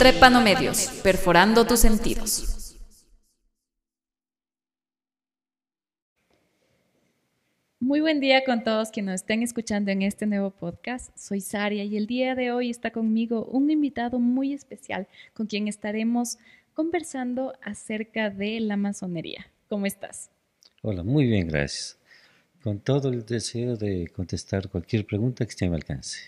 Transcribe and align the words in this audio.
Trepanomedios, 0.00 0.98
perforando 1.02 1.66
tus 1.66 1.80
sentidos. 1.80 2.74
Muy 7.78 8.00
buen 8.00 8.18
día 8.18 8.42
con 8.46 8.64
todos 8.64 8.90
quienes 8.90 9.12
nos 9.12 9.20
estén 9.20 9.42
escuchando 9.42 9.90
en 9.90 10.00
este 10.00 10.24
nuevo 10.24 10.52
podcast. 10.52 11.14
Soy 11.18 11.42
Saria 11.42 11.84
y 11.84 11.98
el 11.98 12.06
día 12.06 12.34
de 12.34 12.50
hoy 12.50 12.70
está 12.70 12.92
conmigo 12.92 13.44
un 13.44 13.70
invitado 13.70 14.18
muy 14.18 14.54
especial 14.54 15.06
con 15.34 15.46
quien 15.46 15.68
estaremos 15.68 16.38
conversando 16.72 17.52
acerca 17.60 18.30
de 18.30 18.58
la 18.60 18.78
masonería. 18.78 19.48
¿Cómo 19.68 19.84
estás? 19.84 20.30
Hola, 20.80 21.02
muy 21.02 21.26
bien, 21.26 21.46
gracias. 21.46 21.98
Con 22.62 22.80
todo 22.80 23.10
el 23.10 23.26
deseo 23.26 23.76
de 23.76 24.08
contestar 24.08 24.70
cualquier 24.70 25.04
pregunta 25.04 25.44
que 25.44 25.50
esté 25.50 25.66
a 25.66 25.68
mi 25.68 25.74
alcance. 25.74 26.20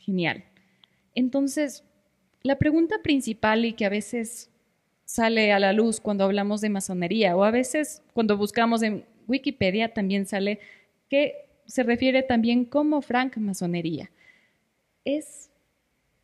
Genial. 0.00 0.42
Entonces, 1.14 1.84
la 2.42 2.56
pregunta 2.56 2.96
principal 3.02 3.64
y 3.64 3.72
que 3.72 3.84
a 3.84 3.90
veces 3.90 4.50
sale 5.04 5.52
a 5.52 5.58
la 5.58 5.72
luz 5.72 6.00
cuando 6.00 6.24
hablamos 6.24 6.60
de 6.60 6.70
masonería 6.70 7.36
o 7.36 7.44
a 7.44 7.50
veces 7.50 8.02
cuando 8.14 8.36
buscamos 8.36 8.82
en 8.82 9.04
Wikipedia 9.26 9.92
también 9.92 10.26
sale 10.26 10.60
que 11.08 11.48
se 11.66 11.82
refiere 11.82 12.22
también 12.22 12.64
como 12.64 13.02
frank 13.02 13.36
masonería. 13.36 14.10
Es 15.04 15.49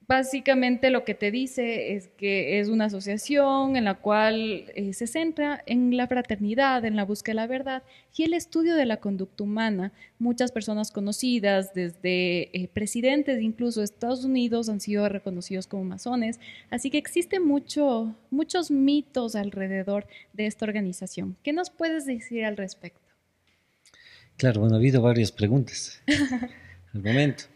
Básicamente 0.08 0.90
lo 0.90 1.04
que 1.04 1.14
te 1.14 1.32
dice 1.32 1.96
es 1.96 2.06
que 2.16 2.60
es 2.60 2.68
una 2.68 2.84
asociación 2.84 3.74
en 3.74 3.84
la 3.84 3.94
cual 3.94 4.66
eh, 4.76 4.92
se 4.92 5.08
centra 5.08 5.64
en 5.66 5.96
la 5.96 6.06
fraternidad, 6.06 6.84
en 6.84 6.94
la 6.94 7.04
búsqueda 7.04 7.32
de 7.32 7.34
la 7.34 7.46
verdad 7.48 7.82
y 8.16 8.22
el 8.22 8.32
estudio 8.32 8.76
de 8.76 8.86
la 8.86 8.98
conducta 8.98 9.42
humana. 9.42 9.92
Muchas 10.20 10.52
personas 10.52 10.92
conocidas, 10.92 11.74
desde 11.74 12.56
eh, 12.56 12.68
presidentes 12.72 13.42
incluso 13.42 13.80
de 13.80 13.84
Estados 13.86 14.24
Unidos, 14.24 14.68
han 14.68 14.78
sido 14.78 15.08
reconocidos 15.08 15.66
como 15.66 15.82
masones. 15.82 16.38
Así 16.70 16.88
que 16.88 16.98
existen 16.98 17.44
mucho, 17.44 18.14
muchos 18.30 18.70
mitos 18.70 19.34
alrededor 19.34 20.06
de 20.32 20.46
esta 20.46 20.66
organización. 20.66 21.36
¿Qué 21.42 21.52
nos 21.52 21.70
puedes 21.70 22.06
decir 22.06 22.44
al 22.44 22.56
respecto? 22.56 23.00
Claro, 24.36 24.60
bueno, 24.60 24.76
ha 24.76 24.78
habido 24.78 25.02
varias 25.02 25.32
preguntas 25.32 26.00
al 26.94 27.02
momento 27.02 27.55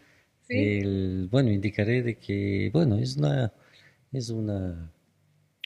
bueno, 1.29 1.51
indicaré 1.51 2.01
de 2.01 2.17
que, 2.17 2.69
bueno, 2.73 2.97
es 2.97 3.17
una, 3.17 3.53
es 4.11 4.29
una, 4.29 4.91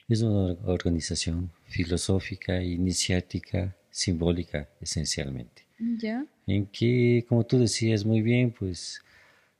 es 0.07 0.21
una 0.21 0.57
organización 0.65 1.51
filosófica, 1.65 2.61
iniciática, 2.61 3.75
simbólica, 3.89 4.69
esencialmente. 4.79 5.63
Ya. 5.97 6.25
En 6.47 6.67
que, 6.67 7.25
como 7.27 7.45
tú 7.45 7.59
decías 7.59 8.05
muy 8.05 8.21
bien, 8.21 8.51
pues 8.51 9.01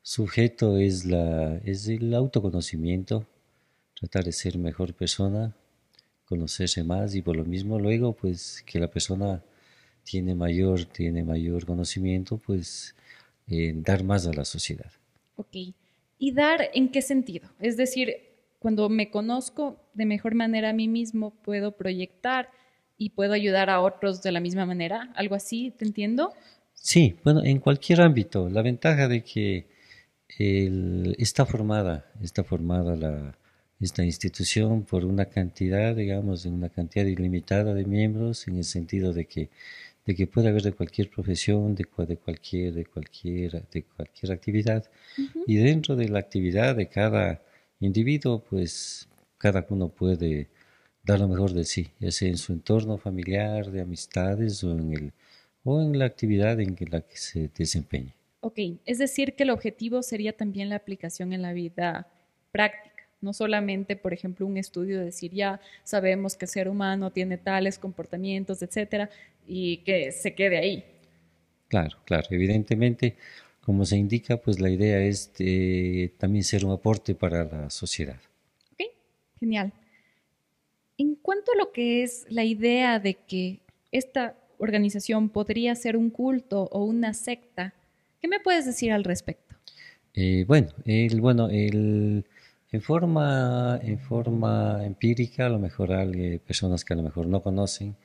sujeto 0.02 0.78
es, 0.78 1.06
la, 1.06 1.58
es 1.66 1.88
el 1.88 2.14
autoconocimiento, 2.14 3.26
tratar 4.00 4.24
de 4.26 4.32
ser 4.32 4.58
mejor 4.58 4.94
persona, 4.94 5.56
conocerse 6.26 6.84
más 6.84 7.16
y 7.16 7.22
por 7.22 7.36
lo 7.36 7.46
mismo 7.46 7.80
luego, 7.80 8.14
pues 8.14 8.64
que 8.66 8.80
la 8.80 8.90
persona 8.90 9.44
tiene 10.04 10.36
mayor, 10.36 10.86
tiene 10.86 11.24
mayor 11.24 11.66
conocimiento, 11.66 12.38
pues 12.38 12.96
dar 13.48 14.04
más 14.04 14.28
a 14.28 14.34
la 14.34 14.46
sociedad. 14.46 14.92
Ok. 15.36 15.56
¿Y 16.18 16.32
dar 16.32 16.70
en 16.74 16.90
qué 16.90 17.02
sentido? 17.02 17.50
Es 17.60 17.78
decir, 17.78 18.16
cuando 18.60 18.90
me 18.90 19.10
conozco 19.10 19.78
de 19.94 20.06
mejor 20.06 20.34
manera 20.36 20.70
a 20.70 20.74
mí 20.74 20.88
mismo, 20.88 21.32
puedo 21.44 21.76
proyectar 21.76 22.50
y 22.98 23.12
puedo 23.12 23.34
ayudar 23.34 23.70
a 23.70 23.82
otros 23.82 24.22
de 24.22 24.32
la 24.32 24.40
misma 24.40 24.66
manera. 24.66 25.12
¿Algo 25.16 25.36
así? 25.36 25.72
¿Te 25.78 25.86
entiendo? 25.86 26.34
Sí, 26.74 27.16
bueno, 27.24 27.44
en 27.44 27.60
cualquier 27.60 28.02
ámbito. 28.02 28.50
La 28.50 28.62
ventaja 28.62 29.08
de 29.08 29.24
que 29.24 29.68
está 31.18 31.46
formada, 31.46 32.12
está 32.22 32.44
formada 32.44 32.96
la, 32.96 33.38
esta 33.80 34.04
institución 34.04 34.84
por 34.84 35.06
una 35.06 35.26
cantidad, 35.26 35.96
digamos, 35.96 36.46
una 36.46 36.70
cantidad 36.70 37.06
ilimitada 37.06 37.74
de 37.74 37.86
miembros, 37.86 38.48
en 38.48 38.58
el 38.58 38.64
sentido 38.64 39.14
de 39.14 39.26
que 39.26 39.50
de 40.06 40.16
que 40.16 40.28
puede 40.28 40.50
haber 40.50 40.62
de 40.62 40.74
cualquier 40.74 41.10
profesión, 41.10 41.74
de, 41.76 41.86
de 42.06 42.18
cualquier, 42.18 42.74
de 42.74 42.86
cualquier, 42.86 43.68
de 43.70 43.84
cualquier 43.84 44.32
actividad. 44.32 44.86
Y 45.48 45.56
dentro 45.56 45.96
de 45.96 46.10
la 46.10 46.20
actividad 46.20 46.76
de 46.76 46.88
cada 46.88 47.42
individuo, 47.80 48.44
pues 48.48 49.08
cada 49.38 49.66
uno 49.70 49.90
puede 49.90 50.48
dar 51.04 51.20
lo 51.20 51.28
mejor 51.28 51.54
de 51.54 51.66
sí, 51.66 51.88
ya 52.00 52.12
sea 52.12 52.30
en 52.30 52.38
su 52.38 52.54
entorno 52.54 52.98
familiar, 52.98 53.72
de 53.72 53.82
amistades 53.82 54.64
o 54.64 54.72
en, 54.72 54.94
el, 54.94 55.14
o 55.64 55.82
en 55.82 55.98
la 55.98 56.06
actividad 56.06 56.60
en 56.60 56.76
la 56.90 57.02
que 57.02 57.18
se 57.18 57.50
desempeñe. 57.56 58.14
Ok, 58.42 58.60
es 58.86 59.00
decir 59.00 59.36
que 59.36 59.44
el 59.44 59.50
objetivo 59.50 60.04
sería 60.04 60.34
también 60.34 60.70
la 60.70 60.76
aplicación 60.76 61.34
en 61.34 61.42
la 61.42 61.54
vida 61.54 62.08
práctica 62.52 62.95
no 63.22 63.34
solamente, 63.34 63.96
por 63.96 64.14
ejemplo, 64.14 64.46
un 64.46 64.58
estudio 64.58 65.00
de 65.00 65.06
decir 65.06 65.32
ya 65.32 65.60
sabemos 65.84 66.36
que 66.36 66.46
el 66.46 66.50
ser 66.50 66.70
humano 66.70 67.12
tiene 67.12 67.38
tales 67.38 67.80
comportamientos, 67.80 68.62
etcétera, 68.62 69.10
y 69.48 69.78
que 69.78 70.12
se 70.12 70.36
quede 70.36 70.58
ahí. 70.58 70.86
Claro, 71.68 71.98
claro, 72.06 72.28
evidentemente, 72.30 73.16
como 73.62 73.86
se 73.86 73.98
indica, 73.98 74.38
pues 74.38 74.60
la 74.60 74.70
idea 74.70 75.00
es 75.02 75.32
también 76.18 76.44
ser 76.44 76.66
un 76.66 76.72
aporte 76.72 77.16
para 77.16 77.44
la 77.46 77.70
sociedad. 77.70 78.20
Ok, 78.74 78.90
genial. 79.40 79.74
En 80.98 81.16
cuanto 81.16 81.52
a 81.52 81.58
lo 81.58 81.72
que 81.72 82.04
es 82.04 82.26
la 82.30 82.44
idea 82.44 83.00
de 83.00 83.16
que 83.16 83.60
esta 83.92 84.38
organización 84.58 85.30
podría 85.30 85.76
ser 85.76 85.98
un 85.98 86.10
culto 86.10 86.70
o 86.72 86.84
una 86.84 87.14
secta, 87.14 87.74
¿qué 88.22 88.28
me 88.28 88.40
puedes 88.40 88.66
decir 88.66 88.92
al 88.92 89.04
respecto? 89.04 89.56
Eh, 90.14 90.46
bueno, 90.48 90.70
el, 90.86 91.20
bueno, 91.20 91.50
el, 91.50 92.26
en 92.76 92.82
forma, 92.82 93.80
en 93.82 94.00
forma 94.00 94.86
empírica, 94.86 95.46
a 95.46 95.50
lo 95.50 95.60
mejor 95.60 95.94
hay 95.94 96.40
personas 96.40 96.84
que 96.84 96.94
a 96.94 96.98
lo 96.98 97.04
mejor 97.04 97.26
no 97.28 97.42
conocen, 97.42 97.96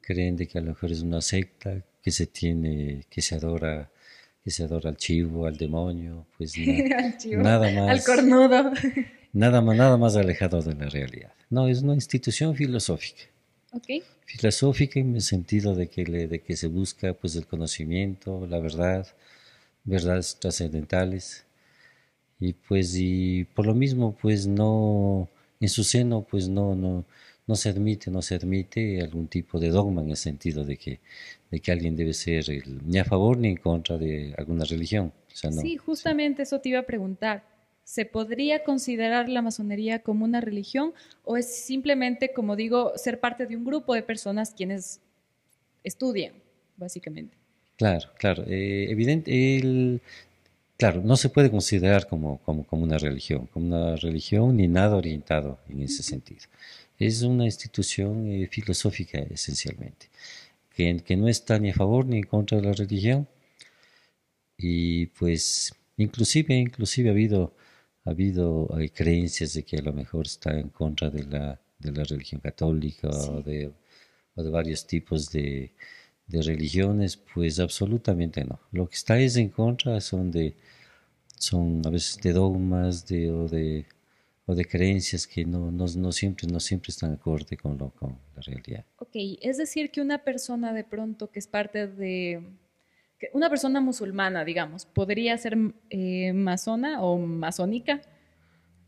creen 0.00 0.36
de 0.36 0.48
que 0.48 0.58
a 0.58 0.60
lo 0.60 0.68
mejor 0.68 0.90
es 0.90 1.02
una 1.02 1.20
secta 1.20 1.84
que 2.02 2.10
se 2.10 2.26
tiene, 2.26 3.06
que 3.08 3.22
se 3.22 3.36
adora, 3.36 3.90
que 4.42 4.50
se 4.50 4.64
adora 4.64 4.90
al 4.90 4.96
chivo, 4.96 5.46
al 5.46 5.56
demonio, 5.56 6.26
pues 6.36 6.54
nada 7.30 7.70
más. 7.70 7.88
Al 7.88 8.02
cornudo. 8.04 8.72
Nada 9.32 9.60
más, 9.60 9.76
nada 9.84 9.96
más 9.96 10.16
alejado 10.16 10.60
de 10.60 10.74
la 10.74 10.88
realidad. 10.88 11.32
No, 11.48 11.68
es 11.68 11.82
una 11.82 11.94
institución 11.94 12.56
filosófica. 12.56 13.22
Okay. 13.72 14.02
Filosófica 14.24 14.98
en 14.98 15.14
el 15.14 15.22
sentido 15.22 15.76
de 15.76 15.88
que, 15.88 16.04
le, 16.04 16.26
de 16.26 16.40
que 16.40 16.56
se 16.56 16.66
busca 16.66 17.14
pues 17.14 17.36
el 17.36 17.46
conocimiento, 17.46 18.44
la 18.48 18.58
verdad, 18.58 19.06
verdades 19.84 20.36
trascendentales 20.40 21.44
y 22.40 22.54
pues 22.54 22.96
y 22.96 23.44
por 23.44 23.66
lo 23.66 23.74
mismo 23.74 24.16
pues 24.20 24.46
no 24.46 25.28
en 25.60 25.68
su 25.68 25.84
seno 25.84 26.26
pues 26.28 26.48
no 26.48 26.74
no 26.74 27.04
no 27.46 27.54
se 27.54 27.68
admite 27.68 28.10
no 28.10 28.22
se 28.22 28.34
admite 28.34 29.00
algún 29.02 29.28
tipo 29.28 29.60
de 29.60 29.68
dogma 29.68 30.02
en 30.02 30.10
el 30.10 30.16
sentido 30.16 30.64
de 30.64 30.76
que 30.76 31.00
de 31.50 31.60
que 31.60 31.72
alguien 31.72 31.96
debe 31.96 32.14
ser 32.14 32.46
ni 32.84 32.98
a 32.98 33.04
favor 33.04 33.36
ni 33.36 33.48
en 33.48 33.56
contra 33.56 33.98
de 33.98 34.34
alguna 34.38 34.64
religión 34.64 35.12
sí 35.32 35.76
justamente 35.76 36.42
eso 36.42 36.60
te 36.60 36.70
iba 36.70 36.80
a 36.80 36.86
preguntar 36.86 37.50
¿Se 37.90 38.04
podría 38.04 38.62
considerar 38.62 39.28
la 39.28 39.42
masonería 39.42 39.98
como 39.98 40.24
una 40.24 40.40
religión 40.40 40.94
o 41.24 41.36
es 41.36 41.52
simplemente, 41.52 42.32
como 42.32 42.54
digo, 42.54 42.92
ser 42.94 43.18
parte 43.18 43.46
de 43.46 43.56
un 43.56 43.64
grupo 43.64 43.94
de 43.94 44.04
personas 44.04 44.54
quienes 44.54 45.00
estudian, 45.82 46.34
básicamente? 46.76 47.36
Claro, 47.76 48.10
claro. 48.16 48.44
Eh, 48.46 48.86
evidente, 48.90 49.56
el, 49.56 50.00
Claro, 50.80 51.02
no 51.04 51.16
se 51.18 51.28
puede 51.28 51.50
considerar 51.50 52.06
como, 52.08 52.38
como, 52.38 52.66
como, 52.66 52.84
una 52.84 52.96
religión, 52.96 53.46
como 53.48 53.66
una 53.66 53.96
religión 53.96 54.56
ni 54.56 54.66
nada 54.66 54.96
orientado 54.96 55.58
en 55.68 55.82
ese 55.82 56.02
sentido. 56.02 56.46
Es 56.98 57.20
una 57.20 57.44
institución 57.44 58.26
eh, 58.26 58.48
filosófica 58.50 59.18
esencialmente, 59.18 60.08
que, 60.74 60.96
que, 61.04 61.16
no 61.18 61.28
está 61.28 61.58
ni 61.58 61.68
a 61.68 61.74
favor 61.74 62.06
ni 62.06 62.16
en 62.16 62.22
contra 62.24 62.56
de 62.58 62.64
la 62.64 62.72
religión. 62.72 63.28
Y 64.56 65.06
pues 65.18 65.74
inclusive, 65.98 66.54
inclusive 66.54 67.10
ha 67.10 67.12
habido, 67.12 67.54
ha 68.06 68.10
habido 68.10 68.74
hay 68.74 68.88
creencias 68.88 69.52
de 69.52 69.64
que 69.64 69.76
a 69.76 69.82
lo 69.82 69.92
mejor 69.92 70.26
está 70.26 70.58
en 70.58 70.70
contra 70.70 71.10
de 71.10 71.24
la, 71.24 71.60
de 71.78 71.92
la 71.92 72.04
religión 72.04 72.40
católica 72.40 73.08
o, 73.10 73.42
de, 73.42 73.70
o 74.34 74.42
de 74.42 74.50
varios 74.50 74.86
tipos 74.86 75.30
de, 75.30 75.74
de 76.30 76.42
religiones, 76.42 77.18
pues 77.18 77.58
absolutamente 77.60 78.44
no. 78.44 78.60
Lo 78.72 78.88
que 78.88 78.94
está 78.94 79.18
es 79.18 79.36
en 79.36 79.50
contra 79.50 80.00
son 80.00 80.30
de 80.30 80.54
son 81.40 81.80
a 81.86 81.90
veces 81.90 82.18
de 82.20 82.32
dogmas 82.32 83.06
de, 83.06 83.30
o, 83.30 83.48
de, 83.48 83.86
o 84.44 84.54
de 84.54 84.64
creencias 84.66 85.26
que 85.26 85.44
no, 85.44 85.70
no, 85.70 85.86
no, 85.96 86.12
siempre, 86.12 86.46
no 86.46 86.60
siempre 86.60 86.90
están 86.90 87.12
acorde 87.14 87.56
con, 87.56 87.78
lo, 87.78 87.90
con 87.90 88.10
la 88.36 88.42
realidad. 88.42 88.84
Ok, 88.98 89.16
es 89.40 89.56
decir 89.56 89.90
que 89.90 90.02
una 90.02 90.18
persona 90.18 90.72
de 90.74 90.84
pronto 90.84 91.30
que 91.30 91.38
es 91.38 91.46
parte 91.46 91.86
de, 91.86 92.42
una 93.32 93.48
persona 93.48 93.80
musulmana, 93.80 94.44
digamos, 94.44 94.84
¿podría 94.84 95.36
ser 95.38 95.56
eh, 95.88 96.32
masona 96.34 97.00
o 97.02 97.16
masónica? 97.16 98.02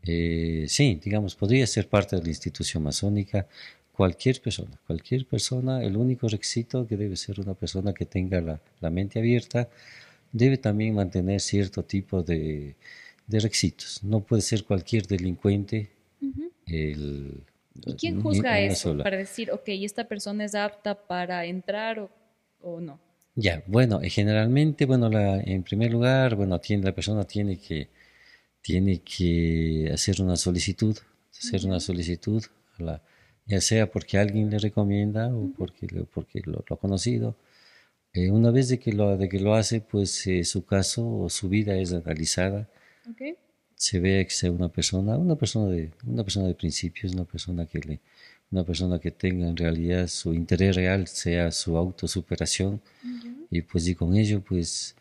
Eh, 0.03 0.65
sí, 0.67 0.99
digamos, 1.03 1.35
podría 1.35 1.65
ser 1.65 1.87
parte 1.87 2.15
de 2.15 2.21
la 2.21 2.29
institución 2.29 2.83
masónica 2.83 3.47
cualquier 3.91 4.41
persona, 4.41 4.79
cualquier 4.85 5.25
persona, 5.25 5.83
el 5.83 5.97
único 5.97 6.27
requisito 6.27 6.85
que 6.85 6.97
debe 6.97 7.15
ser 7.15 7.39
una 7.39 7.55
persona 7.55 7.93
que 7.93 8.05
tenga 8.05 8.41
la, 8.41 8.59
la 8.79 8.89
mente 8.91 9.19
abierta 9.19 9.69
debe 10.33 10.57
también 10.57 10.95
mantener 10.95 11.39
cierto 11.39 11.83
tipo 11.83 12.21
de, 12.23 12.75
requisitos. 13.29 14.03
No 14.03 14.19
puede 14.19 14.41
ser 14.41 14.65
cualquier 14.65 15.07
delincuente 15.07 15.91
el, 16.65 17.43
¿Y 17.85 17.93
quién 17.93 18.21
juzga 18.21 18.59
eso 18.59 18.97
para 18.97 19.17
decir, 19.17 19.51
ok, 19.51 19.63
esta 19.67 20.07
persona 20.07 20.45
es 20.45 20.55
apta 20.55 21.07
para 21.07 21.45
entrar 21.45 21.99
o, 21.99 22.09
o 22.61 22.81
no? 22.81 22.99
Ya, 23.35 23.63
bueno, 23.65 24.01
eh, 24.01 24.09
generalmente, 24.09 24.85
bueno, 24.85 25.09
la, 25.09 25.39
en 25.41 25.63
primer 25.63 25.91
lugar, 25.91 26.35
bueno, 26.35 26.59
tiene, 26.59 26.83
la 26.83 26.93
persona 26.93 27.23
tiene 27.23 27.57
que, 27.57 27.89
tiene 28.61 29.01
que 29.01 29.89
hacer 29.91 30.21
una 30.21 30.35
solicitud, 30.35 30.97
hacer 31.31 31.65
una 31.65 31.79
solicitud, 31.79 32.43
la, 32.77 33.01
ya 33.45 33.59
sea 33.59 33.91
porque 33.91 34.19
alguien 34.19 34.49
le 34.49 34.59
recomienda 34.59 35.33
o 35.33 35.51
porque, 35.57 35.87
porque 36.13 36.41
lo, 36.45 36.63
ha 36.69 36.75
conocido. 36.77 37.35
Eh, 38.13 38.29
una 38.29 38.51
vez 38.51 38.69
de 38.69 38.77
que 38.79 38.93
lo, 38.93 39.17
de 39.17 39.27
que 39.27 39.39
lo 39.39 39.55
hace, 39.55 39.81
pues 39.81 40.27
eh, 40.27 40.43
su 40.43 40.65
caso 40.65 41.07
o 41.07 41.29
su 41.29 41.49
vida 41.49 41.75
es 41.77 41.93
analizada. 41.93 42.69
Se 43.75 43.99
ve 43.99 44.23
que 44.25 44.33
sea 44.33 44.51
una 44.51 44.69
persona, 44.69 45.17
una 45.17 45.35
persona 45.35 45.71
de, 45.71 45.91
una 46.05 46.23
persona 46.23 46.47
de 46.47 46.53
principios, 46.53 47.13
una 47.13 47.25
persona 47.25 47.65
que 47.65 47.79
le, 47.79 47.99
una 48.51 48.63
persona 48.63 48.99
que 48.99 49.11
tenga 49.11 49.47
en 49.47 49.57
realidad 49.57 50.07
su 50.07 50.33
interés 50.33 50.75
real 50.75 51.07
sea 51.07 51.51
su 51.51 51.75
autosuperación 51.75 52.79
y 53.49 53.61
pues 53.63 53.87
y 53.87 53.95
con 53.95 54.15
ello 54.15 54.41
pues 54.41 54.95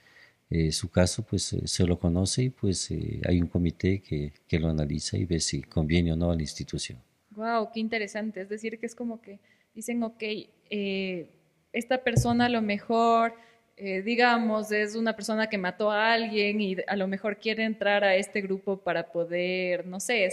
eh, 0.50 0.72
su 0.72 0.90
caso 0.90 1.22
pues 1.22 1.54
se 1.64 1.86
lo 1.86 1.98
conoce 1.98 2.44
y 2.44 2.50
pues 2.50 2.90
hay 2.90 3.40
un 3.40 3.46
comité 3.46 4.00
que, 4.00 4.32
que, 4.48 4.58
lo 4.58 4.68
analiza 4.68 5.16
y 5.16 5.26
ve 5.26 5.38
si 5.38 5.62
conviene 5.62 6.12
o 6.12 6.16
no 6.16 6.30
a 6.30 6.34
la 6.34 6.42
institución. 6.42 6.98
Wow, 7.30 7.70
qué 7.72 7.80
interesante. 7.80 8.40
Es 8.40 8.48
decir, 8.48 8.78
que 8.78 8.86
es 8.86 8.94
como 8.94 9.20
que 9.20 9.38
dicen, 9.74 10.02
ok, 10.02 10.22
eh, 10.70 11.30
esta 11.72 11.98
persona 11.98 12.46
a 12.46 12.48
lo 12.48 12.62
mejor, 12.62 13.34
eh, 13.76 14.02
digamos, 14.02 14.70
es 14.72 14.94
una 14.94 15.14
persona 15.14 15.48
que 15.48 15.58
mató 15.58 15.90
a 15.90 16.12
alguien 16.12 16.60
y 16.60 16.76
a 16.86 16.96
lo 16.96 17.08
mejor 17.08 17.38
quiere 17.38 17.64
entrar 17.64 18.04
a 18.04 18.14
este 18.16 18.40
grupo 18.40 18.76
para 18.76 19.10
poder, 19.10 19.86
no 19.86 19.98
sé, 19.98 20.28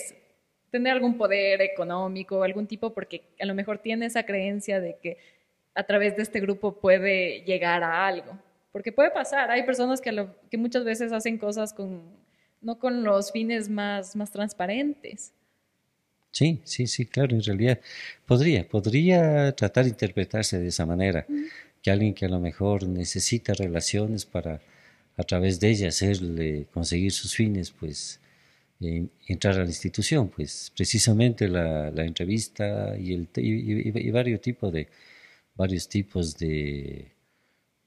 tener 0.69 0.93
algún 0.93 1.17
poder 1.17 1.61
económico 1.61 2.39
o 2.39 2.43
algún 2.43 2.67
tipo, 2.67 2.93
porque 2.93 3.23
a 3.39 3.45
lo 3.45 3.55
mejor 3.55 3.79
tiene 3.79 4.05
esa 4.05 4.23
creencia 4.23 4.79
de 4.79 4.97
que 5.01 5.17
a 5.73 5.83
través 5.83 6.15
de 6.15 6.23
este 6.23 6.39
grupo 6.39 6.73
puede 6.79 7.41
llegar 7.43 7.83
a 7.83 8.05
algo. 8.05 8.37
Porque 8.71 8.91
puede 8.91 9.09
pasar, 9.09 9.49
hay 9.49 9.63
personas 9.63 9.99
que, 9.99 10.27
que 10.51 10.57
muchas 10.57 10.83
veces 10.83 11.11
hacen 11.11 11.37
cosas 11.37 11.73
con, 11.73 12.03
no 12.61 12.77
con 12.77 13.03
los 13.03 13.31
fines 13.31 13.69
más, 13.69 14.15
más 14.15 14.31
transparentes. 14.31 15.33
Sí, 16.31 16.61
sí, 16.63 16.87
sí, 16.87 17.05
claro, 17.05 17.35
en 17.35 17.43
realidad. 17.43 17.79
Podría, 18.25 18.67
podría 18.67 19.51
tratar 19.53 19.85
de 19.85 19.91
interpretarse 19.91 20.59
de 20.59 20.67
esa 20.67 20.85
manera, 20.85 21.25
que 21.81 21.91
alguien 21.91 22.13
que 22.13 22.25
a 22.25 22.29
lo 22.29 22.39
mejor 22.39 22.87
necesita 22.87 23.53
relaciones 23.53 24.25
para 24.25 24.61
a 25.17 25.23
través 25.23 25.59
de 25.59 25.69
ellas 25.69 25.95
hacerle 25.95 26.67
conseguir 26.73 27.11
sus 27.11 27.35
fines, 27.35 27.71
pues 27.71 28.19
entrar 29.27 29.55
a 29.55 29.63
la 29.63 29.65
institución, 29.65 30.29
pues 30.29 30.71
precisamente 30.75 31.47
la, 31.49 31.91
la 31.91 32.05
entrevista 32.05 32.97
y, 32.97 33.13
el, 33.13 33.27
y, 33.35 34.11
varios 34.11 34.41
tipos 34.41 34.71
de 34.71 34.87
varios 35.55 35.89
tipos 35.89 36.37
de, 36.37 37.11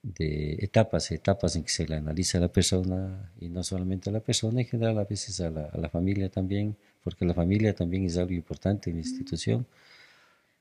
de 0.03 0.55
etapas, 0.61 1.11
etapas 1.13 1.57
en 1.57 1.65
que 1.65 1.71
se 1.71 1.87
le 1.89 1.97
analiza 1.97 2.39
a 2.39 2.43
la 2.43 2.53
persona 2.53 3.33
y 3.41 3.49
no 3.49 3.63
solamente 3.65 4.11
a 4.11 4.13
la 4.13 4.21
persona, 4.21 4.61
en 4.61 4.67
general 4.67 4.99
a 4.99 5.05
veces 5.05 5.41
a 5.41 5.51
la, 5.51 5.67
a 5.67 5.79
la 5.79 5.89
familia 5.89 6.29
también, 6.31 6.77
porque 7.03 7.25
la 7.25 7.35
familia 7.35 7.75
también 7.75 8.05
es 8.05 8.17
algo 8.17 8.33
importante 8.33 8.91
en 8.91 8.97
la 8.97 9.03
institución. 9.03 9.67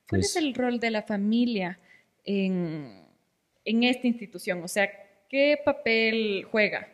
¿Cuál 0.10 0.22
es 0.22 0.34
pues 0.34 0.44
el 0.44 0.54
rol 0.54 0.80
de 0.80 0.92
la 0.92 1.04
familia 1.04 1.80
en, 2.26 3.04
en, 3.66 3.84
esta 3.84 4.08
institución? 4.08 4.62
O 4.64 4.68
sea, 4.68 4.90
¿qué 5.30 5.58
papel 5.64 6.46
juega? 6.50 6.88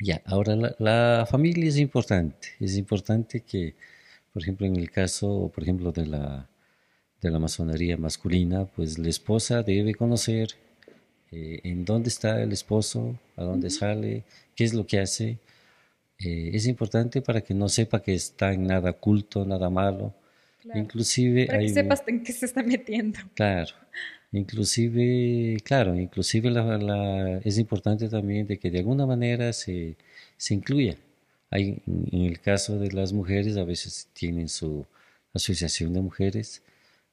Ya, 0.00 0.22
ahora 0.26 0.56
la, 0.56 0.74
la, 0.78 1.26
familia 1.26 1.68
es 1.68 1.78
importante. 1.78 2.48
Es 2.58 2.76
importante 2.76 3.40
que, 3.40 3.74
por 4.32 4.42
ejemplo, 4.42 4.66
en 4.66 4.76
el 4.76 4.90
caso, 4.90 5.50
por 5.54 5.62
ejemplo, 5.62 5.92
de 5.92 6.06
la, 6.06 6.48
de 7.20 7.30
la 7.30 7.38
masonería 7.38 7.96
masculina, 7.96 8.66
pues 8.66 8.98
la 8.98 9.08
esposa 9.08 9.62
debe 9.62 9.94
conocer 9.94 10.48
eh, 11.30 11.60
en 11.64 11.84
dónde 11.84 12.10
está 12.10 12.42
el 12.42 12.52
esposo, 12.52 13.18
a 13.36 13.42
dónde 13.42 13.70
sale, 13.70 14.24
qué 14.54 14.62
es 14.62 14.72
lo 14.72 14.86
que 14.86 15.00
hace, 15.00 15.38
eh, 16.18 16.50
es 16.52 16.66
importante 16.66 17.22
para 17.22 17.40
que 17.40 17.54
no 17.54 17.68
sepa 17.68 18.02
que 18.02 18.14
está 18.14 18.52
en 18.52 18.66
nada 18.66 18.90
oculto, 18.90 19.44
nada 19.44 19.70
malo. 19.70 20.14
Inclusive 20.74 21.46
para 21.46 21.58
que 21.58 21.68
sepas 21.68 22.02
en 22.06 22.22
qué 22.22 22.32
se 22.32 22.46
está 22.46 22.62
metiendo. 22.62 23.18
Claro. 23.34 23.74
Inclusive, 24.32 25.58
claro, 25.62 25.94
inclusive 25.94 26.50
la, 26.50 27.38
es 27.44 27.58
importante 27.58 28.08
también 28.08 28.46
de 28.46 28.58
que 28.58 28.70
de 28.70 28.78
alguna 28.78 29.06
manera 29.06 29.52
se, 29.52 29.96
se 30.36 30.54
incluya. 30.54 30.96
Hay, 31.50 31.82
en 31.86 32.22
el 32.22 32.40
caso 32.40 32.78
de 32.78 32.90
las 32.90 33.12
mujeres, 33.12 33.56
a 33.56 33.64
veces 33.64 34.08
tienen 34.12 34.48
su 34.48 34.86
asociación 35.32 35.92
de 35.92 36.00
mujeres 36.00 36.62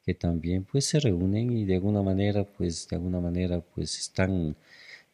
que 0.03 0.13
también 0.15 0.63
pues 0.63 0.85
se 0.85 0.99
reúnen 0.99 1.55
y 1.55 1.65
de 1.65 1.75
alguna 1.75 2.01
manera, 2.01 2.43
pues 2.43 2.87
de 2.87 2.95
alguna 2.95 3.19
manera, 3.19 3.61
pues 3.61 3.99
están 3.99 4.55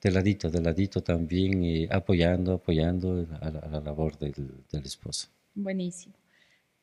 de 0.02 0.12
ladito, 0.12 0.50
de 0.50 0.62
ladito 0.62 1.02
también, 1.02 1.64
eh, 1.64 1.88
apoyando, 1.92 2.54
apoyando 2.54 3.28
a 3.42 3.50
la, 3.50 3.82
labor 3.82 4.18
del, 4.18 4.34
del, 4.72 4.86
esposo. 4.86 5.28
Buenísimo. 5.56 6.14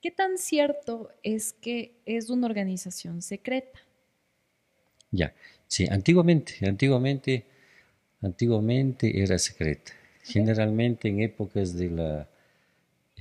¿Qué 0.03 0.11
tan 0.11 0.37
cierto 0.37 1.11
es 1.23 1.53
que 1.53 1.97
es 2.05 2.29
una 2.29 2.47
organización 2.47 3.23
secreta? 3.23 3.79
Ya, 5.11 5.33
sí, 5.69 5.87
antiguamente, 5.91 6.55
antiguamente, 6.67 7.45
antiguamente 8.21 9.23
era 9.23 9.39
secreta. 9.39 9.93
Generalmente 10.25 11.09
en 11.09 11.21
épocas 11.21 11.75
de 11.75 11.91
la, 11.91 12.29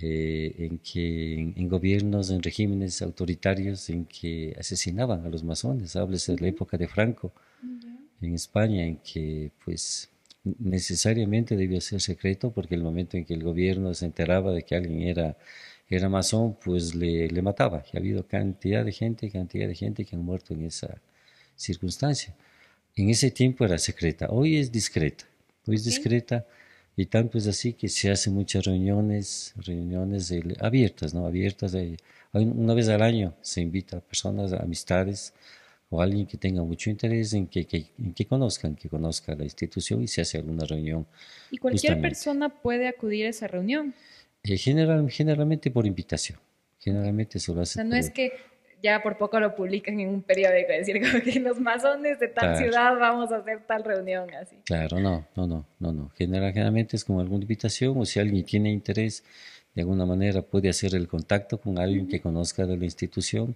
eh, 0.02 0.56
en 0.58 0.80
que 0.80 1.36
en, 1.36 1.70
gobiernos, 1.70 2.32
en 2.32 2.42
regímenes 2.42 3.02
autoritarios, 3.02 3.90
en 3.90 4.06
que 4.06 4.56
asesinaban 4.60 5.24
a 5.26 5.30
los 5.30 5.44
masones, 5.44 5.96
hables 5.96 6.26
de 6.26 6.38
la 6.40 6.48
época 6.48 6.78
de 6.78 6.88
Franco 6.88 7.32
en 8.24 8.36
España 8.36 8.86
en 8.86 8.98
que 8.98 9.52
pues 9.64 10.10
necesariamente 10.44 11.56
debía 11.56 11.82
ser 11.82 12.02
secreto 12.02 12.52
porque 12.52 12.76
el 12.76 12.84
momento 12.84 13.18
en 13.18 13.26
que 13.26 13.34
el 13.34 13.44
gobierno 13.44 13.94
se 13.94 14.06
enteraba 14.06 14.52
de 14.52 14.64
que 14.64 14.76
alguien 14.76 15.02
era, 15.04 15.38
era 15.90 16.10
masón, 16.10 16.58
pues 16.64 16.96
le, 16.96 17.28
le 17.30 17.42
mataba. 17.42 17.84
Y 17.92 17.98
ha 17.98 18.00
habido 18.00 18.28
cantidad 18.28 18.84
de 18.84 18.92
gente, 18.92 19.30
cantidad 19.30 19.68
de 19.68 19.76
gente 19.76 20.06
que 20.06 20.16
han 20.16 20.24
muerto 20.24 20.54
en 20.54 20.66
esa 20.66 21.02
circunstancia. 21.56 22.36
En 22.96 23.10
ese 23.10 23.32
tiempo 23.32 23.66
era 23.66 23.78
secreta, 23.78 24.28
hoy 24.30 24.58
es 24.58 24.72
discreta, 24.72 25.26
hoy 25.66 25.76
es 25.76 25.86
discreta 25.86 26.46
y 26.96 27.08
tanto 27.08 27.38
es 27.40 27.48
así 27.48 27.74
que 27.74 27.90
se 27.90 28.12
hacen 28.12 28.34
muchas 28.34 28.66
reuniones, 28.66 29.54
reuniones 29.58 30.32
abiertas, 30.60 31.14
¿no? 31.14 31.26
Abiertas, 31.26 31.76
una 32.34 32.74
vez 32.76 32.90
al 32.90 33.02
año 33.02 33.34
se 33.42 33.62
invita 33.62 33.98
a 33.98 34.02
personas, 34.02 34.54
amistades, 34.54 35.34
o 35.94 36.02
alguien 36.02 36.26
que 36.26 36.38
tenga 36.38 36.64
mucho 36.64 36.90
interés 36.90 37.34
en 37.34 37.46
que, 37.46 37.66
que 37.68 38.26
conozcan, 38.26 38.76
que 38.76 38.90
conozca 38.90 39.36
la 39.36 39.44
institución 39.44 40.02
y 40.02 40.08
se 40.08 40.22
hace 40.22 40.40
alguna 40.40 40.66
reunión. 40.66 41.06
¿Y 41.52 41.58
cualquier 41.60 42.02
persona 42.02 42.50
puede 42.50 42.88
acudir 42.88 43.28
a 43.28 43.30
esa 43.30 43.48
reunión? 43.48 43.94
Eh, 44.44 44.58
general, 44.58 45.08
generalmente 45.12 45.70
por 45.70 45.86
invitación. 45.86 46.40
Generalmente 46.80 47.38
eso 47.38 47.54
lo 47.54 47.62
hace. 47.62 47.74
O 47.74 47.76
sea, 47.76 47.84
no 47.84 47.96
es 47.96 48.10
que 48.10 48.34
ya 48.82 49.04
por 49.04 49.20
poco 49.20 49.40
lo 49.40 49.56
publican 49.56 50.00
en 50.00 50.10
un 50.10 50.24
periódico, 50.24 50.72
decir, 50.72 51.00
como 51.00 51.24
que 51.24 51.40
los 51.40 51.60
masones 51.60 52.20
de 52.20 52.28
tal 52.28 52.58
ciudad 52.58 52.98
vamos 53.00 53.32
a 53.32 53.38
hacer 53.38 53.62
tal 53.68 53.84
reunión, 53.84 54.34
así. 54.34 54.56
Claro, 54.66 55.00
no, 55.00 55.28
no, 55.36 55.46
no, 55.46 55.66
no, 55.80 55.94
no. 55.94 56.12
generalmente 56.16 56.96
es 56.96 57.06
como 57.06 57.22
alguna 57.22 57.44
invitación 57.44 57.94
o 58.00 58.06
si 58.06 58.20
alguien 58.20 58.44
tiene 58.44 58.72
interés, 58.72 59.24
de 59.76 59.84
alguna 59.84 60.08
manera 60.08 60.42
puede 60.42 60.70
hacer 60.70 60.96
el 60.96 61.08
contacto 61.08 61.60
con 61.60 61.78
alguien 61.78 62.08
que 62.08 62.20
conozca 62.20 62.66
de 62.66 62.78
la 62.78 62.86
institución 62.86 63.56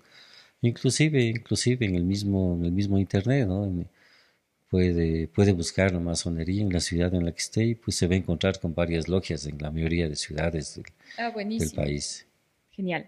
Inclusive, 0.61 1.21
inclusive 1.21 1.85
en 1.85 1.95
el 1.95 2.03
mismo, 2.03 2.55
en 2.55 2.65
el 2.65 2.71
mismo 2.71 2.97
internet, 2.97 3.47
¿no? 3.47 3.71
Puede, 4.69 5.27
puede 5.29 5.53
buscar 5.53 5.93
la 5.93 5.99
masonería 5.99 6.61
en 6.61 6.73
la 6.73 6.81
ciudad 6.81 7.13
en 7.13 7.25
la 7.25 7.31
que 7.31 7.39
esté 7.39 7.63
y 7.63 7.75
pues 7.75 7.95
se 7.95 8.07
va 8.07 8.15
a 8.15 8.17
encontrar 8.17 8.59
con 8.59 8.75
varias 8.75 9.07
logias 9.07 9.45
en 9.45 9.57
la 9.59 9.71
mayoría 9.71 10.09
de 10.09 10.15
ciudades 10.15 10.75
del, 10.75 10.85
ah, 11.17 11.31
del 11.31 11.71
país. 11.71 12.27
Genial. 12.71 13.07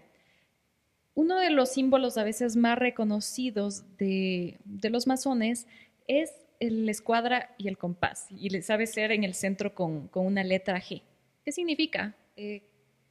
Uno 1.14 1.38
de 1.38 1.50
los 1.50 1.70
símbolos 1.70 2.16
a 2.16 2.24
veces 2.24 2.56
más 2.56 2.78
reconocidos 2.78 3.84
de, 3.98 4.58
de 4.64 4.88
los 4.88 5.06
masones 5.06 5.66
es 6.06 6.30
la 6.60 6.90
escuadra 6.90 7.54
y 7.58 7.68
el 7.68 7.76
compás. 7.76 8.26
Y 8.30 8.48
le 8.50 8.62
sabe 8.62 8.86
ser 8.86 9.12
en 9.12 9.24
el 9.24 9.34
centro 9.34 9.74
con, 9.74 10.08
con 10.08 10.24
una 10.24 10.44
letra 10.44 10.80
G. 10.80 11.02
¿Qué 11.44 11.52
significa? 11.52 12.14
Eh, 12.36 12.62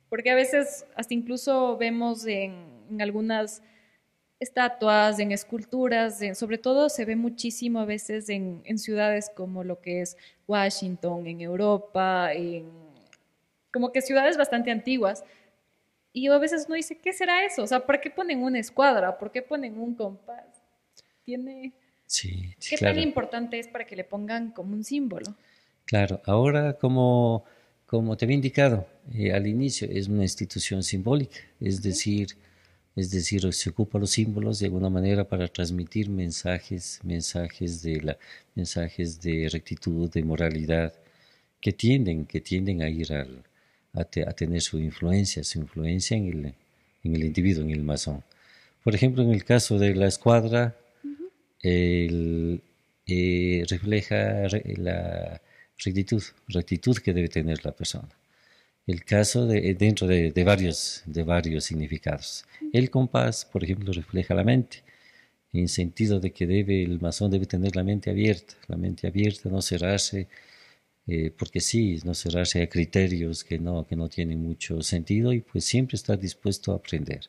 porque 0.09 0.31
a 0.31 0.35
veces 0.35 0.85
hasta 0.95 1.13
incluso 1.13 1.77
vemos 1.77 2.25
en, 2.25 2.55
en 2.89 3.01
algunas 3.01 3.61
estatuas, 4.39 5.19
en 5.19 5.31
esculturas, 5.31 6.19
sobre 6.33 6.57
todo 6.57 6.89
se 6.89 7.05
ve 7.05 7.15
muchísimo 7.15 7.79
a 7.79 7.85
veces 7.85 8.29
en, 8.29 8.63
ciudades 8.77 9.29
como 9.35 9.63
lo 9.63 9.81
que 9.81 10.01
es 10.01 10.17
Washington, 10.47 11.27
en 11.27 11.41
Europa, 11.41 12.31
en 12.33 12.69
como 13.71 13.91
que 13.91 14.01
ciudades 14.01 14.37
bastante 14.37 14.71
antiguas. 14.71 15.23
Y 16.11 16.27
a 16.27 16.37
veces 16.37 16.65
uno 16.67 16.75
dice, 16.75 16.97
¿qué 16.97 17.13
será 17.13 17.45
eso? 17.45 17.63
O 17.63 17.67
sea, 17.67 17.85
¿por 17.85 17.99
qué 18.01 18.09
ponen 18.09 18.41
una 18.41 18.59
escuadra? 18.59 19.17
¿Por 19.17 19.31
qué 19.31 19.41
ponen 19.41 19.77
un 19.79 19.93
compás? 19.93 20.63
Tiene... 21.23 21.73
Sí, 22.05 22.55
¿Qué 22.67 22.77
tan 22.77 22.97
importante 22.97 23.59
es 23.59 23.67
para 23.67 23.85
que 23.85 23.95
le 23.95 24.03
pongan 24.03 24.49
como 24.49 24.73
un 24.73 24.83
símbolo? 24.83 25.35
Claro, 25.85 26.19
ahora 26.25 26.73
como, 26.73 27.45
como 27.85 28.17
te 28.17 28.25
había 28.25 28.35
indicado 28.35 28.87
eh, 29.13 29.31
al 29.31 29.45
inicio, 29.45 29.87
es 29.91 30.07
una 30.07 30.23
institución 30.23 30.81
simbólica, 30.81 31.37
es 31.59 31.83
decir, 31.83 32.29
es 32.99 33.11
decir, 33.11 33.51
se 33.53 33.69
ocupa 33.69 33.99
los 33.99 34.11
símbolos 34.11 34.59
de 34.59 34.65
alguna 34.65 34.89
manera 34.89 35.23
para 35.27 35.47
transmitir 35.47 36.09
mensajes, 36.09 36.99
mensajes 37.03 37.81
de 37.81 38.01
la, 38.01 38.17
mensajes 38.55 39.21
de 39.21 39.47
rectitud, 39.49 40.11
de 40.11 40.23
moralidad, 40.23 40.93
que 41.61 41.71
tienden, 41.73 42.25
que 42.25 42.41
tienden 42.41 42.81
a 42.81 42.89
ir 42.89 43.13
al, 43.13 43.43
a, 43.93 44.03
tener 44.03 44.61
su 44.61 44.79
influencia, 44.79 45.43
su 45.43 45.59
influencia 45.59 46.17
en 46.17 46.27
el, 46.27 46.53
en 47.03 47.15
el 47.15 47.23
individuo, 47.23 47.63
en 47.63 47.71
el 47.71 47.83
masón. 47.83 48.23
Por 48.83 48.95
ejemplo, 48.95 49.23
en 49.23 49.31
el 49.31 49.43
caso 49.43 49.77
de 49.79 49.95
la 49.95 50.07
escuadra, 50.07 50.75
el, 51.61 52.61
eh, 53.05 53.65
refleja 53.69 54.47
la 54.77 55.41
rectitud, 55.77 56.23
rectitud 56.47 56.97
que 56.97 57.13
debe 57.13 57.29
tener 57.29 57.63
la 57.65 57.71
persona. 57.71 58.09
El 58.87 59.03
caso 59.03 59.45
de, 59.45 59.73
dentro 59.75 60.07
de, 60.07 60.43
varios, 60.43 61.03
de 61.05 61.23
varios 61.23 61.65
significados. 61.65 62.45
El 62.73 62.89
compás, 62.89 63.45
por 63.45 63.63
ejemplo, 63.63 63.93
refleja 63.93 64.33
la 64.33 64.43
mente, 64.43 64.83
en 65.53 65.67
sentido 65.67 66.19
de 66.19 66.31
que 66.31 66.47
debe, 66.47 66.83
el 66.83 66.99
masón 66.99 67.31
debe 67.31 67.45
tener 67.45 67.75
la 67.75 67.83
mente 67.83 68.09
abierta, 68.09 68.55
la 68.67 68.77
mente 68.77 69.07
abierta, 69.07 69.49
no 69.49 69.61
cerrarse, 69.61 70.27
eh, 71.07 71.31
porque 71.37 71.59
sí, 71.59 71.99
no 72.05 72.13
cerrarse 72.13 72.61
a 72.61 72.69
criterios 72.69 73.43
que 73.43 73.57
no, 73.59 73.85
que 73.87 73.95
no 73.95 74.09
tienen 74.09 74.41
mucho 74.43 74.81
sentido 74.83 75.33
y 75.33 75.41
pues 75.41 75.65
siempre 75.65 75.95
estar 75.95 76.19
dispuesto 76.19 76.71
a 76.71 76.75
aprender. 76.75 77.21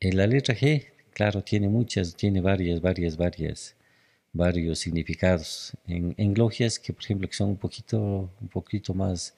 En 0.00 0.16
la 0.16 0.26
letra 0.26 0.54
G, 0.54 0.86
claro, 1.12 1.42
tiene 1.42 1.68
muchas, 1.68 2.14
tiene 2.16 2.40
varias, 2.40 2.80
varias, 2.80 3.16
varias, 3.16 3.74
varios 4.32 4.78
significados. 4.78 5.72
En, 5.86 6.14
en 6.16 6.34
logias 6.34 6.78
que, 6.78 6.92
por 6.92 7.02
ejemplo, 7.02 7.28
que 7.28 7.34
son 7.34 7.50
un 7.50 7.56
poquito, 7.56 8.30
un 8.40 8.48
poquito 8.48 8.94
más, 8.94 9.34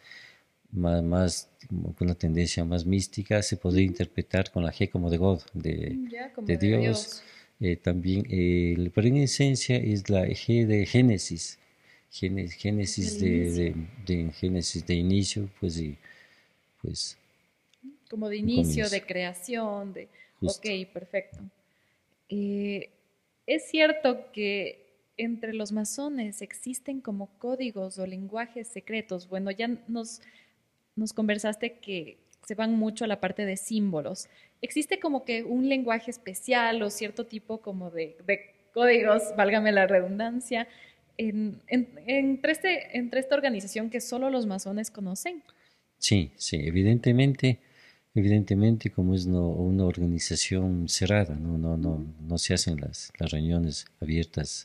más, 0.72 1.02
más, 1.02 1.50
con 1.68 2.08
una 2.08 2.14
tendencia 2.14 2.64
más 2.64 2.84
mística, 2.84 3.42
se 3.42 3.56
podría 3.56 3.84
interpretar 3.84 4.50
con 4.50 4.62
la 4.64 4.72
G 4.72 4.90
como 4.90 5.10
de 5.10 5.16
God, 5.16 5.40
de, 5.54 5.90
mm, 5.90 6.44
de, 6.44 6.56
Dios. 6.56 7.22
Eh, 7.60 7.76
también, 7.76 8.24
eh, 8.30 8.90
pero 8.94 9.08
en 9.08 9.16
esencia 9.16 9.76
es 9.76 10.08
la 10.08 10.26
G 10.26 10.66
de 10.66 10.86
Génesis, 10.86 11.58
Génesis 12.10 13.20
de, 13.20 13.74
de, 14.06 14.30
Génesis 14.32 14.86
de 14.86 14.94
inicio, 14.94 15.50
pues 15.60 15.78
y 15.78 15.98
pues 16.80 17.18
como 18.08 18.28
de 18.28 18.36
inicio, 18.36 18.88
de 18.88 19.02
creación, 19.02 19.92
de 19.92 20.08
ok, 20.40 20.92
perfecto. 20.92 21.38
Eh, 22.28 22.90
es 23.46 23.64
cierto 23.70 24.30
que 24.32 24.86
entre 25.16 25.52
los 25.52 25.72
masones 25.72 26.42
existen 26.42 27.00
como 27.00 27.26
códigos 27.38 27.98
o 27.98 28.06
lenguajes 28.06 28.68
secretos. 28.68 29.28
Bueno, 29.28 29.50
ya 29.50 29.68
nos, 29.88 30.20
nos 30.98 31.12
conversaste 31.12 31.78
que 31.78 32.18
se 32.46 32.54
van 32.54 32.74
mucho 32.74 33.04
a 33.04 33.08
la 33.08 33.20
parte 33.20 33.44
de 33.44 33.56
símbolos. 33.56 34.28
¿Existe 34.62 34.98
como 34.98 35.24
que 35.24 35.44
un 35.44 35.68
lenguaje 35.68 36.10
especial 36.10 36.82
o 36.82 36.90
cierto 36.90 37.26
tipo 37.26 37.58
como 37.58 37.90
de, 37.90 38.16
códigos, 38.72 39.22
válgame 39.36 39.72
la 39.72 39.86
redundancia, 39.86 40.66
entre, 41.16 42.52
este, 42.52 42.96
entre 42.96 43.20
esta 43.20 43.34
organización 43.34 43.90
que 43.90 44.00
solo 44.00 44.30
los 44.30 44.46
masones 44.46 44.90
conocen? 44.90 45.42
Sí, 45.98 46.30
sí, 46.36 46.60
evidentemente, 46.64 47.58
evidentemente 48.14 48.90
como 48.90 49.14
es 49.14 49.26
una 49.26 49.84
organización 49.84 50.88
cerrada, 50.88 51.34
no, 51.34 51.58
no, 51.58 51.76
no, 51.76 52.06
no 52.20 52.38
se 52.38 52.54
hacen 52.54 52.80
las 52.80 53.12
reuniones 53.18 53.86
abiertas 54.00 54.64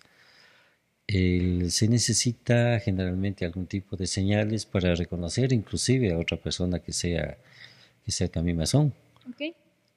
se 1.08 1.88
necesita 1.88 2.80
generalmente 2.80 3.46
algún 3.46 3.68
tipo 3.68 3.96
de 3.96 4.08
señales 4.08 4.66
para 4.66 4.96
reconocer 4.96 5.52
inclusive 5.54 6.14
a 6.14 6.18
otra 6.18 6.38
persona 6.38 6.80
que 6.80 6.94
sea, 6.94 7.38
que 8.06 8.12
sea 8.12 8.28
también 8.28 8.58
masón. 8.58 8.94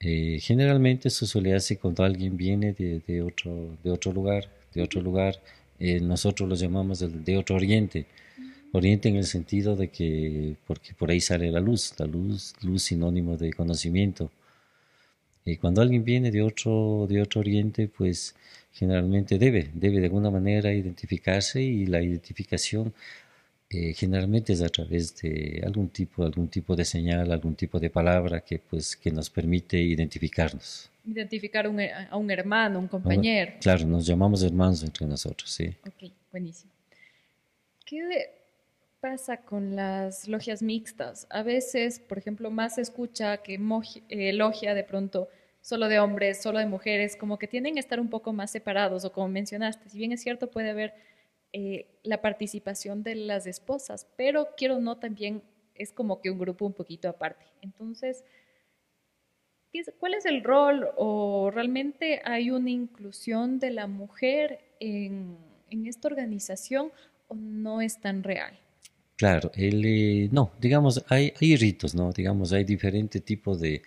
Eh, 0.00 0.38
generalmente 0.40 1.08
eso 1.08 1.26
suele 1.26 1.54
hacer 1.54 1.78
cuando 1.78 2.04
alguien 2.04 2.36
viene 2.36 2.72
de, 2.72 3.00
de, 3.00 3.22
otro, 3.22 3.76
de 3.82 3.90
otro 3.90 4.12
lugar, 4.12 4.48
de 4.74 4.82
otro 4.82 5.00
lugar, 5.00 5.40
eh, 5.78 6.00
nosotros 6.00 6.48
lo 6.48 6.54
llamamos 6.54 6.98
de, 7.00 7.08
de 7.08 7.36
otro 7.36 7.56
oriente. 7.56 8.06
Oriente 8.72 9.08
en 9.08 9.16
el 9.16 9.24
sentido 9.24 9.74
de 9.74 9.88
que, 9.88 10.56
porque 10.66 10.92
por 10.94 11.10
ahí 11.10 11.20
sale 11.20 11.50
la 11.50 11.60
luz, 11.60 11.94
la 11.98 12.06
luz, 12.06 12.54
luz 12.62 12.82
sinónimo 12.82 13.36
de 13.36 13.52
conocimiento. 13.52 14.30
Y 15.44 15.56
cuando 15.56 15.80
alguien 15.80 16.04
viene 16.04 16.30
de 16.30 16.42
otro, 16.42 17.06
de 17.08 17.22
otro 17.22 17.40
oriente, 17.40 17.88
pues 17.88 18.34
generalmente 18.76 19.38
debe, 19.38 19.70
debe 19.72 20.00
de 20.00 20.06
alguna 20.06 20.30
manera 20.30 20.72
identificarse 20.72 21.62
y 21.62 21.86
la 21.86 22.02
identificación 22.02 22.92
eh, 23.70 23.94
generalmente 23.94 24.52
es 24.52 24.62
a 24.62 24.68
través 24.68 25.16
de 25.22 25.62
algún 25.64 25.88
tipo, 25.88 26.24
algún 26.24 26.48
tipo 26.48 26.76
de 26.76 26.84
señal, 26.84 27.32
algún 27.32 27.54
tipo 27.56 27.80
de 27.80 27.88
palabra 27.90 28.42
que, 28.42 28.58
pues, 28.58 28.94
que 28.96 29.10
nos 29.10 29.30
permite 29.30 29.78
identificarnos. 29.78 30.90
Identificar 31.04 31.66
a 31.66 32.16
un 32.16 32.30
hermano, 32.30 32.78
un 32.78 32.88
compañero. 32.88 33.54
Claro, 33.60 33.86
nos 33.86 34.06
llamamos 34.06 34.42
hermanos 34.42 34.82
entre 34.84 35.06
nosotros, 35.06 35.50
sí. 35.50 35.74
Ok, 35.86 36.12
buenísimo. 36.30 36.70
¿Qué 37.84 38.30
pasa 39.00 39.38
con 39.38 39.74
las 39.74 40.28
logias 40.28 40.62
mixtas? 40.62 41.26
A 41.30 41.42
veces, 41.42 41.98
por 41.98 42.18
ejemplo, 42.18 42.50
más 42.50 42.74
se 42.74 42.82
escucha 42.82 43.38
que 43.38 43.58
eh, 44.08 44.32
logia 44.32 44.74
de 44.74 44.84
pronto 44.84 45.28
solo 45.66 45.88
de 45.88 45.98
hombres, 45.98 46.40
solo 46.40 46.60
de 46.60 46.66
mujeres, 46.66 47.16
como 47.16 47.40
que 47.40 47.48
tienden 47.48 47.76
a 47.76 47.80
estar 47.80 47.98
un 47.98 48.08
poco 48.08 48.32
más 48.32 48.52
separados, 48.52 49.04
o 49.04 49.10
como 49.10 49.26
mencionaste, 49.26 49.88
si 49.88 49.98
bien 49.98 50.12
es 50.12 50.22
cierto 50.22 50.48
puede 50.48 50.70
haber 50.70 50.94
eh, 51.52 51.88
la 52.04 52.22
participación 52.22 53.02
de 53.02 53.16
las 53.16 53.48
esposas, 53.48 54.06
pero 54.16 54.50
quiero 54.56 54.78
no 54.78 54.98
también 54.98 55.42
es 55.74 55.90
como 55.92 56.20
que 56.20 56.30
un 56.30 56.38
grupo 56.38 56.66
un 56.66 56.72
poquito 56.72 57.08
aparte. 57.08 57.44
Entonces, 57.62 58.22
¿cuál 59.98 60.14
es 60.14 60.24
el 60.24 60.44
rol 60.44 60.88
o 60.94 61.50
realmente 61.52 62.22
hay 62.24 62.52
una 62.52 62.70
inclusión 62.70 63.58
de 63.58 63.70
la 63.72 63.88
mujer 63.88 64.60
en, 64.78 65.36
esta 65.84 66.06
organización 66.06 66.92
o 67.26 67.34
no 67.34 67.80
es 67.80 68.00
tan 68.00 68.22
real? 68.22 68.56
Claro, 69.16 69.50
el, 69.54 69.84
eh, 69.84 70.28
no, 70.30 70.52
digamos, 70.60 71.04
hay, 71.08 71.32
hay 71.40 71.56
ritos, 71.56 71.96
¿no? 71.96 72.12
Digamos, 72.12 72.52
hay 72.52 72.62
diferentes 72.62 73.24
tipos 73.24 73.60
de, 73.60 73.82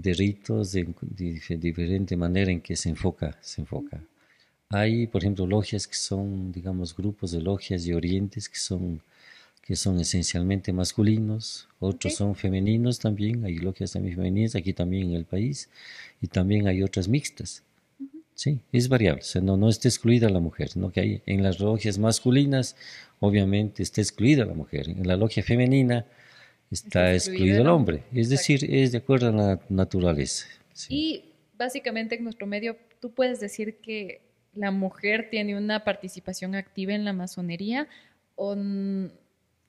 de 0.00 0.14
ritos 0.14 0.72
de, 0.72 0.86
diferente 1.58 2.16
manera 2.16 2.50
en 2.52 2.60
que 2.60 2.76
se 2.76 2.88
enfoca, 2.88 3.36
se 3.40 3.62
enfoca. 3.62 4.00
Hay, 4.70 5.06
por 5.06 5.22
ejemplo, 5.22 5.46
logias 5.46 5.86
que 5.86 5.96
son, 5.96 6.52
digamos, 6.52 6.94
grupos 6.94 7.32
de 7.32 7.40
logias 7.40 7.86
y 7.86 7.92
orientes 7.92 8.48
que 8.48 8.58
son, 8.58 9.02
que 9.62 9.74
son 9.76 9.98
esencialmente 9.98 10.72
masculinos, 10.72 11.68
otros 11.80 12.14
son 12.14 12.34
femeninos 12.34 12.98
también, 12.98 13.44
hay 13.44 13.56
logias 13.56 13.92
también 13.92 14.16
femeninas 14.16 14.54
aquí 14.54 14.72
también 14.72 15.10
en 15.10 15.14
el 15.16 15.24
país, 15.24 15.68
y 16.20 16.28
también 16.28 16.68
hay 16.68 16.82
otras 16.82 17.08
mixtas. 17.08 17.62
Sí, 18.34 18.60
es 18.70 18.88
variable, 18.88 19.22
o 19.22 19.24
sea, 19.24 19.40
no, 19.42 19.56
no 19.56 19.68
está 19.68 19.88
excluida 19.88 20.28
la 20.28 20.38
mujer, 20.38 20.76
¿no? 20.76 20.92
que 20.92 21.00
hay 21.00 21.22
en 21.26 21.42
las 21.42 21.58
logias 21.58 21.98
masculinas, 21.98 22.76
obviamente 23.18 23.82
está 23.82 24.00
excluida 24.00 24.44
la 24.44 24.54
mujer, 24.54 24.88
en 24.90 25.08
la 25.08 25.16
logia 25.16 25.42
femenina, 25.42 26.06
está 26.70 27.12
excluido 27.12 27.62
el 27.62 27.68
hombre. 27.68 28.02
Es 28.12 28.28
decir, 28.28 28.66
es 28.68 28.92
de 28.92 28.98
acuerdo 28.98 29.28
a 29.28 29.32
la 29.32 29.60
naturaleza. 29.68 30.46
Y 30.88 31.24
básicamente 31.56 32.14
en 32.16 32.24
nuestro 32.24 32.46
medio, 32.46 32.76
tú 33.00 33.12
puedes 33.12 33.40
decir 33.40 33.76
que 33.78 34.20
la 34.54 34.70
mujer 34.70 35.28
tiene 35.30 35.56
una 35.56 35.84
participación 35.84 36.54
activa 36.54 36.94
en 36.94 37.04
la 37.04 37.12
masonería 37.12 37.88
o, 38.34 38.56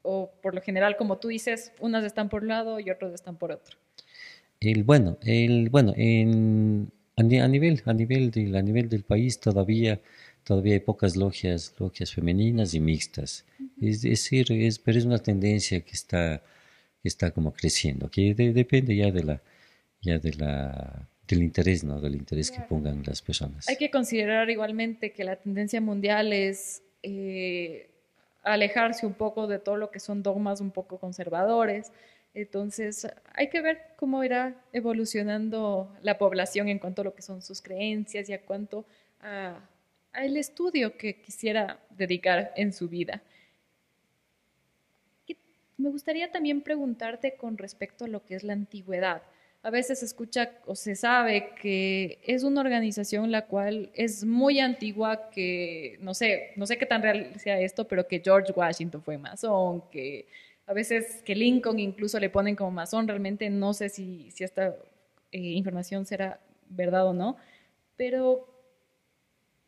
o 0.01 0.31
por 0.41 0.55
lo 0.55 0.61
general, 0.61 0.97
como 0.97 1.17
tú 1.17 1.27
dices, 1.27 1.71
unas 1.79 2.03
están 2.03 2.29
por 2.29 2.43
un 2.43 2.49
lado 2.49 2.79
y 2.79 2.89
otras 2.89 3.13
están 3.13 3.37
por 3.37 3.51
otro. 3.51 3.77
El, 4.59 4.83
bueno, 4.83 5.17
el, 5.23 5.69
bueno 5.69 5.93
en, 5.95 6.91
a, 7.15 7.23
nivel, 7.23 7.81
a, 7.85 7.93
nivel 7.93 8.31
del, 8.31 8.55
a 8.55 8.61
nivel 8.61 8.89
del 8.89 9.03
país 9.03 9.39
todavía, 9.39 10.01
todavía 10.43 10.73
hay 10.73 10.79
pocas 10.79 11.15
logias, 11.15 11.73
logias 11.79 12.13
femeninas 12.13 12.73
y 12.73 12.79
mixtas. 12.79 13.45
Es 13.81 14.01
decir, 14.01 14.51
es, 14.51 14.79
pero 14.79 14.97
es 14.97 15.05
una 15.05 15.19
tendencia 15.19 15.79
que 15.81 15.93
está 15.93 16.41
está 17.03 17.31
como 17.31 17.53
creciendo, 17.53 18.09
que 18.09 18.33
depende 18.33 18.95
ya 18.95 19.11
de 19.11 19.23
la, 19.23 19.41
ya 20.01 20.19
de 20.19 20.33
la, 20.33 21.07
del 21.27 21.43
interés, 21.43 21.83
¿no? 21.83 22.01
Del 22.01 22.15
interés 22.15 22.51
que 22.51 22.61
pongan 22.61 23.03
las 23.05 23.21
personas. 23.21 23.67
Hay 23.69 23.77
que 23.77 23.89
considerar 23.89 24.49
igualmente 24.49 25.11
que 25.11 25.23
la 25.23 25.35
tendencia 25.35 25.79
mundial 25.79 26.33
es 26.33 26.81
eh, 27.03 27.89
alejarse 28.43 29.05
un 29.05 29.13
poco 29.13 29.47
de 29.47 29.59
todo 29.59 29.77
lo 29.77 29.91
que 29.91 29.99
son 29.99 30.23
dogmas 30.23 30.61
un 30.61 30.71
poco 30.71 30.97
conservadores. 30.97 31.91
Entonces, 32.33 33.07
hay 33.33 33.49
que 33.49 33.61
ver 33.61 33.81
cómo 33.95 34.23
irá 34.23 34.55
evolucionando 34.71 35.95
la 36.01 36.17
población 36.17 36.69
en 36.69 36.79
cuanto 36.79 37.01
a 37.01 37.05
lo 37.05 37.15
que 37.15 37.21
son 37.21 37.41
sus 37.41 37.61
creencias 37.61 38.29
y 38.29 38.33
a 38.33 38.41
cuanto 38.41 38.85
a, 39.21 39.59
al 40.13 40.37
estudio 40.37 40.97
que 40.97 41.21
quisiera 41.21 41.79
dedicar 41.89 42.53
en 42.55 42.73
su 42.73 42.87
vida. 42.87 43.21
Me 45.79 45.89
gustaría 45.89 46.29
también 46.29 46.59
preguntarte 46.59 47.37
con 47.37 47.57
respecto 47.57 48.03
a 48.03 48.09
lo 48.09 48.25
que 48.25 48.35
es 48.35 48.43
la 48.43 48.51
antigüedad. 48.51 49.21
A 49.63 49.69
veces 49.69 49.99
se 49.99 50.05
escucha 50.05 50.51
o 50.65 50.75
se 50.75 50.93
sabe 50.93 51.51
que 51.61 52.19
es 52.25 52.43
una 52.43 52.59
organización 52.59 53.31
la 53.31 53.45
cual 53.45 53.89
es 53.93 54.25
muy 54.25 54.59
antigua, 54.59 55.29
que 55.29 55.97
no 56.01 56.13
sé, 56.13 56.51
no 56.57 56.65
sé 56.65 56.77
qué 56.77 56.85
tan 56.85 57.01
real 57.01 57.39
sea 57.39 57.61
esto, 57.61 57.87
pero 57.87 58.05
que 58.07 58.19
George 58.19 58.51
Washington 58.53 59.01
fue 59.01 59.17
masón, 59.17 59.81
que 59.89 60.27
a 60.65 60.73
veces 60.73 61.23
que 61.23 61.33
Lincoln 61.33 61.79
incluso 61.79 62.19
le 62.19 62.29
ponen 62.29 62.57
como 62.57 62.71
masón, 62.71 63.07
realmente 63.07 63.49
no 63.49 63.73
sé 63.73 63.87
si, 63.87 64.31
si 64.31 64.43
esta 64.43 64.75
eh, 65.31 65.39
información 65.39 66.05
será 66.05 66.41
verdad 66.67 67.07
o 67.07 67.13
no, 67.13 67.37
pero 67.95 68.47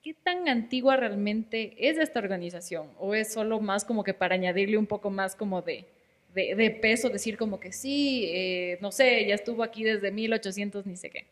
¿qué 0.03 0.13
tan 0.13 0.49
antigua 0.49 0.97
realmente 0.97 1.89
es 1.89 1.97
esta 1.97 2.19
organización? 2.19 2.89
¿O 2.99 3.13
es 3.13 3.31
solo 3.31 3.61
más 3.61 3.85
como 3.85 4.03
que 4.03 4.13
para 4.13 4.35
añadirle 4.35 4.77
un 4.77 4.87
poco 4.87 5.09
más 5.09 5.35
como 5.35 5.61
de, 5.61 5.85
de, 6.33 6.77
peso, 6.81 7.09
decir 7.09 7.37
como 7.37 7.59
que 7.59 7.71
sí, 7.71 8.25
eh, 8.27 8.77
no 8.81 8.91
sé, 8.91 9.25
ya 9.27 9.35
estuvo 9.35 9.63
aquí 9.63 9.83
desde 9.83 10.11
1800, 10.11 10.85
ni 10.85 10.95
sé 10.95 11.09
qué? 11.09 11.25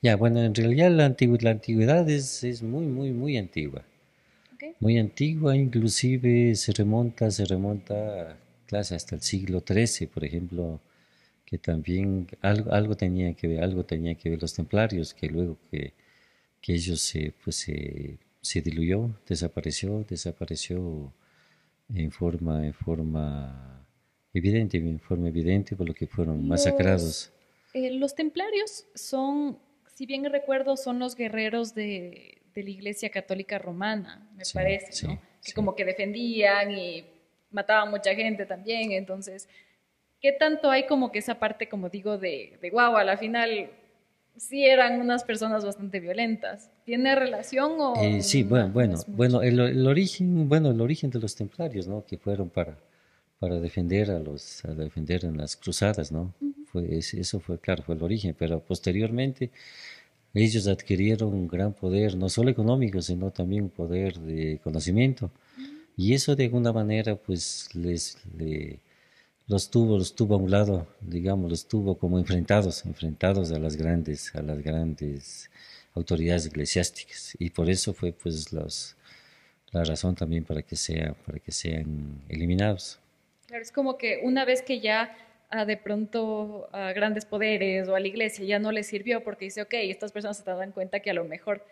Ya, 0.00 0.16
bueno, 0.16 0.42
en 0.42 0.54
realidad 0.54 0.90
la, 0.90 1.06
antigüedad, 1.06 1.42
la 1.42 1.50
antigüedad 1.50 2.08
es, 2.08 2.44
es, 2.44 2.62
muy, 2.62 2.86
muy, 2.86 3.10
muy 3.10 3.36
antigua. 3.36 3.84
Muy 4.80 4.98
antigua, 4.98 5.56
inclusive 5.56 6.54
se 6.54 6.72
remonta, 6.72 7.30
se 7.30 7.44
remonta 7.44 8.38
clase 8.66 8.94
hasta 8.94 9.16
el 9.16 9.22
siglo 9.22 9.62
XIII, 9.66 10.06
por 10.08 10.24
ejemplo, 10.24 10.80
que 11.44 11.58
también 11.58 12.26
algo, 12.42 12.72
algo 12.72 12.96
tenía 12.96 13.32
que 13.34 13.48
ver, 13.48 13.62
algo 13.62 13.84
tenía 13.84 14.14
que 14.14 14.30
ver 14.30 14.40
los 14.42 14.54
templarios, 14.54 15.14
que 15.14 15.28
luego 15.28 15.56
que, 15.70 15.94
que 16.60 16.74
ellos 16.74 17.00
se, 17.00 17.32
pues 17.42 17.56
se, 17.56 18.18
se 18.40 18.60
diluyó, 18.60 19.10
desapareció, 19.28 20.04
desapareció 20.08 21.12
en 21.94 22.10
forma, 22.12 22.66
en 22.66 22.74
forma 22.74 23.77
evidente, 24.32 24.76
en 24.76 25.00
forma 25.00 25.28
evidente, 25.28 25.76
por 25.76 25.88
lo 25.88 25.94
que 25.94 26.06
fueron 26.06 26.46
masacrados. 26.46 27.32
Eh, 27.74 27.90
los 27.92 28.14
templarios 28.14 28.86
son, 28.94 29.58
si 29.94 30.06
bien 30.06 30.24
recuerdo, 30.24 30.76
son 30.76 30.98
los 30.98 31.14
guerreros 31.14 31.74
de, 31.74 32.42
de 32.54 32.62
la 32.62 32.70
Iglesia 32.70 33.10
Católica 33.10 33.58
Romana, 33.58 34.28
me 34.34 34.44
parece, 34.52 35.06
¿no? 35.06 35.20
que 35.44 35.52
como 35.52 35.74
que 35.74 35.84
defendían 35.84 36.70
y 36.72 37.04
mataban 37.50 37.90
mucha 37.90 38.14
gente 38.14 38.46
también, 38.46 38.92
entonces, 38.92 39.48
¿qué 40.20 40.32
tanto 40.32 40.70
hay 40.70 40.86
como 40.86 41.12
que 41.12 41.20
esa 41.20 41.38
parte, 41.38 41.68
como 41.68 41.88
digo, 41.88 42.18
de, 42.18 42.58
de 42.60 42.70
wow, 42.70 42.96
a 42.96 43.04
la 43.04 43.16
final 43.16 43.70
sí 44.38 44.64
eran 44.64 45.00
unas 45.00 45.24
personas 45.24 45.64
bastante 45.64 46.00
violentas. 46.00 46.70
¿Tiene 46.84 47.14
relación 47.14 47.72
o...? 47.78 47.94
Eh, 48.00 48.22
sí, 48.22 48.42
bueno, 48.42 48.70
bueno, 48.70 48.98
bueno 49.08 49.42
el, 49.42 49.58
el, 49.58 49.86
origen, 49.86 50.48
bueno, 50.48 50.70
el 50.70 50.80
origen 50.80 51.10
de 51.10 51.18
los 51.18 51.34
templarios, 51.34 51.88
¿no? 51.88 52.04
Que 52.04 52.18
fueron 52.18 52.48
para, 52.48 52.78
para 53.38 53.60
defender 53.60 54.10
a 54.10 54.18
los, 54.18 54.64
a 54.64 54.74
defender 54.74 55.24
en 55.24 55.36
las 55.36 55.56
cruzadas, 55.56 56.10
¿no? 56.12 56.34
fue, 56.70 56.98
eso 56.98 57.40
fue, 57.40 57.58
claro, 57.58 57.82
fue 57.82 57.94
el 57.94 58.02
origen, 58.02 58.34
pero 58.38 58.60
posteriormente 58.60 59.50
ellos 60.34 60.66
adquirieron 60.68 61.34
un 61.34 61.48
gran 61.48 61.72
poder, 61.72 62.16
no 62.16 62.28
solo 62.28 62.50
económico, 62.50 63.00
sino 63.02 63.30
también 63.30 63.64
un 63.64 63.70
poder 63.70 64.18
de 64.20 64.60
conocimiento. 64.62 65.30
Y 65.96 66.14
eso 66.14 66.36
de 66.36 66.44
alguna 66.44 66.72
manera, 66.72 67.16
pues, 67.16 67.70
les, 67.74 68.18
los 69.46 69.70
tuvo, 69.70 69.98
los 69.98 70.14
tuvo 70.14 70.34
a 70.34 70.38
un 70.38 70.50
lado, 70.50 70.86
digamos, 71.00 71.50
los 71.50 71.66
tuvo 71.66 71.96
como 71.98 72.18
enfrentados, 72.18 72.84
enfrentados 72.84 73.50
a 73.52 73.58
las 73.58 73.76
grandes, 73.76 74.34
a 74.34 74.42
las 74.42 74.60
grandes 74.60 75.50
autoridades 75.94 76.46
eclesiásticas. 76.46 77.34
Y 77.38 77.50
por 77.50 77.68
eso 77.70 77.94
fue, 77.94 78.12
pues, 78.12 78.52
los, 78.52 78.96
la 79.72 79.84
razón 79.84 80.14
también 80.14 80.44
para 80.44 80.62
que, 80.62 80.76
sea, 80.76 81.14
para 81.26 81.38
que 81.40 81.52
sean 81.52 82.22
eliminados. 82.28 83.00
Claro, 83.48 83.62
es 83.62 83.72
como 83.72 83.96
que 83.96 84.20
una 84.22 84.44
vez 84.44 84.60
que 84.60 84.78
ya 84.78 85.16
a 85.48 85.64
de 85.64 85.78
pronto 85.78 86.68
a 86.72 86.92
grandes 86.92 87.24
poderes 87.24 87.88
o 87.88 87.94
a 87.94 88.00
la 88.00 88.06
iglesia 88.06 88.44
ya 88.44 88.58
no 88.58 88.72
les 88.72 88.86
sirvió 88.86 89.24
porque 89.24 89.46
dice, 89.46 89.62
ok, 89.62 89.72
estas 89.72 90.12
personas 90.12 90.36
se 90.36 90.44
dan 90.44 90.72
cuenta 90.72 91.00
que 91.00 91.08
a 91.08 91.14
lo 91.14 91.24
mejor 91.24 91.64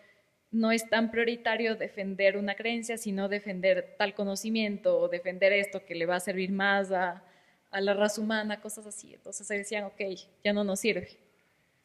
no 0.49 0.71
es 0.71 0.89
tan 0.89 1.11
prioritario 1.11 1.75
defender 1.75 2.35
una 2.37 2.55
creencia, 2.55 2.97
sino 2.97 3.29
defender 3.29 3.95
tal 3.99 4.15
conocimiento 4.15 4.97
o 4.97 5.07
defender 5.07 5.53
esto 5.53 5.85
que 5.85 5.93
le 5.93 6.07
va 6.07 6.15
a 6.15 6.19
servir 6.19 6.51
más 6.51 6.91
a, 6.91 7.23
la 7.71 7.93
raza 7.93 8.21
humana, 8.21 8.59
cosas 8.59 8.87
así. 8.87 9.13
Entonces 9.13 9.45
se 9.45 9.55
decían, 9.55 9.83
ok, 9.83 10.01
ya 10.43 10.53
no 10.53 10.63
nos 10.63 10.79
sirve. 10.79 11.09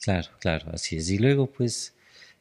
Claro, 0.01 0.31
claro, 0.39 0.71
así 0.73 0.97
es. 0.97 1.11
Y 1.11 1.19
luego, 1.19 1.47
pues, 1.49 1.95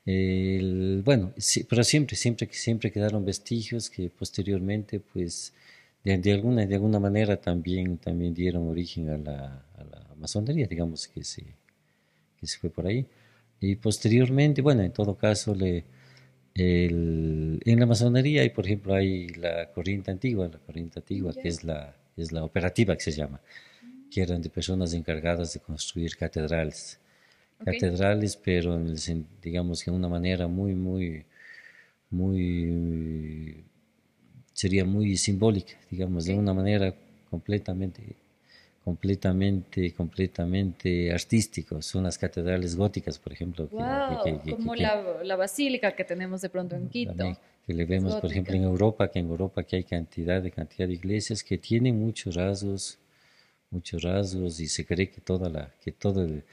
el, 0.05 1.01
bueno, 1.03 1.33
pero 1.67 1.83
siempre, 1.83 2.15
siempre, 2.15 2.47
siempre 2.53 2.91
quedaron 2.93 3.25
vestigios 3.25 3.89
que 3.89 4.09
posteriormente, 4.09 5.01
pues, 5.01 5.53
de, 6.03 6.33
alguna, 6.33 6.65
de 6.65 6.75
alguna 6.75 6.99
manera 6.99 7.37
también, 7.37 7.97
también 7.97 8.33
dieron 8.33 8.67
origen 8.67 9.09
a 9.09 9.17
la, 9.17 9.65
a 9.75 9.83
la 9.83 10.15
masonería, 10.17 10.67
digamos 10.67 11.07
que 11.07 11.23
se, 11.23 11.43
que 12.37 12.47
se 12.47 12.57
fue 12.57 12.69
por 12.69 12.87
ahí. 12.87 13.05
Y 13.59 13.75
posteriormente, 13.75 14.61
bueno, 14.61 14.81
en 14.81 14.91
todo 14.91 15.15
caso, 15.15 15.53
le, 15.53 15.85
el, 16.55 17.61
en 17.63 17.79
la 17.79 17.85
masonería 17.85 18.41
hay, 18.41 18.49
por 18.49 18.65
ejemplo, 18.65 18.93
hay 18.95 19.27
la 19.29 19.71
corriente 19.71 20.11
antigua, 20.11 20.47
la 20.47 20.59
corriente 20.59 20.99
antigua, 20.99 21.33
que 21.33 21.47
es 21.47 21.63
la, 21.63 21.95
es 22.17 22.31
la 22.31 22.43
operativa 22.43 22.95
que 22.95 23.01
se 23.01 23.11
llama, 23.11 23.39
que 24.09 24.21
eran 24.21 24.41
de 24.41 24.49
personas 24.49 24.93
encargadas 24.93 25.53
de 25.53 25.59
construir 25.59 26.17
catedrales. 26.17 26.99
Catedrales, 27.63 28.35
pero 28.37 28.73
en 28.75 28.87
el, 28.87 29.25
digamos 29.39 29.83
que 29.83 29.91
de 29.91 29.97
una 29.97 30.09
manera 30.09 30.47
muy, 30.47 30.73
muy, 30.73 31.25
muy 32.09 33.63
sería 34.61 34.85
muy 34.85 35.17
simbólica, 35.17 35.73
digamos, 35.89 36.25
de 36.25 36.35
una 36.35 36.53
manera 36.53 36.93
completamente, 37.31 37.99
completamente, 38.85 39.91
completamente 39.91 41.11
artístico. 41.11 41.81
Son 41.81 42.03
las 42.03 42.15
catedrales 42.19 42.75
góticas, 42.75 43.17
por 43.17 43.33
ejemplo. 43.33 43.67
como 43.67 44.75
la, 44.75 45.35
basílica 45.35 45.95
que 45.95 46.03
tenemos 46.03 46.41
de 46.41 46.49
pronto 46.49 46.75
en 46.75 46.89
Quito. 46.89 47.35
que 47.65 47.73
le 47.73 47.85
vemos, 47.85 48.13
por 48.17 48.29
ejemplo, 48.29 48.53
en 48.53 48.63
Europa, 48.63 49.09
que 49.09 49.17
en 49.17 49.29
Europa 49.29 49.63
que 49.63 49.77
hay 49.77 49.83
cantidad 49.83 50.39
de 50.43 50.51
cantidad 50.51 50.87
de 50.87 50.93
iglesias 50.93 51.43
que 51.43 51.57
tienen 51.57 51.99
muchos 51.99 52.35
rasgos, 52.35 52.99
muchos 53.71 54.03
rasgos, 54.03 54.59
y 54.59 54.67
se 54.67 54.85
cree 54.85 55.09
que 55.09 55.21
toda 55.21 55.49
la, 55.49 55.73
que 55.83 55.91
todo 55.91 56.23
el, 56.23 56.43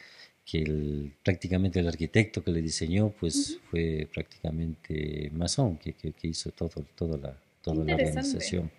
que 0.47 0.62
el, 0.62 1.12
prácticamente 1.23 1.81
el 1.81 1.88
arquitecto 1.88 2.42
que 2.42 2.53
le 2.53 2.62
diseñó, 2.62 3.11
pues 3.21 3.59
fue 3.71 4.09
prácticamente 4.14 5.29
masón, 5.35 5.77
que, 5.77 5.92
que, 5.92 6.12
que 6.12 6.29
hizo 6.29 6.53
todo, 6.53 6.87
toda 6.97 7.18
la, 7.18 7.47
toda 7.72 7.85
la 7.85 7.94
organización. 7.94 8.70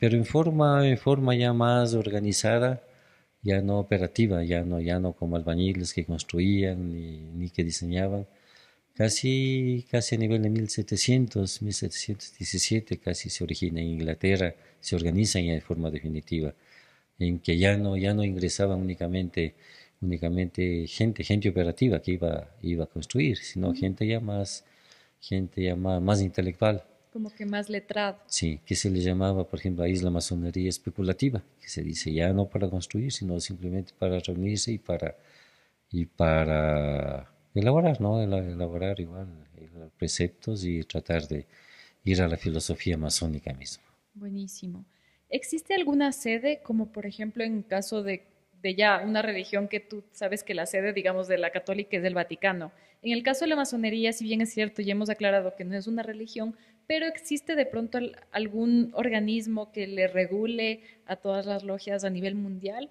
pero 0.00 0.16
en 0.16 0.24
forma, 0.24 0.88
en 0.88 0.98
forma 0.98 1.34
ya 1.34 1.52
más 1.52 1.94
organizada, 1.94 2.82
ya 3.42 3.60
no 3.60 3.78
operativa, 3.80 4.44
ya 4.44 4.62
no, 4.64 4.80
ya 4.80 4.98
no 5.00 5.14
como 5.14 5.36
albañiles 5.36 5.92
que 5.94 6.04
construían 6.04 6.92
ni, 6.92 7.18
ni 7.38 7.50
que 7.50 7.64
diseñaban. 7.64 8.26
Casi, 8.94 9.86
casi 9.90 10.16
a 10.16 10.18
nivel 10.18 10.42
de 10.42 10.50
1700, 10.50 11.62
1717, 11.62 12.98
casi 12.98 13.30
se 13.30 13.42
origina 13.42 13.80
en 13.80 13.88
Inglaterra, 13.88 14.54
se 14.80 14.96
organizan 14.96 15.44
ya 15.44 15.54
de 15.54 15.62
forma 15.62 15.90
definitiva, 15.90 16.54
en 17.18 17.38
que 17.40 17.56
ya 17.58 17.76
no, 17.78 17.96
ya 17.96 18.14
no 18.14 18.22
ingresaban 18.24 18.80
únicamente, 18.80 19.54
únicamente 20.02 20.86
gente, 20.88 21.24
gente 21.24 21.48
operativa 21.48 22.02
que 22.02 22.12
iba, 22.12 22.54
iba 22.62 22.84
a 22.84 22.86
construir, 22.88 23.38
sino 23.38 23.74
gente 23.74 24.06
ya 24.06 24.20
más, 24.20 24.64
gente 25.22 25.62
ya 25.62 25.76
más, 25.76 26.20
intelectual. 26.20 26.84
Como 27.12 27.30
que 27.30 27.46
más 27.46 27.68
letrado. 27.68 28.18
Sí, 28.26 28.60
que 28.66 28.74
se 28.74 28.90
le 28.90 29.00
llamaba, 29.00 29.46
por 29.46 29.58
ejemplo, 29.58 29.84
ahí 29.84 29.92
es 29.92 30.02
la 30.02 30.10
masonería 30.10 30.68
especulativa, 30.68 31.42
que 31.60 31.68
se 31.68 31.82
dice 31.82 32.12
ya 32.12 32.32
no 32.32 32.46
para 32.46 32.68
construir, 32.68 33.12
sino 33.12 33.38
simplemente 33.38 33.92
para 33.98 34.18
reunirse 34.18 34.72
y 34.72 34.78
para, 34.78 35.16
y 35.90 36.06
para 36.06 37.30
elaborar, 37.54 38.00
¿no? 38.00 38.20
Elaborar 38.22 38.98
igual 39.00 39.28
preceptos 39.98 40.64
y 40.64 40.82
tratar 40.82 41.28
de 41.28 41.46
ir 42.04 42.20
a 42.20 42.28
la 42.28 42.36
filosofía 42.36 42.96
masónica 42.96 43.52
misma. 43.52 43.84
Buenísimo. 44.14 44.84
¿Existe 45.28 45.74
alguna 45.74 46.12
sede, 46.12 46.60
como 46.62 46.92
por 46.92 47.06
ejemplo 47.06 47.44
en 47.44 47.62
caso 47.62 48.02
de 48.02 48.24
de 48.62 48.74
ya 48.76 49.02
una 49.04 49.22
religión 49.22 49.68
que 49.68 49.80
tú 49.80 50.04
sabes 50.12 50.44
que 50.44 50.54
la 50.54 50.66
sede, 50.66 50.92
digamos, 50.92 51.26
de 51.26 51.36
la 51.36 51.50
católica 51.50 51.96
es 51.96 52.02
del 52.02 52.14
Vaticano. 52.14 52.72
En 53.02 53.12
el 53.12 53.24
caso 53.24 53.44
de 53.44 53.48
la 53.48 53.56
masonería, 53.56 54.12
si 54.12 54.24
bien 54.24 54.40
es 54.40 54.52
cierto, 54.52 54.80
ya 54.82 54.92
hemos 54.92 55.10
aclarado 55.10 55.56
que 55.56 55.64
no 55.64 55.76
es 55.76 55.88
una 55.88 56.04
religión, 56.04 56.56
pero 56.86 57.06
existe 57.06 57.56
de 57.56 57.66
pronto 57.66 57.98
algún 58.30 58.92
organismo 58.94 59.72
que 59.72 59.88
le 59.88 60.06
regule 60.06 60.82
a 61.06 61.16
todas 61.16 61.44
las 61.44 61.64
logias 61.64 62.04
a 62.04 62.10
nivel 62.10 62.36
mundial. 62.36 62.90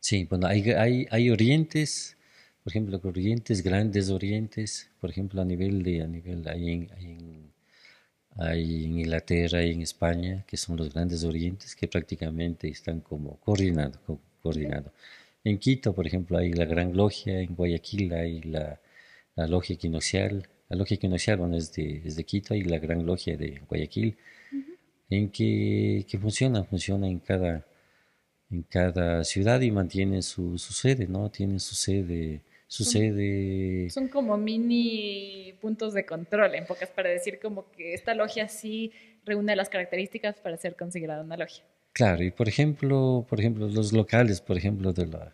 Sí, 0.00 0.24
bueno, 0.24 0.46
hay, 0.46 0.70
hay, 0.70 1.06
hay 1.10 1.30
orientes, 1.30 2.16
por 2.62 2.72
ejemplo, 2.72 2.98
orientes, 3.04 3.62
grandes 3.62 4.08
orientes, 4.08 4.90
por 5.00 5.10
ejemplo, 5.10 5.42
a 5.42 5.44
nivel 5.44 5.82
de, 5.82 6.02
a 6.02 6.06
nivel, 6.06 6.48
hay 6.48 6.70
en, 6.70 6.88
hay 6.92 7.06
en, 7.06 8.92
en 8.92 8.98
Inglaterra 9.00 9.62
y 9.62 9.72
en 9.72 9.82
España, 9.82 10.44
que 10.46 10.56
son 10.56 10.78
los 10.78 10.92
grandes 10.92 11.24
orientes, 11.24 11.76
que 11.76 11.88
prácticamente 11.88 12.68
están 12.68 13.00
como 13.00 13.38
coordinados, 13.40 13.98
coordinado. 14.44 14.92
En 15.42 15.58
Quito, 15.58 15.94
por 15.94 16.06
ejemplo, 16.06 16.36
hay 16.38 16.52
la 16.52 16.66
Gran 16.66 16.94
Logia, 16.94 17.40
en 17.40 17.54
Guayaquil 17.54 18.12
hay 18.12 18.42
la, 18.42 18.78
la 19.36 19.46
Logia 19.46 19.74
Equinocial, 19.74 20.46
la 20.68 20.76
Logia 20.76 20.96
Equinocial 20.96 21.38
bueno, 21.38 21.56
es, 21.56 21.72
de, 21.74 22.02
es 22.04 22.16
de 22.16 22.24
Quito, 22.24 22.54
y 22.54 22.62
la 22.62 22.78
Gran 22.78 23.06
Logia 23.06 23.36
de 23.36 23.60
Guayaquil, 23.68 24.16
en 25.08 25.30
que, 25.30 26.04
que, 26.08 26.18
funciona, 26.18 26.64
funciona 26.64 27.08
en 27.08 27.20
cada, 27.20 27.66
en 28.50 28.62
cada 28.62 29.24
ciudad 29.24 29.60
y 29.62 29.70
mantiene 29.70 30.22
su, 30.22 30.58
su 30.58 30.72
sede, 30.72 31.06
¿no? 31.06 31.30
Tiene 31.30 31.58
su 31.58 31.74
sede, 31.74 32.42
su 32.66 32.84
son, 32.84 32.92
sede... 32.92 33.90
Son 33.90 34.08
como 34.08 34.36
mini 34.36 35.54
puntos 35.60 35.94
de 35.94 36.04
control, 36.04 36.54
en 36.54 36.66
pocas 36.66 36.90
para 36.90 37.08
decir 37.08 37.38
como 37.40 37.70
que 37.72 37.94
esta 37.94 38.14
logia 38.14 38.48
sí 38.48 38.92
reúne 39.24 39.56
las 39.56 39.68
características 39.68 40.36
para 40.40 40.56
ser 40.58 40.76
considerada 40.76 41.22
una 41.22 41.36
logia. 41.36 41.64
Claro, 41.94 42.24
y 42.24 42.32
por 42.32 42.48
ejemplo, 42.48 43.24
por 43.28 43.38
ejemplo, 43.38 43.68
los 43.68 43.92
locales, 43.92 44.40
por 44.40 44.58
ejemplo, 44.58 44.92
de 44.92 45.06
la, 45.06 45.32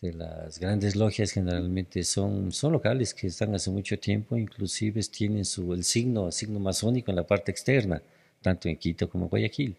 de 0.00 0.12
las 0.12 0.60
grandes 0.60 0.94
logias 0.94 1.32
generalmente 1.32 2.04
son, 2.04 2.52
son 2.52 2.72
locales 2.72 3.12
que 3.12 3.26
están 3.26 3.52
hace 3.56 3.68
mucho 3.68 3.98
tiempo, 3.98 4.36
inclusive 4.36 5.02
tienen 5.02 5.44
su, 5.44 5.74
el 5.74 5.82
signo, 5.82 6.26
el 6.26 6.32
signo 6.32 6.60
masónico 6.60 7.10
en 7.10 7.16
la 7.16 7.26
parte 7.26 7.50
externa, 7.50 8.00
tanto 8.40 8.68
en 8.68 8.76
Quito 8.76 9.10
como 9.10 9.24
en 9.24 9.30
Guayaquil. 9.30 9.76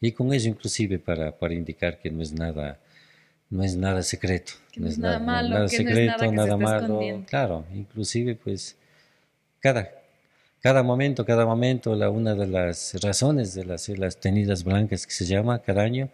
Y 0.00 0.12
con 0.12 0.32
eso 0.32 0.48
inclusive 0.48 1.00
para, 1.00 1.36
para 1.36 1.52
indicar 1.52 1.98
que 1.98 2.12
no 2.12 2.22
es 2.22 2.32
nada, 2.32 2.78
no 3.50 3.64
es 3.64 3.74
nada 3.76 4.04
secreto. 4.04 4.52
Que 4.70 4.78
no, 4.80 4.86
es 4.86 4.98
nada, 4.98 5.18
malo, 5.18 5.48
nada 5.48 5.66
que 5.68 5.78
secreto, 5.78 6.16
no 6.18 6.24
es 6.26 6.32
nada, 6.32 6.56
malo. 6.56 7.24
Claro, 7.28 7.66
inclusive 7.74 8.36
pues 8.36 8.76
cada, 9.58 9.90
cada 10.60 10.82
momento, 10.82 11.24
cada 11.24 11.46
momento, 11.46 11.94
la, 11.96 12.10
una 12.10 12.34
de 12.34 12.46
las 12.46 12.94
razones 13.02 13.54
de 13.54 13.64
las, 13.64 13.88
las 13.90 14.18
tenidas 14.20 14.64
blancas 14.64 15.06
que 15.06 15.12
se 15.12 15.24
llama 15.26 15.60
cada 15.62 15.82
año 15.82 16.10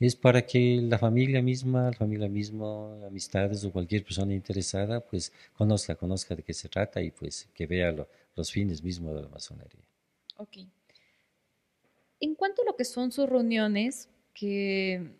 es 0.00 0.16
para 0.16 0.42
que 0.46 0.80
la 0.82 0.98
familia 0.98 1.42
misma, 1.42 1.86
la 1.90 1.92
familia 1.92 2.28
misma, 2.28 3.06
amistades 3.06 3.64
o 3.64 3.72
cualquier 3.72 4.04
persona 4.04 4.32
interesada, 4.34 5.00
pues 5.00 5.32
conozca, 5.54 5.94
conozca 5.96 6.34
de 6.34 6.42
qué 6.42 6.54
se 6.54 6.68
trata 6.68 7.02
y 7.02 7.10
pues 7.10 7.48
que 7.54 7.66
vea 7.66 7.92
lo- 7.92 8.08
los 8.36 8.50
fines 8.52 8.82
mismos 8.82 9.14
de 9.16 9.22
la 9.22 9.28
masonería. 9.28 9.84
Ok. 10.36 10.56
En 12.20 12.34
cuanto 12.34 12.62
a 12.62 12.66
lo 12.66 12.76
que 12.76 12.84
son 12.84 13.10
sus 13.12 13.28
reuniones 13.28 14.08
que 14.34 15.16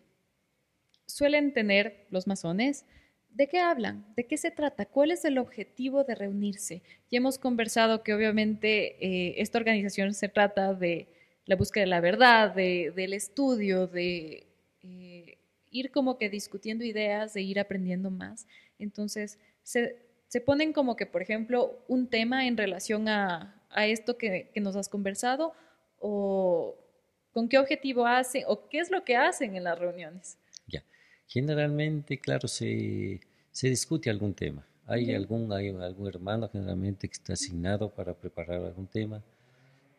suelen 1.05 1.53
tener 1.53 2.07
los 2.09 2.27
masones, 2.27 2.85
¿de 3.33 3.47
qué 3.47 3.59
hablan? 3.59 4.05
¿De 4.15 4.25
qué 4.25 4.37
se 4.37 4.51
trata? 4.51 4.85
¿Cuál 4.85 5.11
es 5.11 5.25
el 5.25 5.37
objetivo 5.37 6.03
de 6.03 6.15
reunirse? 6.15 6.81
Ya 7.09 7.17
hemos 7.17 7.37
conversado 7.37 8.03
que 8.03 8.13
obviamente 8.13 8.95
eh, 9.05 9.35
esta 9.41 9.57
organización 9.57 10.13
se 10.13 10.29
trata 10.29 10.73
de 10.73 11.07
la 11.45 11.55
búsqueda 11.55 11.83
de 11.83 11.87
la 11.89 12.01
verdad, 12.01 12.53
de- 12.53 12.91
del 12.95 13.13
estudio, 13.13 13.87
de 13.87 14.47
eh, 14.83 15.37
ir 15.71 15.91
como 15.91 16.17
que 16.17 16.29
discutiendo 16.29 16.83
ideas, 16.85 17.33
de 17.33 17.41
ir 17.41 17.59
aprendiendo 17.59 18.11
más. 18.11 18.47
Entonces, 18.79 19.39
se, 19.63 19.95
se 20.27 20.41
ponen 20.41 20.73
como 20.73 20.95
que, 20.95 21.05
por 21.05 21.21
ejemplo, 21.21 21.83
un 21.87 22.07
tema 22.09 22.47
en 22.47 22.57
relación 22.57 23.07
a, 23.09 23.61
a 23.69 23.87
esto 23.87 24.17
que, 24.17 24.49
que 24.53 24.59
nos 24.61 24.75
has 24.75 24.89
conversado 24.89 25.53
o 25.99 26.75
con 27.31 27.47
qué 27.47 27.57
objetivo 27.57 28.05
hacen 28.05 28.43
o 28.47 28.67
qué 28.69 28.79
es 28.79 28.91
lo 28.91 29.03
que 29.05 29.15
hacen 29.15 29.55
en 29.55 29.63
las 29.63 29.79
reuniones. 29.79 30.37
Generalmente, 31.35 32.17
claro, 32.19 32.47
se, 32.47 33.19
se 33.51 33.69
discute 33.69 34.09
algún 34.09 34.33
tema. 34.33 34.65
Hay, 34.85 35.13
algún, 35.13 35.51
hay 35.53 35.69
algún 35.69 36.07
hermano 36.07 36.49
generalmente 36.49 37.07
que 37.07 37.13
está 37.13 37.33
asignado 37.33 37.89
para 37.89 38.13
preparar 38.13 38.61
algún 38.65 38.87
tema. 38.87 39.23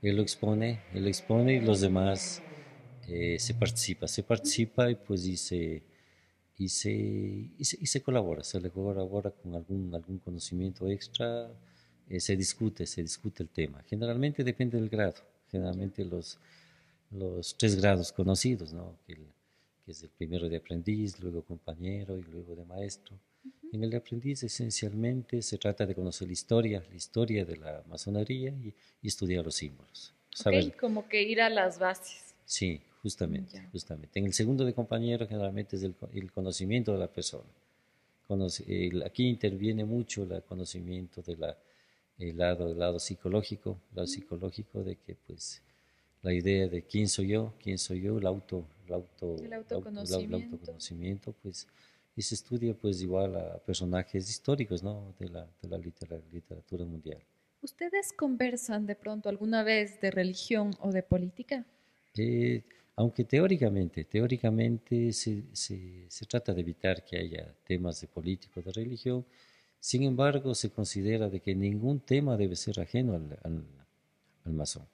Él 0.02 0.16
lo 0.16 0.22
expone, 0.22 0.80
él 0.94 1.04
lo 1.04 1.08
expone 1.08 1.54
y 1.56 1.60
los 1.60 1.80
demás 1.80 2.42
eh, 3.08 3.38
se 3.38 3.54
participa. 3.54 4.08
Se 4.08 4.22
participa 4.22 4.90
y 4.90 4.96
pues 4.96 5.26
y 5.26 5.36
se, 5.38 5.82
y 6.58 6.68
se, 6.68 6.92
y 6.92 7.64
se, 7.64 7.78
y 7.80 7.86
se 7.86 8.02
colabora. 8.02 8.44
Se 8.44 8.60
le 8.60 8.70
colabora 8.70 9.30
con 9.30 9.54
algún, 9.54 9.94
algún 9.94 10.18
conocimiento 10.18 10.88
extra. 10.88 11.50
eh, 12.10 12.20
se 12.20 12.36
discute, 12.36 12.86
se 12.86 13.02
discute 13.02 13.42
el 13.44 13.48
tema. 13.50 13.82
Generalmente 13.88 14.44
depende 14.44 14.78
del 14.78 14.88
grado. 14.90 15.14
Generalmente 15.50 16.04
los, 16.04 16.38
los 17.12 17.56
tres 17.58 17.76
grados 17.76 18.12
conocidos, 18.12 18.72
¿no? 18.72 18.96
Que, 19.06 19.14
el- 19.14 19.26
que 19.84 19.92
es 19.92 20.02
el 20.02 20.10
primero 20.10 20.48
de 20.48 20.56
aprendiz, 20.56 21.18
luego 21.20 21.42
compañero 21.42 22.16
y 22.18 22.22
luego 22.22 22.54
de 22.54 22.64
maestro. 22.64 23.16
En 23.72 23.82
el 23.82 23.90
de 23.90 23.96
aprendiz 23.96 24.42
esencialmente 24.42 25.42
se 25.42 25.58
trata 25.58 25.86
de 25.86 25.94
conocer 25.94 26.28
la 26.28 26.32
historia, 26.34 26.84
la 26.88 26.94
historia 26.94 27.44
de 27.44 27.56
la 27.56 27.82
masonería 27.88 28.50
y, 28.50 28.74
y 29.02 29.08
estudiar 29.08 29.44
los 29.44 29.54
símbolos. 29.56 30.12
Saber- 30.30 30.68
Ok, 30.68 30.76
Como 30.76 31.08
que 31.08 31.22
ir 31.22 31.40
a 31.40 31.48
las 31.50 31.78
bases. 31.78 32.34
Sí, 32.44 32.80
justamente, 33.02 33.52
Ya. 33.56 33.68
justamente. 33.72 34.18
En 34.18 34.26
el 34.26 34.34
segundo 34.34 34.64
de 34.64 34.74
compañero 34.74 35.26
generalmente 35.26 35.76
es 35.76 35.82
el, 35.82 35.94
el 36.12 36.30
conocimiento 36.32 36.92
de 36.92 36.98
la 36.98 37.08
persona. 37.08 37.48
Conoce- 38.28 38.64
el- 38.68 39.02
aquí 39.02 39.26
interviene 39.28 39.84
mucho 39.84 40.22
el 40.24 40.42
conocimiento 40.42 41.22
de 41.22 41.36
la, 41.36 41.58
el 42.18 42.36
lado, 42.36 42.70
el 42.70 42.78
lado 42.78 42.98
psicológico, 42.98 43.78
el 43.90 43.96
lado 43.96 44.06
psicológico 44.06 44.84
de 44.84 44.96
que 44.96 45.14
pues 45.26 45.60
la 46.22 46.32
idea 46.32 46.68
de 46.68 46.82
quién 46.82 47.08
soy 47.08 47.28
yo, 47.28 47.54
quién 47.62 47.78
soy 47.78 48.00
yo, 48.02 48.18
el 48.18 48.26
auto, 48.26 48.66
el 48.86 48.92
auto, 48.94 49.36
El 49.36 49.44
el 49.46 49.52
auto- 49.54 49.74
el 49.78 49.84
autoconocimiento. 49.84 50.36
autoconocimiento, 50.56 51.32
pues 51.42 51.66
y 52.14 52.22
se 52.22 52.34
estudia 52.34 52.74
pues 52.74 53.00
igual 53.02 53.34
a 53.36 53.58
personajes 53.58 54.28
históricos, 54.28 54.82
¿no? 54.82 55.14
De 55.18 55.28
la, 55.28 55.48
de 55.62 55.68
la 55.68 55.78
litera- 55.78 56.20
literatura 56.30 56.84
mundial. 56.84 57.18
¿Ustedes 57.62 58.12
conversan 58.12 58.86
de 58.86 58.94
pronto 58.96 59.28
alguna 59.28 59.62
vez 59.62 60.00
de 60.00 60.10
religión 60.10 60.72
o 60.80 60.90
de 60.92 61.02
política? 61.02 61.64
Eh, 62.16 62.62
aunque 62.96 63.24
teóricamente, 63.24 64.04
teóricamente 64.04 65.12
se, 65.12 65.42
se- 65.52 66.04
se 66.08 66.26
trata 66.26 66.52
de 66.52 66.60
evitar 66.60 67.02
que 67.04 67.16
haya 67.18 67.54
temas 67.64 68.00
de 68.02 68.08
político, 68.08 68.60
de 68.60 68.72
religión, 68.72 69.24
sin 69.80 70.02
embargo 70.02 70.54
se 70.54 70.70
considera 70.70 71.28
de 71.30 71.40
que 71.40 71.54
ningún 71.54 72.00
tema 72.00 72.36
debe 72.36 72.54
ser 72.56 72.78
ajeno 72.78 73.14
al, 73.14 73.38
al, 73.42 73.64
al 74.44 74.52
masón. 74.52 74.86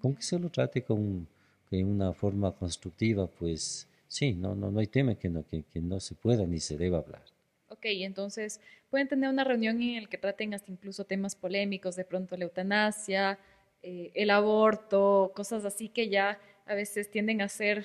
Con 0.00 0.14
que 0.14 0.22
se 0.22 0.38
lo 0.38 0.50
trate 0.50 0.82
con, 0.82 1.26
de 1.70 1.84
una 1.84 2.12
forma 2.12 2.52
constructiva, 2.52 3.26
pues 3.26 3.88
sí, 4.06 4.34
no, 4.34 4.54
no, 4.54 4.70
no 4.70 4.80
hay 4.80 4.86
tema 4.86 5.14
que 5.14 5.28
no, 5.28 5.46
que, 5.46 5.62
que 5.62 5.80
no 5.80 5.98
se 6.00 6.14
pueda 6.14 6.46
ni 6.46 6.60
se 6.60 6.76
deba 6.76 6.98
hablar. 6.98 7.22
Ok, 7.68 7.86
entonces 7.86 8.60
pueden 8.90 9.08
tener 9.08 9.28
una 9.30 9.44
reunión 9.44 9.82
en 9.82 10.02
la 10.02 10.08
que 10.08 10.18
traten 10.18 10.54
hasta 10.54 10.70
incluso 10.70 11.04
temas 11.04 11.34
polémicos, 11.34 11.96
de 11.96 12.04
pronto 12.04 12.36
la 12.36 12.44
eutanasia, 12.44 13.38
eh, 13.82 14.12
el 14.14 14.30
aborto, 14.30 15.32
cosas 15.34 15.64
así 15.64 15.88
que 15.88 16.08
ya 16.08 16.38
a 16.66 16.74
veces 16.74 17.10
tienden 17.10 17.40
a 17.40 17.48
ser 17.48 17.84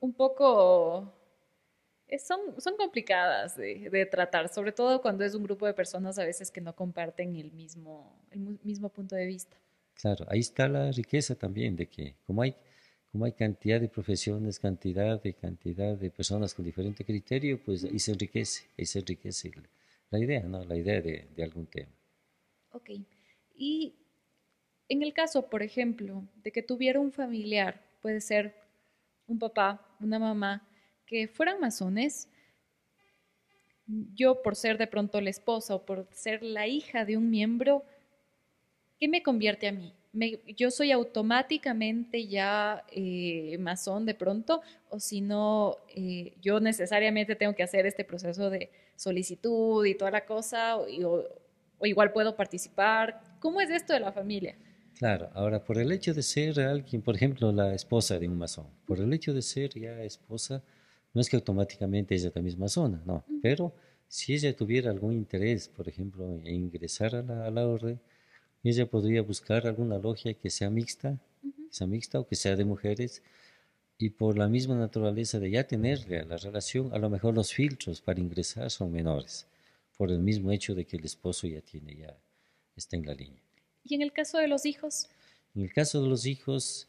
un 0.00 0.12
poco... 0.12 1.12
eh, 2.08 2.18
son, 2.18 2.60
son 2.60 2.76
complicadas 2.76 3.56
de, 3.56 3.88
de 3.88 4.06
tratar, 4.06 4.48
sobre 4.52 4.72
todo 4.72 5.00
cuando 5.00 5.24
es 5.24 5.34
un 5.34 5.44
grupo 5.44 5.66
de 5.66 5.74
personas 5.74 6.18
a 6.18 6.24
veces 6.24 6.50
que 6.50 6.60
no 6.60 6.74
comparten 6.74 7.36
el 7.36 7.52
mismo, 7.52 8.20
el 8.30 8.58
mismo 8.62 8.88
punto 8.90 9.14
de 9.16 9.26
vista. 9.26 9.56
Claro, 9.94 10.26
ahí 10.28 10.40
está 10.40 10.68
la 10.68 10.90
riqueza 10.90 11.34
también 11.34 11.76
de 11.76 11.88
que 11.88 12.16
como 12.26 12.42
hay, 12.42 12.56
como 13.10 13.24
hay 13.24 13.32
cantidad 13.32 13.80
de 13.80 13.88
profesiones, 13.88 14.58
cantidad 14.58 15.22
de 15.22 15.34
cantidad 15.34 15.96
de 15.96 16.10
personas 16.10 16.54
con 16.54 16.64
diferente 16.64 17.04
criterio, 17.04 17.60
pues 17.64 17.84
ahí 17.84 17.98
se 17.98 18.12
enriquece, 18.12 18.64
ahí 18.78 18.86
se 18.86 18.98
enriquece 18.98 19.52
la 20.10 20.18
idea, 20.18 20.42
¿no? 20.42 20.64
La 20.64 20.76
idea 20.76 21.00
de, 21.00 21.28
de 21.34 21.42
algún 21.44 21.66
tema. 21.66 21.92
Ok. 22.70 22.90
Y 23.54 23.94
en 24.88 25.02
el 25.02 25.12
caso, 25.12 25.48
por 25.48 25.62
ejemplo, 25.62 26.26
de 26.42 26.52
que 26.52 26.62
tuviera 26.62 27.00
un 27.00 27.12
familiar, 27.12 27.82
puede 28.00 28.20
ser 28.20 28.54
un 29.26 29.38
papá, 29.38 29.96
una 30.00 30.18
mamá, 30.18 30.68
que 31.06 31.28
fueran 31.28 31.60
masones, 31.60 32.28
yo 34.14 34.42
por 34.42 34.56
ser 34.56 34.78
de 34.78 34.86
pronto 34.86 35.20
la 35.20 35.30
esposa 35.30 35.74
o 35.74 35.84
por 35.84 36.08
ser 36.12 36.42
la 36.42 36.66
hija 36.66 37.04
de 37.04 37.16
un 37.16 37.30
miembro, 37.30 37.84
¿qué 39.02 39.08
me 39.08 39.20
convierte 39.20 39.66
a 39.66 39.72
mí? 39.72 39.92
Me- 40.12 40.38
¿Yo 40.56 40.70
soy 40.70 40.92
automáticamente 40.92 42.28
ya 42.28 42.84
eh, 42.92 43.56
masón 43.58 44.06
de 44.06 44.14
pronto? 44.14 44.60
¿O 44.90 45.00
si 45.00 45.20
no, 45.20 45.78
eh, 45.96 46.34
yo 46.40 46.60
necesariamente 46.60 47.34
tengo 47.34 47.52
que 47.56 47.64
hacer 47.64 47.84
este 47.84 48.04
proceso 48.04 48.48
de 48.48 48.70
solicitud 48.94 49.84
y 49.86 49.96
toda 49.96 50.12
la 50.12 50.24
cosa? 50.24 50.76
O, 50.76 50.88
y- 50.88 51.02
o- 51.02 51.24
o 51.78 51.86
igual 51.86 52.12
puedo 52.12 52.36
participar. 52.36 53.20
¿Cómo 53.40 53.60
es 53.60 53.70
esto 53.70 53.92
de 53.92 53.98
la 53.98 54.12
familia? 54.12 54.54
Claro, 54.94 55.30
ahora 55.34 55.64
por 55.64 55.78
el 55.78 55.90
hecho 55.90 56.14
de 56.14 56.22
ser 56.22 56.60
alguien, 56.60 57.02
por 57.02 57.16
ejemplo, 57.16 57.50
la 57.50 57.74
esposa 57.74 58.20
de 58.20 58.28
un 58.28 58.38
masón, 58.38 58.68
por 58.86 59.00
el 59.00 59.12
hecho 59.12 59.34
de 59.34 59.42
ser 59.42 59.70
ya 59.74 60.00
esposa, 60.04 60.62
no 61.12 61.20
es 61.20 61.28
que 61.28 61.34
automáticamente 61.34 62.14
ella 62.14 62.30
también 62.30 62.54
es 62.54 62.58
masona, 62.60 63.02
no, 63.04 63.24
pero 63.42 63.74
si 64.06 64.34
ella 64.34 64.54
tuviera 64.54 64.92
algún 64.92 65.12
interés, 65.14 65.68
por 65.68 65.88
ejemplo, 65.88 66.24
en 66.44 66.46
ingresar 66.46 67.16
a 67.16 67.22
la, 67.22 67.46
a 67.46 67.50
la 67.50 67.66
orden, 67.66 68.00
ella 68.70 68.86
podría 68.86 69.22
buscar 69.22 69.66
alguna 69.66 69.98
logia 69.98 70.34
que 70.34 70.50
sea 70.50 70.70
mixta, 70.70 71.18
que 71.42 71.72
sea 71.76 71.86
mixta 71.86 72.20
o 72.20 72.26
que 72.26 72.36
sea 72.36 72.56
de 72.56 72.64
mujeres, 72.64 73.22
y 73.98 74.10
por 74.10 74.36
la 74.38 74.48
misma 74.48 74.76
naturaleza 74.76 75.38
de 75.40 75.50
ya 75.50 75.64
tener 75.66 76.08
la 76.08 76.24
la 76.24 76.36
relación, 76.36 76.92
a 76.92 76.98
lo 76.98 77.08
mejor 77.10 77.34
los 77.34 77.52
filtros 77.52 78.00
para 78.00 78.20
ingresar 78.20 78.70
son 78.70 78.92
menores, 78.92 79.46
por 79.96 80.10
el 80.10 80.18
mismo 80.20 80.50
hecho 80.52 80.74
de 80.74 80.84
que 80.84 80.96
el 80.96 81.04
esposo 81.04 81.46
ya 81.46 81.60
tiene, 81.60 81.96
ya 81.96 82.16
está 82.76 82.96
en 82.96 83.06
la 83.06 83.14
línea. 83.14 83.42
Y 83.84 83.94
en 83.94 84.02
el 84.02 84.12
caso 84.12 84.38
de 84.38 84.48
los 84.48 84.64
hijos, 84.66 85.08
En 85.54 85.62
el 85.62 85.72
caso 85.72 86.02
de 86.02 86.08
los 86.08 86.24
hijos, 86.26 86.88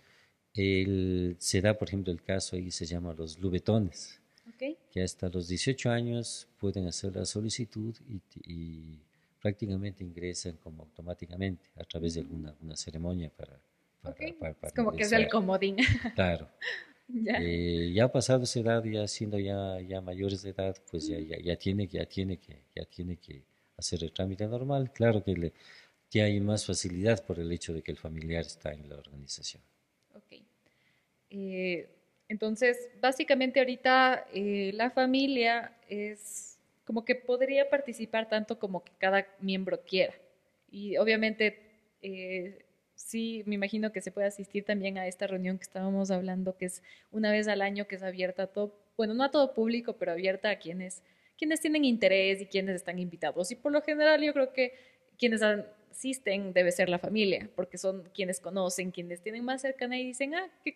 el- 0.53 1.35
se 1.39 1.61
da, 1.61 1.73
por 1.77 1.87
ejemplo, 1.89 2.11
el 2.13 2.21
caso 2.23 2.55
ahí 2.55 2.71
se 2.71 2.85
llama 2.85 3.13
los 3.13 3.39
lubetones, 3.39 4.19
que 4.91 5.01
hasta 5.03 5.27
los 5.29 5.47
18 5.47 5.89
años 5.89 6.47
pueden 6.59 6.87
hacer 6.87 7.15
la 7.15 7.25
solicitud 7.25 7.95
y, 8.07 8.21
y 8.49 8.99
prácticamente 9.43 10.03
ingresan 10.03 10.57
como 10.57 10.83
automáticamente 10.83 11.69
a 11.75 11.83
través 11.83 12.15
de 12.15 12.21
alguna, 12.21 12.49
alguna 12.51 12.75
ceremonia 12.77 13.29
para, 13.29 13.59
para, 14.01 14.15
Ok. 14.15 14.21
para- 14.39 14.53
para 14.55 14.67
es 14.69 14.73
como 14.73 14.91
que 14.95 15.03
es 15.03 15.11
el 15.11 15.19
ingresar. 15.21 15.31
comodín. 15.31 15.75
Claro. 16.15 16.49
ya. 17.09 17.35
Eh, 17.41 17.91
ya 17.93 18.07
pasado 18.11 18.43
esa 18.43 18.59
edad, 18.61 18.83
ya 18.85 19.07
siendo 19.07 19.37
ya, 19.39 19.79
ya 19.81 20.01
mayores 20.01 20.41
de 20.43 20.51
edad, 20.51 20.75
pues 20.89 21.07
ya, 21.07 21.19
ya, 21.19 21.37
ya 21.39 21.55
tiene, 21.57 21.87
ya, 21.87 22.05
tiene 22.05 22.37
que, 22.37 22.63
ya 22.75 22.85
tiene 22.85 23.17
que 23.17 23.43
hacer 23.77 24.03
el 24.03 24.11
trámite 24.13 24.47
normal. 24.47 24.91
Claro 24.93 25.23
que, 25.23 25.33
le, 25.35 25.53
que 26.09 26.21
hay 26.23 26.39
más 26.39 26.65
facilidad 26.65 27.23
por 27.25 27.39
el 27.39 27.51
hecho 27.51 27.73
de 27.73 27.81
que 27.83 27.91
el 27.91 27.97
familiar 27.97 28.41
está 28.45 28.71
en 28.73 28.87
la 28.89 28.95
organización. 28.97 29.61
Ok. 30.15 30.41
Eh, 31.31 31.89
entonces, 32.29 32.89
básicamente 33.01 33.59
ahorita 33.59 34.27
eh, 34.33 34.71
la 34.73 34.89
familia 34.91 35.75
es 35.89 36.52
como 36.85 37.05
que 37.05 37.15
podría 37.15 37.69
participar 37.69 38.29
tanto 38.29 38.59
como 38.59 38.83
que 38.83 38.91
cada 38.97 39.27
miembro 39.39 39.81
quiera. 39.83 40.13
Y 40.69 40.97
obviamente, 40.97 41.59
eh, 42.01 42.65
sí, 42.95 43.43
me 43.45 43.55
imagino 43.55 43.91
que 43.91 44.01
se 44.01 44.11
puede 44.11 44.27
asistir 44.27 44.65
también 44.65 44.97
a 44.97 45.07
esta 45.07 45.27
reunión 45.27 45.57
que 45.57 45.63
estábamos 45.63 46.11
hablando, 46.11 46.57
que 46.57 46.65
es 46.65 46.83
una 47.11 47.31
vez 47.31 47.47
al 47.47 47.61
año, 47.61 47.87
que 47.87 47.95
es 47.95 48.03
abierta 48.03 48.43
a 48.43 48.47
todo, 48.47 48.75
bueno, 48.97 49.13
no 49.13 49.23
a 49.23 49.31
todo 49.31 49.53
público, 49.53 49.93
pero 49.97 50.11
abierta 50.11 50.49
a 50.49 50.59
quienes, 50.59 51.03
quienes 51.37 51.61
tienen 51.61 51.85
interés 51.85 52.41
y 52.41 52.47
quienes 52.47 52.75
están 52.75 52.99
invitados. 52.99 53.51
Y 53.51 53.55
por 53.55 53.71
lo 53.71 53.81
general 53.81 54.21
yo 54.21 54.33
creo 54.33 54.51
que 54.53 54.73
quienes 55.17 55.41
asisten 55.93 56.53
debe 56.53 56.71
ser 56.71 56.89
la 56.89 56.97
familia, 56.97 57.49
porque 57.55 57.77
son 57.77 58.03
quienes 58.15 58.39
conocen, 58.39 58.91
quienes 58.91 59.21
tienen 59.21 59.45
más 59.45 59.61
cercanía 59.61 59.99
y 60.01 60.07
dicen, 60.07 60.33
ah, 60.33 60.49
qué 60.63 60.73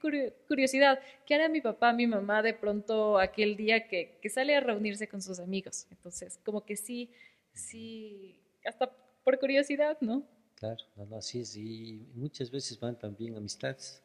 curiosidad, 0.48 1.00
¿qué 1.26 1.34
hará 1.34 1.50
mi 1.50 1.60
papá, 1.60 1.92
mi 1.92 2.06
mamá 2.06 2.44
de 2.44 2.54
pronto 2.54 3.18
aquel 3.18 3.58
día 3.58 3.88
que, 3.88 4.20
que 4.22 4.30
sale 4.30 4.56
a 4.56 4.60
reunirse 4.60 5.08
con 5.08 5.22
sus 5.22 5.40
amigos? 5.40 5.88
Entonces, 5.90 6.40
como 6.46 6.64
que 6.64 6.76
sí, 6.76 7.10
sí, 7.52 8.40
hasta 8.64 8.92
por 9.24 9.40
curiosidad, 9.40 9.98
¿no? 10.02 10.24
Claro, 10.56 10.84
no, 10.96 11.06
no, 11.08 11.18
así 11.18 11.42
es. 11.42 11.56
Y 11.58 12.08
muchas 12.14 12.50
veces 12.52 12.80
van 12.80 12.98
también 12.98 13.36
amistades. 13.36 14.04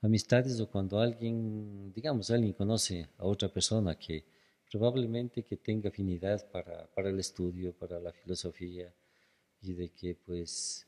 Amistades 0.00 0.60
o 0.60 0.68
cuando 0.68 0.98
alguien, 0.98 1.92
digamos, 1.92 2.30
alguien 2.30 2.52
conoce 2.52 3.08
a 3.18 3.24
otra 3.24 3.48
persona 3.48 3.96
que 3.96 4.24
probablemente 4.70 5.44
que 5.44 5.56
tenga 5.56 5.88
afinidad 5.90 6.50
para, 6.50 6.86
para 6.88 7.10
el 7.10 7.20
estudio, 7.20 7.72
para 7.72 8.00
la 8.00 8.12
filosofía, 8.12 8.92
y 9.62 9.72
de 9.74 9.90
que 9.90 10.14
pues 10.14 10.86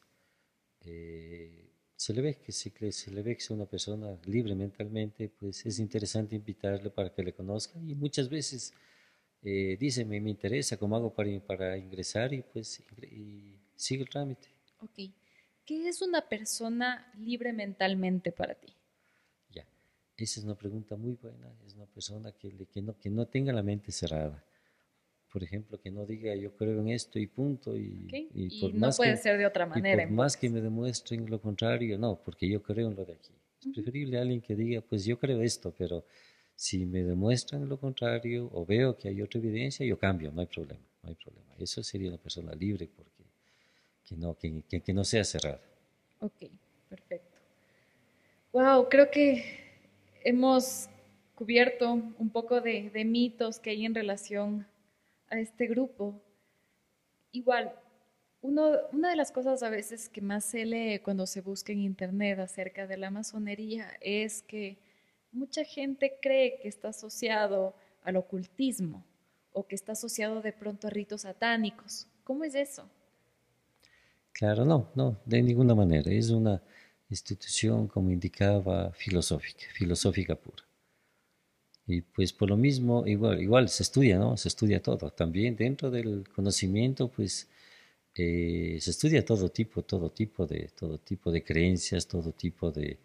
eh, 0.80 1.70
se 1.96 2.12
le 2.12 2.20
ve 2.20 2.34
que 2.36 2.52
se, 2.52 2.92
se 2.92 3.10
le 3.10 3.22
ve 3.22 3.36
que 3.36 3.42
es 3.42 3.50
una 3.50 3.66
persona 3.66 4.18
libre 4.26 4.54
mentalmente, 4.54 5.28
pues 5.28 5.64
es 5.64 5.78
interesante 5.78 6.34
invitarle 6.34 6.90
para 6.90 7.12
que 7.14 7.22
le 7.22 7.32
conozca 7.32 7.78
y 7.78 7.94
muchas 7.94 8.28
veces 8.28 8.74
eh, 9.42 9.76
dice, 9.78 10.04
me, 10.04 10.20
me, 10.20 10.30
interesa, 10.30 10.76
¿cómo 10.76 10.96
hago 10.96 11.14
para, 11.14 11.30
para 11.40 11.78
ingresar? 11.78 12.32
Y 12.32 12.42
pues 12.42 12.82
y 13.02 13.58
sigue 13.76 14.02
el 14.02 14.08
trámite. 14.08 14.48
Ok. 14.80 15.10
¿Qué 15.64 15.88
es 15.88 16.02
una 16.02 16.28
persona 16.28 17.10
libre 17.18 17.52
mentalmente 17.52 18.32
para 18.32 18.54
ti? 18.54 18.74
Ya, 19.50 19.66
esa 20.16 20.40
es 20.40 20.44
una 20.44 20.56
pregunta 20.56 20.96
muy 20.96 21.12
buena. 21.12 21.50
Es 21.66 21.74
una 21.74 21.86
persona 21.86 22.32
que, 22.32 22.66
que, 22.66 22.82
no, 22.82 22.98
que 22.98 23.08
no 23.08 23.26
tenga 23.26 23.52
la 23.52 23.62
mente 23.62 23.92
cerrada 23.92 24.44
por 25.34 25.42
ejemplo, 25.42 25.80
que 25.80 25.90
no 25.90 26.06
diga 26.06 26.32
yo 26.36 26.54
creo 26.54 26.80
en 26.80 26.90
esto 26.90 27.18
y 27.18 27.26
punto. 27.26 27.76
Y, 27.76 28.06
y, 28.32 28.72
no 28.72 28.90
puede 28.90 29.16
ser 29.16 29.36
de 29.36 29.44
otra 29.44 29.66
manera. 29.66 30.04
por 30.04 30.12
más 30.12 30.36
que 30.36 30.48
me 30.48 30.60
demuestren 30.60 31.28
lo 31.28 31.40
contrario, 31.40 31.98
no, 31.98 32.22
porque 32.24 32.48
yo 32.48 32.62
creo 32.62 32.88
en 32.88 32.94
lo 32.94 33.04
de 33.04 33.14
aquí. 33.14 33.32
Es 33.60 33.66
preferible 33.74 34.16
alguien 34.16 34.40
que 34.40 34.54
diga, 34.54 34.80
pues 34.80 35.04
yo 35.04 35.18
creo 35.18 35.42
esto, 35.42 35.74
pero 35.76 36.04
si 36.54 36.86
me 36.86 37.02
demuestran 37.02 37.68
lo 37.68 37.80
contrario 37.80 38.48
o 38.52 38.64
veo 38.64 38.96
que 38.96 39.08
hay 39.08 39.22
otra 39.22 39.40
evidencia, 39.40 39.84
yo 39.84 39.98
cambio, 39.98 40.30
no 40.30 40.40
hay 40.40 40.46
problema, 40.46 40.86
no 41.02 41.08
hay 41.08 41.16
problema. 41.16 41.52
Eso 41.58 41.82
sería 41.82 42.10
una 42.10 42.18
persona 42.18 42.54
libre 42.54 42.88
porque 42.94 43.24
que 44.04 44.16
no, 44.16 44.38
que, 44.38 44.62
que, 44.62 44.92
no 44.92 45.02
sea 45.02 45.24
cerrada. 45.24 45.60
Ok, 46.20 46.44
perfecto. 46.88 47.38
Wow, 48.52 48.88
creo 48.88 49.10
que 49.10 49.44
hemos 50.22 50.88
cubierto 51.34 51.90
un 51.92 52.30
poco 52.30 52.60
de, 52.60 52.90
de 52.90 53.04
mitos 53.04 53.58
que 53.58 53.70
hay 53.70 53.84
en 53.84 53.96
relación 53.96 54.64
a 55.34 55.40
este 55.40 55.66
grupo. 55.66 56.20
Igual, 57.32 57.72
uno, 58.42 58.72
una 58.92 59.10
de 59.10 59.16
las 59.16 59.32
cosas 59.32 59.62
a 59.62 59.70
veces 59.70 60.08
que 60.08 60.20
más 60.20 60.44
se 60.44 60.64
lee 60.64 61.00
cuando 61.00 61.26
se 61.26 61.40
busca 61.40 61.72
en 61.72 61.80
internet 61.80 62.38
acerca 62.38 62.86
de 62.86 62.96
la 62.96 63.10
masonería 63.10 63.90
es 64.00 64.42
que 64.42 64.78
mucha 65.32 65.64
gente 65.64 66.18
cree 66.22 66.60
que 66.60 66.68
está 66.68 66.88
asociado 66.88 67.74
al 68.02 68.16
ocultismo 68.16 69.04
o 69.52 69.66
que 69.66 69.74
está 69.74 69.92
asociado 69.92 70.42
de 70.42 70.52
pronto 70.52 70.86
a 70.86 70.90
ritos 70.90 71.22
satánicos. 71.22 72.06
¿Cómo 72.22 72.44
es 72.44 72.54
eso? 72.54 72.88
Claro, 74.32 74.64
no, 74.64 74.90
no, 74.94 75.16
de 75.24 75.42
ninguna 75.42 75.74
manera. 75.74 76.10
Es 76.10 76.30
una 76.30 76.62
institución, 77.08 77.86
como 77.86 78.10
indicaba, 78.10 78.92
filosófica, 78.92 79.66
filosófica 79.72 80.34
pura. 80.34 80.64
Y 81.86 82.00
pues 82.00 82.32
por 82.32 82.48
lo 82.48 82.56
mismo, 82.56 83.06
igual, 83.06 83.42
igual 83.42 83.68
se 83.68 83.82
estudia, 83.82 84.18
¿no? 84.18 84.36
Se 84.36 84.48
estudia 84.48 84.82
todo. 84.82 85.10
También 85.10 85.56
dentro 85.56 85.90
del 85.90 86.26
conocimiento, 86.34 87.08
pues 87.08 87.48
eh, 88.14 88.78
se 88.80 88.90
estudia 88.90 89.24
todo 89.24 89.50
tipo, 89.50 89.82
todo 89.82 90.10
tipo 90.10 90.46
de, 90.46 90.70
todo 90.76 90.98
tipo 90.98 91.30
de 91.30 91.42
creencias, 91.44 92.06
todo 92.06 92.32
tipo 92.32 92.70
de, 92.70 92.98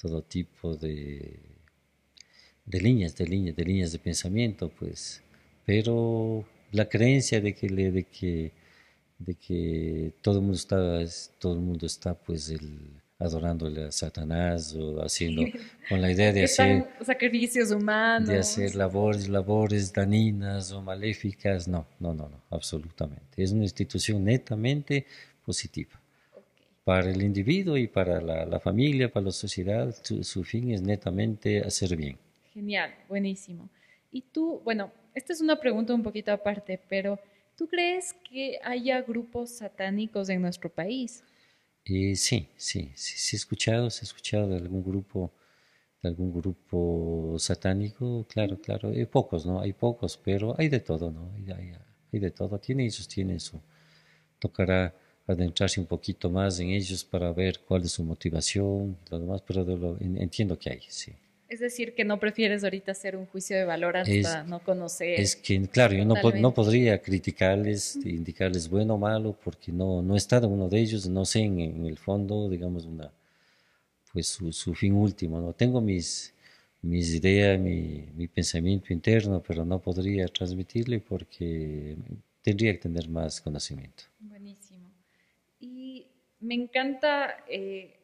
todo 0.00 0.22
tipo 0.22 0.76
de, 0.76 1.40
de 2.64 2.80
líneas, 2.80 3.16
de 3.16 3.26
líneas, 3.26 3.56
de 3.56 3.64
líneas 3.64 3.92
de 3.92 3.98
pensamiento, 3.98 4.70
pues. 4.70 5.22
Pero 5.66 6.44
la 6.72 6.88
creencia 6.88 7.40
de 7.40 7.54
que, 7.54 7.68
de 7.68 8.04
que, 8.04 8.52
de 9.18 9.34
que 9.34 10.12
todo 10.22 10.36
el 10.36 10.42
mundo 10.42 10.56
está, 10.56 11.04
todo 11.38 11.54
el 11.54 11.60
mundo 11.60 11.86
está, 11.86 12.14
pues 12.14 12.48
el 12.50 13.02
adorándole 13.18 13.84
a 13.84 13.92
Satanás 13.92 14.74
o 14.74 15.02
haciendo 15.02 15.42
con 15.88 16.02
la 16.02 16.10
idea 16.12 16.32
de 16.32 16.44
hacer 16.44 16.86
sacrificios 17.02 17.70
humanos, 17.70 18.28
de 18.28 18.38
hacer 18.38 18.74
labores, 18.74 19.28
labores 19.28 19.92
dañinas 19.92 20.72
o 20.72 20.82
maléficas. 20.82 21.66
No, 21.66 21.86
no, 21.98 22.12
no, 22.12 22.28
no, 22.28 22.42
absolutamente. 22.50 23.42
Es 23.42 23.52
una 23.52 23.62
institución 23.62 24.24
netamente 24.24 25.06
positiva. 25.44 26.00
Para 26.84 27.10
el 27.10 27.20
individuo 27.22 27.76
y 27.76 27.88
para 27.88 28.20
la, 28.20 28.60
familia, 28.60 29.10
para 29.10 29.26
la 29.26 29.32
sociedad, 29.32 29.92
su, 30.02 30.44
fin 30.44 30.70
es 30.70 30.82
netamente 30.82 31.60
hacer 31.60 31.96
bien. 31.96 32.16
Genial, 32.54 32.94
buenísimo. 33.08 33.68
Y 34.12 34.22
tú, 34.22 34.60
bueno, 34.64 34.92
esta 35.12 35.32
es 35.32 35.40
una 35.40 35.58
pregunta 35.58 35.94
un 35.94 36.04
poquito 36.04 36.30
aparte, 36.30 36.80
pero 36.88 37.18
¿tú 37.56 37.66
crees 37.66 38.14
que 38.30 38.60
haya 38.62 39.02
grupos 39.02 39.50
satánicos 39.50 40.28
en 40.28 40.40
nuestro 40.40 40.70
país? 40.70 41.24
Sí, 41.86 42.16
sí, 42.16 42.48
sí, 42.56 42.92
sí 42.94 43.36
he 43.36 43.38
escuchado, 43.38 43.90
se 43.90 44.00
ha 44.02 44.06
escuchado 44.06 44.48
de 44.48 44.56
algún 44.56 44.82
grupo, 44.82 45.32
de 46.02 46.08
algún 46.08 46.32
grupo 46.32 47.36
satánico, 47.38 48.26
claro, 48.28 48.60
claro, 48.60 48.90
hay 48.90 49.06
pocos, 49.06 49.46
¿no? 49.46 49.60
Hay 49.60 49.72
pocos, 49.72 50.16
pero 50.16 50.54
hay 50.58 50.68
de 50.68 50.80
todo, 50.80 51.10
¿no? 51.12 51.32
Hay, 52.12 52.20
de 52.20 52.30
todo, 52.30 52.58
tiene 52.58 52.84
ellos, 52.86 53.06
tiene 53.08 53.38
su, 53.38 53.60
tocará 54.38 54.94
adentrarse 55.26 55.80
un 55.80 55.86
poquito 55.86 56.30
más 56.30 56.58
en 56.60 56.70
ellos 56.70 57.04
para 57.04 57.32
ver 57.32 57.60
cuál 57.66 57.82
es 57.84 57.92
su 57.92 58.04
motivación 58.04 58.98
lo 59.10 59.18
demás, 59.20 59.42
pero 59.46 59.64
lo, 59.64 59.98
entiendo 60.00 60.58
que 60.58 60.70
hay, 60.70 60.80
sí. 60.88 61.12
Es 61.48 61.60
decir, 61.60 61.94
que 61.94 62.04
no 62.04 62.18
prefieres 62.18 62.64
ahorita 62.64 62.92
hacer 62.92 63.16
un 63.16 63.26
juicio 63.26 63.56
de 63.56 63.64
valor 63.64 63.96
hasta 63.96 64.42
no 64.44 64.58
conocer. 64.60 65.20
Es 65.20 65.36
que, 65.36 65.60
claro, 65.68 65.94
yo 65.94 66.04
no, 66.04 66.14
no 66.14 66.54
podría 66.54 67.00
criticarles, 67.00 67.96
indicarles 68.04 68.68
bueno 68.68 68.94
o 68.94 68.98
malo, 68.98 69.36
porque 69.44 69.70
no, 69.70 70.02
no 70.02 70.14
he 70.14 70.18
estado 70.18 70.48
uno 70.48 70.68
de 70.68 70.80
ellos, 70.80 71.08
no 71.08 71.24
sé 71.24 71.40
en, 71.40 71.86
el 71.86 71.98
fondo, 71.98 72.48
digamos, 72.48 72.84
una, 72.84 73.12
pues 74.12 74.26
su, 74.26 74.52
su, 74.52 74.74
fin 74.74 74.94
último. 74.94 75.40
¿no? 75.40 75.52
Tengo 75.52 75.80
mis, 75.80 76.34
mis 76.82 77.14
ideas, 77.14 77.60
mi, 77.60 78.08
mi, 78.16 78.26
pensamiento 78.26 78.92
interno, 78.92 79.40
pero 79.46 79.64
no 79.64 79.78
podría 79.78 80.26
transmitirle 80.26 80.98
porque 80.98 81.96
tendría 82.42 82.72
que 82.72 82.78
tener 82.78 83.08
más 83.08 83.40
conocimiento. 83.40 84.02
Buenísimo. 84.18 84.90
Y 85.60 86.08
me 86.40 86.54
encanta 86.54 87.44
eh, 87.48 87.94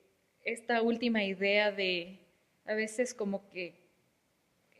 esta 0.44 0.80
última 0.82 1.24
idea 1.24 1.72
de 1.72 2.21
a 2.64 2.74
veces 2.74 3.14
como 3.14 3.48
que 3.50 3.74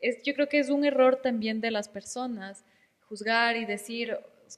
es, 0.01 0.21
yo 0.23 0.33
creo 0.33 0.49
que 0.49 0.59
es 0.59 0.69
un 0.69 0.85
error 0.85 1.21
también 1.21 1.61
de 1.61 1.71
las 1.71 1.87
personas 1.87 2.65
juzgar 3.07 3.55
y 3.55 3.65
decir 3.65 4.17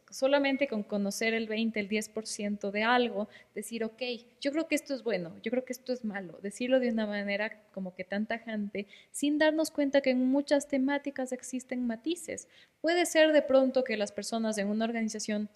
solamente 0.10 0.68
con 0.68 0.84
conocer 0.84 1.34
el 1.34 1.48
20, 1.48 1.80
el 1.80 1.90
10% 1.90 2.72
de 2.72 2.84
algo, 2.84 3.30
decir, 3.54 3.84
ok, 3.84 4.02
yo 4.42 4.52
creo 4.52 4.68
que 4.68 4.76
esto 4.76 4.94
es 4.94 5.04
bueno, 5.04 5.34
yo 5.44 5.52
creo 5.52 5.64
que 5.64 5.74
esto 5.74 5.94
es 5.94 6.04
malo, 6.04 6.40
decirlo 6.42 6.80
de 6.80 6.90
una 6.90 7.06
manera 7.06 7.64
como 7.72 7.94
que 7.94 8.04
tan 8.04 8.26
tajante, 8.26 8.88
sin 9.12 9.38
darnos 9.38 9.72
cuenta 9.72 10.02
que 10.02 10.12
en 10.12 10.26
muchas 10.26 10.68
temáticas 10.68 11.32
existen 11.32 11.88
matices. 11.88 12.48
Puede 12.82 13.06
ser 13.06 13.32
de 13.32 13.42
pronto 13.42 13.84
que 13.84 13.98
las 13.98 14.12
personas 14.12 14.58
en 14.58 14.68
una 14.68 14.86
organización 14.86 15.50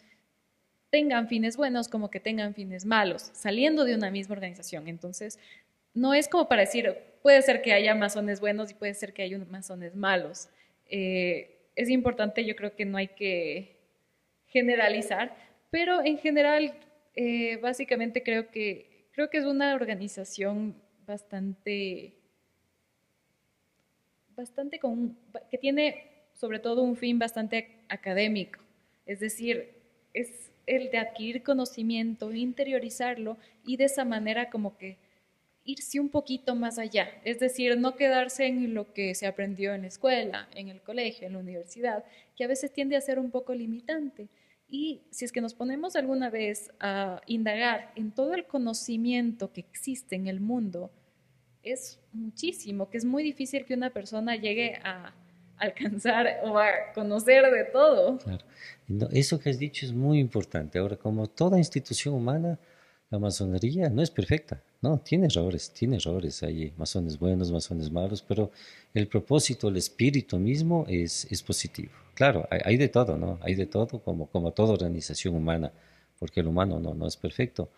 tengan 0.89 1.27
fines 1.27 1.55
buenos 1.55 1.87
como 1.87 2.09
que 2.09 2.19
tengan 2.19 2.53
fines 2.53 2.85
malos, 2.85 3.29
saliendo 3.33 3.83
de 3.85 3.95
una 3.95 4.09
misma 4.09 4.33
organización. 4.33 4.87
Entonces, 4.87 5.37
no 5.93 6.13
es 6.13 6.27
como 6.27 6.47
para 6.47 6.61
decir, 6.61 6.95
puede 7.21 7.41
ser 7.41 7.61
que 7.61 7.73
haya 7.73 7.95
masones 7.95 8.39
buenos 8.39 8.71
y 8.71 8.73
puede 8.73 8.93
ser 8.93 9.13
que 9.13 9.23
haya 9.23 9.37
masones 9.49 9.95
malos. 9.95 10.49
Eh, 10.87 11.59
es 11.75 11.89
importante, 11.89 12.45
yo 12.45 12.55
creo 12.55 12.75
que 12.75 12.85
no 12.85 12.97
hay 12.97 13.07
que 13.07 13.77
generalizar, 14.47 15.35
pero 15.69 16.03
en 16.03 16.17
general, 16.17 16.73
eh, 17.15 17.57
básicamente 17.57 18.23
creo 18.23 18.49
que, 18.49 19.07
creo 19.11 19.29
que 19.29 19.37
es 19.37 19.45
una 19.45 19.75
organización 19.75 20.75
bastante, 21.05 22.15
bastante 24.35 24.79
con, 24.79 25.17
que 25.49 25.57
tiene 25.57 26.05
sobre 26.33 26.59
todo 26.59 26.83
un 26.83 26.95
fin 26.95 27.19
bastante 27.19 27.83
académico, 27.89 28.59
es 29.05 29.19
decir, 29.19 29.75
es 30.13 30.51
el 30.65 30.91
de 30.91 30.99
adquirir 30.99 31.43
conocimiento, 31.43 32.31
interiorizarlo 32.31 33.37
y 33.65 33.77
de 33.77 33.85
esa 33.85 34.05
manera 34.05 34.49
como 34.49 34.77
que 34.77 34.97
irse 35.63 35.99
un 35.99 36.09
poquito 36.09 36.55
más 36.55 36.79
allá, 36.79 37.09
es 37.23 37.39
decir, 37.39 37.77
no 37.77 37.95
quedarse 37.95 38.47
en 38.47 38.73
lo 38.73 38.93
que 38.93 39.13
se 39.15 39.27
aprendió 39.27 39.73
en 39.73 39.83
la 39.83 39.87
escuela, 39.87 40.47
en 40.55 40.69
el 40.69 40.81
colegio, 40.81 41.27
en 41.27 41.33
la 41.33 41.39
universidad, 41.39 42.03
que 42.35 42.43
a 42.43 42.47
veces 42.47 42.71
tiende 42.71 42.95
a 42.95 43.01
ser 43.01 43.19
un 43.19 43.29
poco 43.31 43.53
limitante. 43.53 44.29
Y 44.69 45.01
si 45.09 45.25
es 45.25 45.31
que 45.31 45.41
nos 45.41 45.53
ponemos 45.53 45.95
alguna 45.95 46.29
vez 46.29 46.71
a 46.79 47.21
indagar 47.25 47.91
en 47.95 48.11
todo 48.11 48.33
el 48.35 48.45
conocimiento 48.45 49.51
que 49.51 49.61
existe 49.61 50.15
en 50.15 50.27
el 50.27 50.39
mundo, 50.39 50.91
es 51.63 51.99
muchísimo, 52.13 52.89
que 52.89 52.97
es 52.97 53.05
muy 53.05 53.23
difícil 53.23 53.65
que 53.65 53.73
una 53.73 53.89
persona 53.89 54.35
llegue 54.35 54.79
a 54.83 55.13
alcanzar 55.57 56.39
o 56.43 56.57
a 56.57 56.93
conocer 56.93 57.43
de 57.51 57.65
todo. 57.65 58.17
Claro. 58.19 58.45
Eso 59.11 59.39
que 59.39 59.49
has 59.49 59.59
dicho 59.59 59.85
es 59.85 59.91
muy 59.91 60.19
importante. 60.19 60.79
Ahora, 60.79 60.95
como 60.95 61.27
toda 61.27 61.57
institución 61.57 62.13
humana, 62.13 62.57
la 63.09 63.17
masonería 63.19 63.89
no 63.89 64.01
es 64.01 64.11
perfecta, 64.11 64.61
no, 64.81 64.99
tiene 64.99 65.27
errores, 65.27 65.71
tiene 65.71 65.97
errores, 65.97 66.43
hay 66.43 66.71
masones 66.77 67.17
buenos, 67.17 67.51
masones 67.51 67.91
malos, 67.91 68.21
pero 68.21 68.51
el 68.93 69.07
propósito, 69.07 69.67
el 69.69 69.77
espíritu 69.77 70.37
mismo 70.37 70.85
es, 70.87 71.25
es 71.31 71.41
positivo. 71.41 71.91
Claro, 72.13 72.47
hay, 72.49 72.77
de 72.77 72.89
todo, 72.89 73.17
¿no? 73.17 73.39
Hay 73.41 73.55
de 73.55 73.65
todo, 73.65 73.99
como, 73.99 74.27
como 74.27 74.51
toda 74.51 74.73
organización 74.73 75.35
humana, 75.35 75.71
porque 76.19 76.41
el 76.41 76.47
humano 76.47 76.79
no, 76.79 76.93
no 76.93 77.07
es 77.07 77.17
perfecto. 77.17 77.69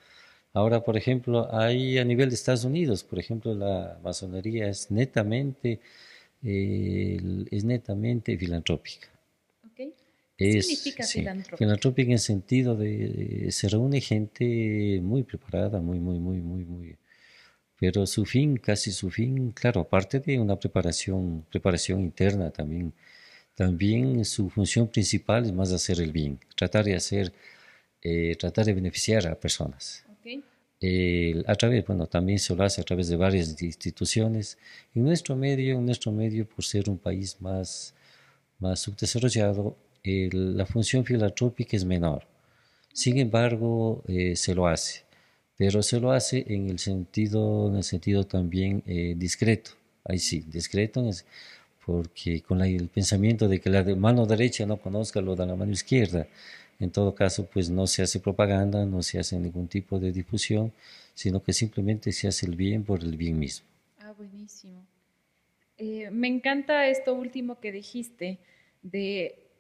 Ahora, 0.54 0.84
por 0.84 0.98
ejemplo, 0.98 1.48
hay 1.56 1.98
a 1.98 2.04
nivel 2.04 2.30
de 2.30 2.36
Estados 2.36 2.66
Unidos, 2.66 3.04
por 3.04 3.20
ejemplo, 3.20 3.54
la 3.56 4.00
masonería 4.04 4.68
es 4.68 4.92
netamente, 4.92 5.80
es 6.42 7.64
netamente 7.64 8.38
filantrópica. 8.38 9.08
¿Qué 10.42 10.62
significa 10.64 11.04
filantrópica? 11.04 11.58
Filantrópica 11.58 12.08
en 12.08 12.14
el 12.14 12.20
sentido 12.20 12.76
de 12.76 13.48
se 13.52 13.70
reúne 13.70 14.02
gente 14.02 15.00
muy 15.02 15.24
preparada, 15.24 15.80
muy, 15.80 16.00
muy, 16.00 16.20
muy, 16.20 16.42
muy, 16.42 16.66
muy. 16.66 16.98
Pero 17.80 18.06
su 18.06 18.26
fin, 18.26 18.58
casi 18.58 18.92
su 18.92 19.10
fin, 19.10 19.52
claro, 19.52 19.82
aparte 19.82 20.20
de 20.20 20.40
una 20.40 20.60
preparación, 20.60 21.46
preparación 21.50 22.02
interna 22.02 22.52
también, 22.52 22.94
también 23.56 24.24
su 24.26 24.50
función 24.50 24.88
principal 24.88 25.46
es 25.46 25.52
más 25.52 25.72
hacer 25.72 26.00
el 26.00 26.12
bien, 26.12 26.40
tratar 26.56 26.86
de 26.86 26.96
hacer, 26.96 27.34
eh, 28.02 28.36
tratar 28.40 28.66
de 28.66 28.74
beneficiar 28.74 29.28
a 29.28 29.40
personas. 29.40 30.06
a 31.48 31.56
través, 31.56 31.86
bueno, 31.86 32.08
también 32.08 32.40
se 32.40 32.56
lo 32.56 32.64
hace 32.64 32.82
a 32.82 32.84
través 32.84 33.08
de 33.08 33.16
varias 33.16 33.62
instituciones. 33.62 34.58
En 34.96 35.04
nuestro 35.04 35.36
medio, 35.36 35.78
en 35.78 35.86
nuestro 35.86 36.12
medio, 36.12 36.48
por 36.48 36.64
ser 36.64 36.90
un 36.90 36.98
país 36.98 37.40
más, 37.40 37.94
más 38.60 38.80
subdesarrollado, 38.80 39.78
la 40.04 40.66
función 40.66 41.06
filantrópica 41.06 41.78
es 41.78 41.86
menor. 41.86 42.24
Sin 42.94 43.18
embargo, 43.18 44.04
eh, 44.08 44.36
se 44.36 44.54
lo 44.54 44.68
hace, 44.68 45.04
pero 45.58 45.82
se 45.82 46.00
lo 46.00 46.12
hace 46.12 46.46
en 46.48 46.70
el 46.70 46.80
sentido, 46.80 47.70
en 47.70 47.78
el 47.78 47.84
sentido 47.84 48.26
también 48.26 48.84
eh, 48.86 49.16
discreto. 49.18 49.72
Ahí 50.04 50.20
sí, 50.20 50.44
discreto, 50.48 51.08
porque 51.86 52.42
con 52.42 52.62
el 52.62 52.88
pensamiento 52.90 53.48
de 53.48 53.60
que 53.60 53.70
la 53.70 53.84
mano 53.96 54.26
derecha 54.26 54.66
no 54.66 54.78
conozca 54.78 55.22
lo 55.22 55.36
de 55.36 55.46
la 55.46 55.56
mano 55.56 55.72
izquierda, 55.72 56.28
en 56.80 56.90
todo 56.90 57.14
caso, 57.14 57.46
pues 57.46 57.70
no 57.70 57.86
se 57.86 58.02
hace 58.02 58.20
propaganda, 58.20 58.86
no 58.86 59.04
se 59.04 59.20
hace 59.20 59.38
ningún 59.38 59.68
tipo 59.68 60.00
de 60.00 60.12
difusión, 60.12 60.74
sino 61.14 61.44
que 61.44 61.54
simplemente 61.54 62.12
se 62.12 62.28
hace 62.28 62.48
el 62.48 62.56
bien 62.56 62.84
por 62.84 63.02
el 63.02 63.18
bien 63.18 63.38
mismo. 63.38 63.68
Ah, 64.00 64.14
buenísimo. 64.18 64.84
Eh, 65.78 66.10
me 66.10 66.28
encanta 66.28 66.88
esto 66.88 67.14
último 67.14 67.60
que 67.60 67.72
dijiste 67.72 68.40
de 68.82 69.51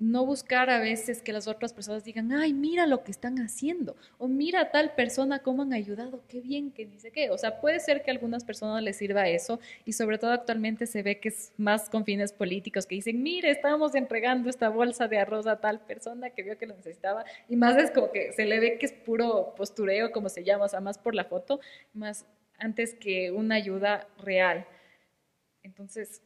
no 0.00 0.24
buscar 0.24 0.70
a 0.70 0.80
veces 0.80 1.20
que 1.20 1.32
las 1.32 1.46
otras 1.46 1.74
personas 1.74 2.04
digan, 2.04 2.32
ay, 2.32 2.54
mira 2.54 2.86
lo 2.86 3.04
que 3.04 3.10
están 3.10 3.38
haciendo, 3.38 3.94
o 4.18 4.28
mira 4.28 4.62
a 4.62 4.70
tal 4.70 4.94
persona 4.94 5.40
cómo 5.40 5.62
han 5.62 5.74
ayudado, 5.74 6.24
qué 6.26 6.40
bien, 6.40 6.72
que 6.72 6.86
dice 6.86 7.12
qué. 7.12 7.30
O 7.30 7.36
sea, 7.36 7.60
puede 7.60 7.80
ser 7.80 8.02
que 8.02 8.10
algunas 8.10 8.42
personas 8.42 8.82
les 8.82 8.96
sirva 8.96 9.28
eso, 9.28 9.60
y 9.84 9.92
sobre 9.92 10.16
todo 10.16 10.32
actualmente 10.32 10.86
se 10.86 11.02
ve 11.02 11.20
que 11.20 11.28
es 11.28 11.52
más 11.58 11.90
con 11.90 12.04
fines 12.04 12.32
políticos, 12.32 12.86
que 12.86 12.94
dicen, 12.94 13.22
mire, 13.22 13.50
estamos 13.50 13.94
entregando 13.94 14.48
esta 14.48 14.70
bolsa 14.70 15.06
de 15.06 15.18
arroz 15.18 15.46
a 15.46 15.60
tal 15.60 15.80
persona 15.80 16.30
que 16.30 16.42
vio 16.42 16.56
que 16.56 16.66
lo 16.66 16.74
necesitaba, 16.74 17.24
y 17.48 17.56
más 17.56 17.76
es 17.76 17.90
como 17.90 18.10
que 18.10 18.32
se 18.32 18.46
le 18.46 18.58
ve 18.58 18.78
que 18.78 18.86
es 18.86 18.92
puro 18.92 19.54
postureo, 19.54 20.12
como 20.12 20.30
se 20.30 20.44
llama, 20.44 20.64
o 20.64 20.68
sea, 20.68 20.80
más 20.80 20.96
por 20.96 21.14
la 21.14 21.24
foto, 21.24 21.60
más 21.92 22.24
antes 22.58 22.94
que 22.94 23.30
una 23.30 23.56
ayuda 23.56 24.08
real. 24.18 24.66
Entonces, 25.62 26.22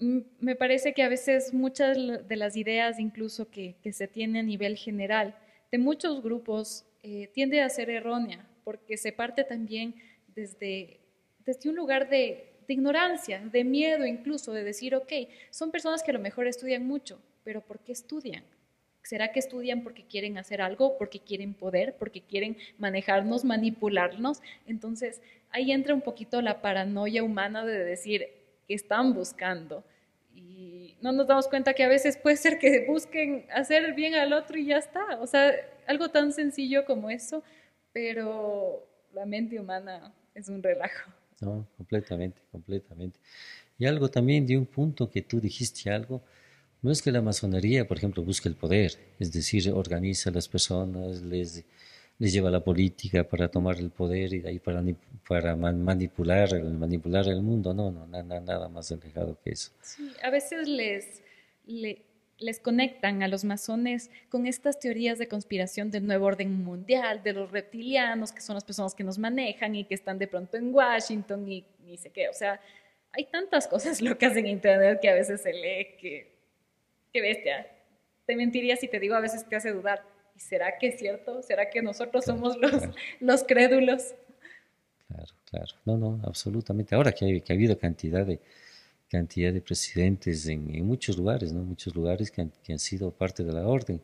me 0.00 0.56
parece 0.56 0.94
que 0.94 1.02
a 1.02 1.08
veces 1.08 1.52
muchas 1.52 1.96
de 2.26 2.36
las 2.36 2.56
ideas 2.56 2.98
incluso 2.98 3.50
que, 3.50 3.76
se 3.92 4.08
tiene 4.08 4.40
a 4.40 4.42
nivel 4.42 4.76
general 4.76 5.36
de 5.70 5.78
muchos 5.78 6.22
grupos 6.22 6.86
eh, 7.02 7.28
tiende 7.34 7.60
a 7.60 7.68
ser 7.68 7.90
errónea, 7.90 8.46
porque 8.64 8.96
se 8.96 9.12
parte 9.12 9.44
también 9.44 9.94
desde, 10.34 11.00
desde 11.44 11.68
un 11.68 11.76
lugar 11.76 12.08
de, 12.08 12.52
de, 12.66 12.74
ignorancia, 12.74 13.40
de 13.40 13.62
miedo 13.62 14.06
incluso, 14.06 14.52
de 14.52 14.64
decir, 14.64 14.94
ok, 14.94 15.12
son 15.50 15.70
personas 15.70 16.02
que 16.02 16.10
a 16.10 16.14
lo 16.14 16.20
mejor 16.20 16.46
estudian 16.46 16.86
mucho, 16.86 17.20
pero 17.44 17.60
¿por 17.60 17.78
qué 17.80 17.92
estudian? 17.92 18.44
¿Será 19.02 19.32
que 19.32 19.38
estudian 19.38 19.82
porque 19.82 20.04
quieren 20.04 20.38
hacer 20.38 20.60
algo, 20.60 20.96
porque 20.98 21.20
quieren 21.20 21.54
poder, 21.54 21.96
porque 21.98 22.20
quieren 22.20 22.56
manejarnos, 22.78 23.44
manipularnos? 23.44 24.42
Entonces, 24.66 25.20
ahí 25.50 25.72
entra 25.72 25.94
un 25.94 26.02
poquito 26.02 26.42
la 26.42 26.60
paranoia 26.60 27.22
humana 27.22 27.64
de 27.64 27.84
decir, 27.84 28.28
están 28.74 29.14
buscando 29.14 29.84
y 30.34 30.96
no 31.00 31.12
nos 31.12 31.26
damos 31.26 31.48
cuenta 31.48 31.74
que 31.74 31.82
a 31.82 31.88
veces 31.88 32.16
puede 32.16 32.36
ser 32.36 32.58
que 32.58 32.86
busquen 32.86 33.46
hacer 33.52 33.94
bien 33.94 34.14
al 34.14 34.32
otro 34.32 34.58
y 34.58 34.66
ya 34.66 34.78
está. 34.78 35.18
O 35.20 35.26
sea, 35.26 35.52
algo 35.86 36.08
tan 36.08 36.32
sencillo 36.32 36.84
como 36.84 37.10
eso, 37.10 37.42
pero 37.92 38.86
la 39.12 39.26
mente 39.26 39.58
humana 39.58 40.12
es 40.34 40.48
un 40.48 40.62
relajo. 40.62 41.10
No, 41.40 41.66
completamente, 41.76 42.40
completamente. 42.52 43.18
Y 43.78 43.86
algo 43.86 44.08
también 44.08 44.46
de 44.46 44.58
un 44.58 44.66
punto 44.66 45.10
que 45.10 45.22
tú 45.22 45.40
dijiste 45.40 45.90
algo, 45.90 46.22
no 46.82 46.90
es 46.90 47.02
que 47.02 47.10
la 47.10 47.22
masonería, 47.22 47.86
por 47.86 47.96
ejemplo, 47.96 48.22
busque 48.22 48.48
el 48.48 48.54
poder, 48.54 48.92
es 49.18 49.32
decir, 49.32 49.70
organiza 49.70 50.30
a 50.30 50.32
las 50.32 50.48
personas, 50.48 51.22
les 51.22 51.64
les 52.20 52.34
lleva 52.34 52.50
a 52.50 52.52
la 52.52 52.62
política 52.62 53.24
para 53.24 53.48
tomar 53.48 53.78
el 53.78 53.90
poder 53.90 54.34
y 54.34 54.40
de 54.40 54.50
ahí 54.50 54.58
para, 54.58 54.84
para 55.26 55.56
manipular, 55.56 56.52
manipular 56.62 57.26
el 57.26 57.40
mundo. 57.40 57.72
No, 57.72 57.90
no, 57.90 58.06
nada, 58.06 58.40
nada 58.40 58.68
más 58.68 58.92
alejado 58.92 59.38
que 59.42 59.52
eso. 59.52 59.72
Sí, 59.80 60.12
a 60.22 60.28
veces 60.28 60.68
les, 60.68 61.22
les 61.64 62.60
conectan 62.60 63.22
a 63.22 63.28
los 63.28 63.42
masones 63.44 64.10
con 64.28 64.46
estas 64.46 64.78
teorías 64.78 65.18
de 65.18 65.28
conspiración 65.28 65.90
del 65.90 66.06
nuevo 66.06 66.26
orden 66.26 66.62
mundial, 66.62 67.22
de 67.22 67.32
los 67.32 67.50
reptilianos, 67.50 68.32
que 68.32 68.42
son 68.42 68.54
las 68.54 68.64
personas 68.64 68.94
que 68.94 69.02
nos 69.02 69.18
manejan 69.18 69.74
y 69.74 69.84
que 69.84 69.94
están 69.94 70.18
de 70.18 70.28
pronto 70.28 70.58
en 70.58 70.74
Washington 70.74 71.50
y 71.50 71.64
ni 71.86 71.96
sé 71.96 72.10
qué. 72.10 72.28
O 72.28 72.34
sea, 72.34 72.60
hay 73.12 73.30
tantas 73.30 73.66
cosas 73.66 74.02
locas 74.02 74.36
en 74.36 74.46
Internet 74.46 74.98
que 75.00 75.08
a 75.08 75.14
veces 75.14 75.40
se 75.40 75.54
lee 75.54 75.96
que, 75.98 76.36
que 77.14 77.22
bestia. 77.22 77.66
Te 78.26 78.36
mentiría 78.36 78.76
si 78.76 78.88
te 78.88 79.00
digo, 79.00 79.14
a 79.14 79.20
veces 79.20 79.48
te 79.48 79.56
hace 79.56 79.72
dudar 79.72 80.04
será 80.40 80.78
que 80.78 80.88
es 80.88 80.98
cierto? 80.98 81.42
¿Será 81.42 81.70
que 81.70 81.82
nosotros 81.82 82.24
somos 82.24 82.56
los, 82.56 82.82
los 83.20 83.44
crédulos? 83.44 84.14
Claro, 85.06 85.32
claro. 85.44 85.72
No, 85.84 85.96
no, 85.98 86.20
absolutamente. 86.24 86.94
Ahora 86.94 87.12
que, 87.12 87.42
ha 87.48 87.52
habido 87.52 87.78
cantidad 87.78 88.26
de 88.26 88.40
cantidad 89.08 89.52
de 89.52 89.60
presidentes 89.60 90.46
en, 90.46 90.86
muchos 90.86 91.18
lugares, 91.18 91.52
¿no? 91.52 91.62
Muchos 91.64 91.94
lugares 91.96 92.30
que 92.30 92.42
han, 92.42 92.52
que 92.62 92.72
han, 92.72 92.78
sido 92.78 93.10
parte 93.10 93.42
de 93.42 93.52
la 93.52 93.66
orden, 93.66 94.00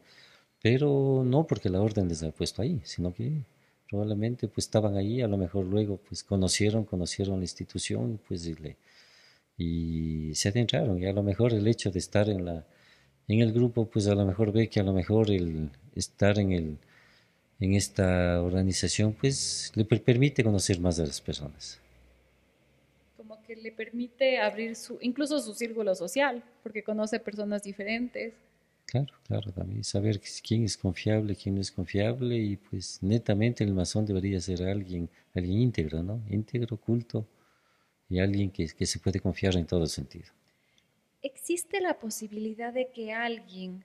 pero 0.61 1.23
no 1.25 1.47
porque 1.47 1.71
la 1.71 1.81
orden 1.81 2.09
les 2.09 2.25
ha 2.25 2.33
puesto 2.33 2.61
ahí, 2.61 2.81
sino 2.83 3.15
que 3.15 3.45
probablemente 3.89 4.49
pues 4.49 4.67
estaban 4.67 4.97
ahí, 4.97 5.23
a 5.23 5.29
lo 5.29 5.37
mejor 5.37 5.65
luego 5.65 5.99
pues 6.09 6.25
conocieron, 6.25 6.85
conocieron 6.85 7.37
la 7.37 7.45
institución 7.45 8.19
pues 8.27 8.47
y, 8.47 8.55
le, 8.57 8.77
y 9.57 10.35
se 10.35 10.49
adentraron 10.49 11.01
y 11.01 11.07
a 11.07 11.13
lo 11.13 11.23
mejor 11.23 11.53
el 11.53 11.69
hecho 11.69 11.93
de 11.93 12.01
estar 12.01 12.29
en 12.29 12.45
la 12.45 12.67
en 13.29 13.41
el 13.41 13.53
grupo, 13.53 13.87
pues 13.87 14.07
a 14.07 14.15
lo 14.15 14.25
mejor 14.25 14.53
ve 14.53 14.69
que 14.69 14.81
a 14.81 14.85
lo 14.85 14.93
mejor 14.93 15.31
el 15.31 15.71
estar 15.95 16.39
en, 16.39 16.53
el, 16.53 16.79
en 17.59 17.75
esta 17.75 18.43
organización, 18.43 19.15
pues 19.15 19.73
le 19.75 19.85
permite 19.85 20.45
conocer 20.45 20.79
más 20.79 20.97
de 20.97 21.07
las 21.07 21.21
personas. 21.21 21.81
Como 23.17 23.43
que 23.43 23.57
le 23.57 23.73
permite 23.73 24.39
abrir 24.39 24.77
su, 24.77 24.99
incluso 25.01 25.41
su 25.41 25.55
círculo 25.55 25.95
social, 25.95 26.43
porque 26.63 26.85
conoce 26.85 27.19
personas 27.19 27.63
diferentes. 27.63 28.35
Claro, 28.87 29.13
claro, 29.27 29.51
también 29.51 29.83
saber 29.83 30.21
quién 30.47 30.63
es 30.63 30.77
confiable, 30.77 31.35
quién 31.35 31.57
no 31.57 31.61
es 31.61 31.73
confiable 31.73 32.37
y 32.37 32.57
pues 32.57 33.03
netamente 33.03 33.65
el 33.65 33.75
masón 33.75 34.07
debería 34.07 34.41
ser 34.41 34.63
alguien, 34.63 35.09
alguien 35.35 35.59
íntegro, 35.59 36.05
¿no? 36.05 36.23
Íntegro, 36.31 36.77
culto 36.77 37.27
y 38.09 38.21
alguien 38.21 38.53
que, 38.53 38.69
que 38.69 38.87
se 38.87 39.01
puede 39.01 39.19
confiar 39.19 39.57
en 39.57 39.67
todo 39.67 39.87
sentido. 39.87 40.27
¿Existe 41.27 41.81
la 41.81 41.99
posibilidad 41.99 42.73
de 42.73 42.89
que 42.89 43.13
alguien, 43.13 43.85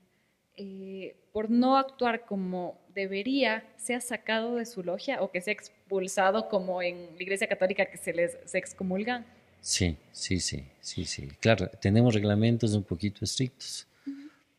eh, 0.58 1.16
por 1.34 1.50
no 1.50 1.78
actuar 1.78 2.26
como 2.26 2.80
debería, 2.94 3.64
sea 3.78 4.02
sacado 4.02 4.56
de 4.56 4.66
su 4.66 4.84
logia 4.84 5.22
o 5.22 5.32
que 5.32 5.42
sea 5.42 5.54
expulsado 5.54 6.50
como 6.50 6.82
en 6.82 7.16
la 7.16 7.24
Iglesia 7.24 7.48
Católica 7.48 7.86
que 7.86 7.98
se 7.98 8.14
les 8.14 8.38
se 8.46 8.58
excomulgan? 8.58 9.26
Sí, 9.62 9.98
sí, 10.12 10.39
sí, 10.39 10.66
sí, 10.82 11.06
sí. 11.06 11.28
Claro, 11.39 11.70
tenemos 11.82 12.14
reglamentos 12.14 12.74
un 12.74 12.84
poquito 12.84 13.24
estrictos. 13.24 13.88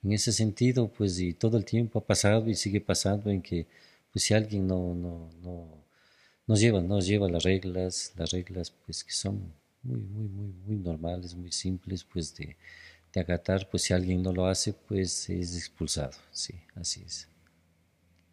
En 0.04 0.12
ese 0.12 0.32
sentido, 0.32 0.88
pues, 0.88 1.18
y 1.20 1.32
todo 1.32 1.56
el 1.56 1.64
tiempo 1.64 2.00
ha 2.00 2.04
pasado 2.04 2.48
y 2.48 2.54
sigue 2.54 2.80
pasando 2.80 3.30
en 3.30 3.40
que, 3.40 3.66
pues, 4.12 4.24
si 4.24 4.34
alguien 4.34 4.66
no, 4.66 4.94
no, 4.94 5.30
no, 5.42 5.82
nos 6.46 6.60
lleva, 6.60 6.80
nos 6.80 7.06
lleva 7.06 7.28
las 7.28 7.44
reglas, 7.44 8.12
las 8.16 8.30
reglas 8.30 8.70
pues 8.70 9.04
que 9.04 9.12
son 9.12 9.54
muy, 9.82 10.00
muy, 10.00 10.28
muy, 10.28 10.52
muy 10.66 10.76
normales, 10.76 11.34
muy 11.34 11.52
simples, 11.52 12.04
pues 12.04 12.34
de, 12.36 12.56
de 13.12 13.20
acatar, 13.20 13.68
pues 13.70 13.84
si 13.84 13.94
alguien 13.94 14.22
no 14.22 14.32
lo 14.32 14.46
hace, 14.46 14.72
pues 14.72 15.28
es 15.30 15.56
expulsado, 15.56 16.12
sí, 16.32 16.54
así 16.76 17.02
es. 17.06 17.28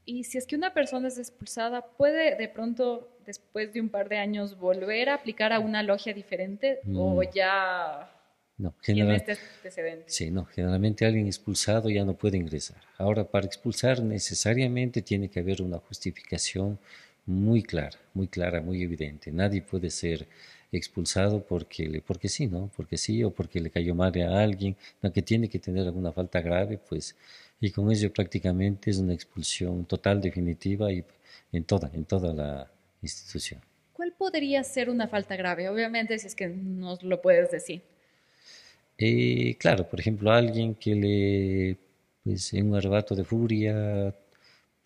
Y 0.06 0.24
si 0.24 0.38
es 0.38 0.48
que 0.48 0.56
una 0.56 0.74
persona 0.74 1.08
es 1.08 1.18
expulsada, 1.18 1.86
¿puede 1.96 2.36
de 2.36 2.48
pronto, 2.50 3.18
después 3.26 3.74
de 3.74 3.82
un 3.82 3.90
par 3.90 4.10
de 4.10 4.18
años, 4.18 4.58
volver 4.58 5.10
a 5.10 5.16
aplicar 5.16 5.54
a 5.54 5.60
una 5.60 5.84
logia 5.84 6.14
diferente? 6.14 6.90
¿O 6.94 7.22
Mm. 7.22 7.30
ya 7.34 8.12
No, 8.58 8.74
tiene 8.92 9.16
general, 9.16 9.16
este 9.16 9.34
antecedente? 9.34 10.06
sí, 10.06 10.32
no, 10.32 10.46
generalmente 10.46 11.06
alguien 11.06 11.28
expulsado 11.28 11.90
ya 11.90 12.06
no 12.06 12.16
puede 12.18 12.38
ingresar. 12.38 12.82
Ahora, 12.98 13.26
para 13.30 13.46
expulsar 13.48 14.04
necesariamente 14.04 15.02
tiene 15.02 15.30
que 15.30 15.40
haber 15.42 15.62
una 15.62 15.80
justificación 15.80 16.80
muy 17.26 17.64
clara, 17.64 17.98
muy 18.14 18.28
clara, 18.28 18.62
muy 18.62 18.84
evidente. 18.84 19.32
Nadie 19.32 19.62
puede 19.62 19.90
ser 19.92 20.28
expulsado 20.72 21.44
porque, 21.44 21.88
le, 21.88 22.02
porque 22.02 22.30
sí, 22.30 22.48
¿no? 22.48 22.70
Porque 22.76 22.98
sí 22.98 23.24
o 23.24 23.32
porque 23.32 23.60
le 23.60 23.70
cayó 23.70 23.96
mal 23.96 24.14
a 24.22 24.44
alguien, 24.44 24.76
no, 25.02 25.12
que 25.12 25.22
tiene 25.22 25.50
que 25.50 25.60
tener 25.60 25.86
alguna 25.86 26.12
falta 26.12 26.42
grave, 26.42 26.78
pues, 26.78 27.16
y 27.60 27.72
con 27.72 27.92
ello 27.92 28.12
prácticamente 28.14 28.92
es 28.92 29.00
una 29.00 29.14
expulsión 29.14 29.86
total, 29.86 30.22
definitiva 30.22 30.92
y 30.92 31.04
en 31.52 31.64
toda, 31.64 31.90
en 31.94 32.06
toda 32.06 32.34
la 32.34 32.72
institución. 33.02 33.62
¿Cuál 33.94 34.14
podría 34.14 34.64
ser 34.64 34.90
una 34.90 35.08
falta 35.08 35.36
grave? 35.36 35.68
Obviamente, 35.70 36.18
si 36.20 36.28
es 36.28 36.36
que 36.36 36.48
nos 36.48 37.04
lo 37.04 37.22
puedes 37.22 37.52
decir. 37.52 37.82
Eh, 38.98 39.56
claro, 39.60 39.90
por 39.90 40.00
ejemplo, 40.00 40.32
alguien 40.32 40.76
que 40.76 40.96
le, 40.96 41.78
pues 42.24 42.54
en 42.54 42.70
un 42.70 42.76
arrebato 42.76 43.16
de 43.16 43.24
furia, 43.24 44.16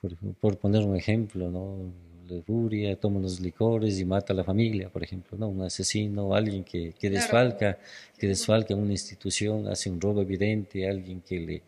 por, 0.02 0.16
por 0.36 0.58
poner 0.58 0.84
un 0.84 0.96
ejemplo, 0.96 1.50
¿no? 1.50 1.94
De 2.34 2.42
furia, 2.42 2.96
toma 2.96 3.20
unos 3.20 3.40
licores 3.40 4.00
y 4.00 4.06
mata 4.06 4.34
a 4.34 4.36
la 4.36 4.44
familia, 4.44 4.90
por 4.90 5.04
ejemplo, 5.04 5.38
¿no? 5.38 5.48
Un 5.48 5.62
asesino, 5.62 6.34
alguien 6.36 6.64
que, 6.64 6.94
que 7.00 7.10
desfalca, 7.10 7.78
que 8.18 8.28
desfalca 8.28 8.76
una 8.76 8.92
institución, 8.92 9.68
hace 9.68 9.90
un 9.90 10.00
robo 10.02 10.22
evidente, 10.22 10.88
alguien 10.90 11.22
que 11.22 11.40
le, 11.40 11.62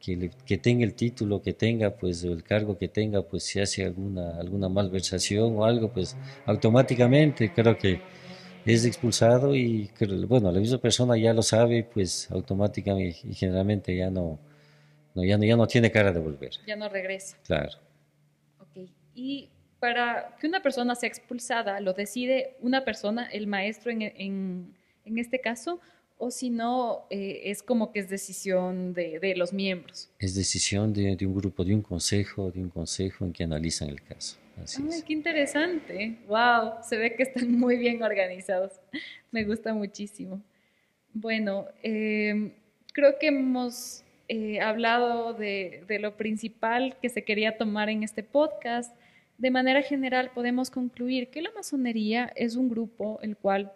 que, 0.00 0.16
le- 0.16 0.30
que 0.46 0.58
tenga 0.58 0.84
el 0.84 0.94
título 0.94 1.40
que 1.40 1.52
tenga, 1.52 1.90
pues, 1.90 2.24
o 2.24 2.32
el 2.32 2.42
cargo 2.42 2.76
que 2.76 2.88
tenga, 2.88 3.22
pues, 3.22 3.44
si 3.44 3.60
hace 3.60 3.84
alguna, 3.84 4.36
alguna 4.38 4.68
malversación 4.68 5.56
o 5.56 5.64
algo, 5.64 5.88
pues, 5.92 6.16
automáticamente 6.46 7.52
creo 7.52 7.76
que 7.78 8.00
es 8.64 8.84
expulsado 8.84 9.54
y, 9.56 9.90
bueno, 10.28 10.50
la 10.52 10.60
misma 10.60 10.78
persona 10.78 11.16
ya 11.16 11.32
lo 11.32 11.42
sabe, 11.42 11.84
pues, 11.84 12.30
automáticamente 12.30 13.20
y 13.24 13.34
generalmente 13.34 13.96
ya 13.96 14.10
no, 14.10 14.38
no, 15.14 15.24
ya 15.24 15.36
no, 15.38 15.44
ya 15.44 15.56
no 15.56 15.66
tiene 15.66 15.90
cara 15.90 16.12
de 16.12 16.20
volver, 16.20 16.50
Ya 16.66 16.76
no 16.76 16.88
regresa. 16.88 17.36
claro. 17.44 17.72
Ok. 18.60 18.88
Y 19.14 19.48
para 19.82 20.36
que 20.38 20.46
una 20.46 20.62
persona 20.62 20.94
sea 20.94 21.08
expulsada, 21.08 21.80
¿lo 21.80 21.92
decide 21.92 22.54
una 22.60 22.84
persona, 22.84 23.26
el 23.32 23.46
maestro 23.48 23.90
en, 23.90 24.02
en- 24.02 24.74
en 25.04 25.18
este 25.18 25.40
caso? 25.40 25.80
O 26.18 26.30
si 26.30 26.50
no, 26.50 27.04
eh, 27.10 27.40
es 27.50 27.64
como 27.64 27.90
que 27.90 27.98
es 27.98 28.08
decisión 28.08 28.94
de, 28.94 29.18
de 29.18 29.34
los 29.34 29.52
miembros. 29.52 30.08
Es 30.20 30.36
decisión 30.36 30.92
de, 30.92 31.16
de 31.16 31.26
un 31.26 31.34
grupo, 31.34 31.64
de 31.64 31.74
un 31.74 31.82
consejo, 31.82 32.52
de 32.52 32.60
un 32.60 32.70
consejo 32.70 33.24
en 33.24 33.32
que 33.32 33.42
analizan 33.42 33.88
el 33.88 34.00
caso. 34.00 34.38
Así 34.62 34.80
Ay, 34.84 34.88
es. 34.98 35.02
qué 35.02 35.12
interesante. 35.14 36.18
Wow, 36.28 36.74
se 36.88 36.96
ve 36.96 37.16
que 37.16 37.24
están 37.24 37.50
muy 37.50 37.76
bien 37.76 38.04
organizados. 38.04 38.70
Me 39.32 39.42
gusta 39.44 39.74
muchísimo. 39.74 40.40
Bueno, 41.12 41.66
eh, 41.82 42.52
creo 42.92 43.18
que 43.18 43.26
hemos 43.28 44.04
eh, 44.28 44.60
hablado 44.60 45.34
de, 45.34 45.82
de 45.88 45.98
lo 45.98 46.16
principal 46.16 46.96
que 47.02 47.08
se 47.08 47.24
quería 47.24 47.58
tomar 47.58 47.88
en 47.88 48.04
este 48.04 48.22
podcast. 48.22 48.94
De 49.42 49.50
manera 49.50 49.82
general, 49.82 50.30
podemos 50.32 50.70
concluir 50.70 51.28
que 51.28 51.42
la 51.42 51.50
masonería 51.50 52.32
es 52.36 52.54
un 52.54 52.68
grupo 52.68 53.18
el 53.22 53.36
cual, 53.36 53.72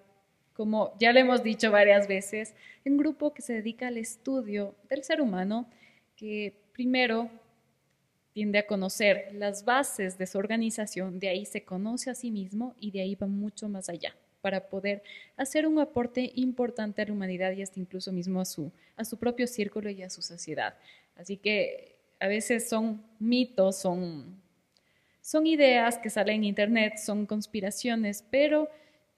como 0.52 0.96
ya 1.00 1.12
lo 1.12 1.18
hemos 1.18 1.42
dicho 1.42 1.72
varias 1.72 2.06
veces, 2.06 2.54
un 2.84 2.96
grupo 2.96 3.34
que 3.34 3.42
se 3.42 3.54
dedica 3.54 3.88
al 3.88 3.96
estudio 3.96 4.76
del 4.88 5.02
ser 5.02 5.20
humano, 5.20 5.68
que 6.14 6.54
primero 6.72 7.28
tiende 8.32 8.60
a 8.60 8.66
conocer 8.68 9.30
las 9.32 9.64
bases 9.64 10.16
de 10.16 10.28
su 10.28 10.38
organización, 10.38 11.18
de 11.18 11.30
ahí 11.30 11.44
se 11.44 11.64
conoce 11.64 12.10
a 12.10 12.14
sí 12.14 12.30
mismo 12.30 12.76
y 12.78 12.92
de 12.92 13.00
ahí 13.00 13.16
va 13.16 13.26
mucho 13.26 13.68
más 13.68 13.88
allá 13.88 14.14
para 14.42 14.68
poder 14.68 15.02
hacer 15.36 15.66
un 15.66 15.80
aporte 15.80 16.30
importante 16.36 17.02
a 17.02 17.06
la 17.06 17.12
humanidad 17.12 17.50
y 17.50 17.62
hasta 17.62 17.80
incluso 17.80 18.12
mismo 18.12 18.40
a 18.40 18.44
su, 18.44 18.70
a 18.94 19.04
su 19.04 19.18
propio 19.18 19.48
círculo 19.48 19.90
y 19.90 20.04
a 20.04 20.10
su 20.10 20.22
sociedad. 20.22 20.76
Así 21.16 21.36
que 21.36 21.98
a 22.20 22.28
veces 22.28 22.68
son 22.68 23.02
mitos, 23.18 23.78
son, 23.78 24.45
son 25.26 25.44
ideas 25.48 25.98
que 25.98 26.08
salen 26.08 26.36
en 26.36 26.44
internet, 26.44 26.98
son 26.98 27.26
conspiraciones, 27.26 28.24
pero 28.30 28.68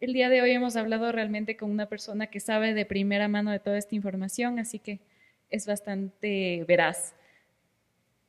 el 0.01 0.15
día 0.15 0.31
de 0.31 0.41
hoy 0.41 0.53
hemos 0.53 0.75
hablado 0.75 1.13
realmente 1.13 1.59
con 1.59 1.71
una 1.71 1.91
persona 1.91 2.29
que 2.29 2.41
sabe 2.41 2.73
de 2.73 2.87
primera 2.87 3.29
mano 3.29 3.51
de 3.51 3.59
toda 3.59 3.77
esta 3.77 3.95
información, 3.95 4.59
así 4.59 4.79
que 4.79 5.01
es 5.51 5.67
bastante 5.67 6.65
veraz. 6.67 7.15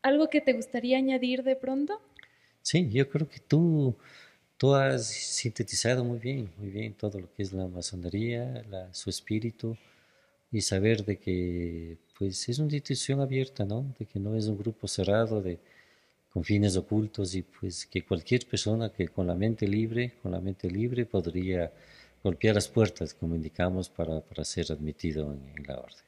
¿Algo 0.01 0.30
que 0.30 0.41
te 0.41 0.51
gustaría 0.51 0.97
añadir 0.97 1.41
de 1.43 1.55
pronto? 1.55 2.01
Sí, 2.61 2.89
yo 2.91 3.09
creo 3.09 3.27
que 3.27 3.39
tú, 3.39 3.95
tú 4.57 4.73
has 4.75 5.07
sintetizado 5.07 6.03
muy 6.03 6.19
bien, 6.19 6.51
muy 6.57 6.69
bien 6.69 6.93
todo 6.93 7.19
lo 7.19 7.32
que 7.34 7.43
es 7.43 7.53
la 7.53 7.67
masonería, 7.67 8.63
la- 8.69 8.93
su 8.93 9.09
espíritu 9.09 9.77
y 10.51 10.61
saber 10.61 11.05
de 11.05 11.17
que 11.19 11.97
pues 12.17 12.49
es 12.49 12.59
una 12.59 12.67
institución 12.73 13.21
abierta, 13.21 13.65
¿no? 13.65 13.86
De 13.99 14.05
que 14.07 14.19
no 14.19 14.36
es 14.36 14.47
un 14.47 14.57
grupo 14.59 14.88
cerrado 14.88 15.41
de 15.41 15.59
con 16.32 16.43
fines 16.43 16.77
ocultos 16.77 17.36
y 17.36 17.41
pues 17.41 17.86
que 17.86 18.03
cualquier 18.03 18.45
persona 18.45 18.91
que 18.91 19.07
con 19.07 19.27
la 19.27 19.36
mente 19.36 19.67
libre, 19.67 20.13
con 20.21 20.32
la 20.32 20.39
mente 20.39 20.69
libre 20.69 21.05
podría 21.05 21.71
golpear 22.23 22.55
las 22.55 22.67
puertas, 22.67 23.13
como 23.13 23.36
indicamos, 23.36 23.89
para, 23.89 24.21
para 24.21 24.43
ser 24.43 24.71
admitido 24.71 25.34
en, 25.34 25.41
en 25.57 25.63
la 25.67 25.80
orden. 25.80 26.03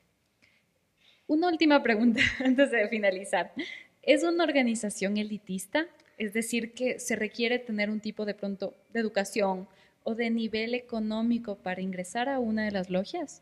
Una 1.27 1.47
última 1.47 1.81
pregunta 1.81 2.21
antes 2.43 2.71
de 2.71 2.87
finalizar. 2.89 3.53
¿Es 4.01 4.23
una 4.23 4.43
organización 4.43 5.17
elitista? 5.17 5.87
Es 6.17 6.33
decir, 6.33 6.73
que 6.73 6.99
se 6.99 7.15
requiere 7.15 7.57
tener 7.59 7.89
un 7.89 7.99
tipo 7.99 8.25
de 8.25 8.33
pronto 8.33 8.75
de 8.93 8.99
educación 8.99 9.67
o 10.03 10.15
de 10.15 10.29
nivel 10.29 10.73
económico 10.73 11.55
para 11.55 11.81
ingresar 11.81 12.29
a 12.29 12.39
una 12.39 12.65
de 12.65 12.71
las 12.71 12.89
logias. 12.89 13.41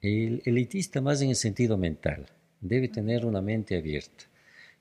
El 0.00 0.42
elitista 0.44 1.00
más 1.00 1.22
en 1.22 1.30
el 1.30 1.36
sentido 1.36 1.76
mental, 1.76 2.26
debe 2.60 2.88
tener 2.88 3.24
una 3.24 3.40
mente 3.40 3.76
abierta. 3.76 4.24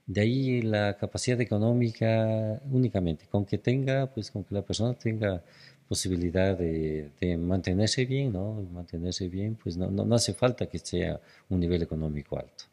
De 0.05 0.21
ahí 0.21 0.61
la 0.61 0.97
capacidad 0.97 1.39
económica 1.41 2.61
únicamente, 2.69 3.25
con 3.27 3.45
que 3.45 3.57
tenga, 3.57 4.07
pues 4.07 4.31
con 4.31 4.43
que 4.43 4.53
la 4.55 4.61
persona 4.61 4.93
tenga 4.93 5.41
posibilidad 5.87 6.57
de, 6.57 7.09
de 7.19 7.37
mantenerse 7.37 8.05
bien, 8.05 8.33
¿no? 8.33 8.53
Mantenerse 8.73 9.27
bien, 9.29 9.55
pues 9.61 9.77
no, 9.77 9.89
no, 9.89 10.03
no 10.05 10.15
hace 10.15 10.33
falta 10.33 10.65
que 10.67 10.79
sea 10.79 11.19
un 11.49 11.59
nivel 11.59 11.81
económico 11.83 12.37
alto. 12.37 12.65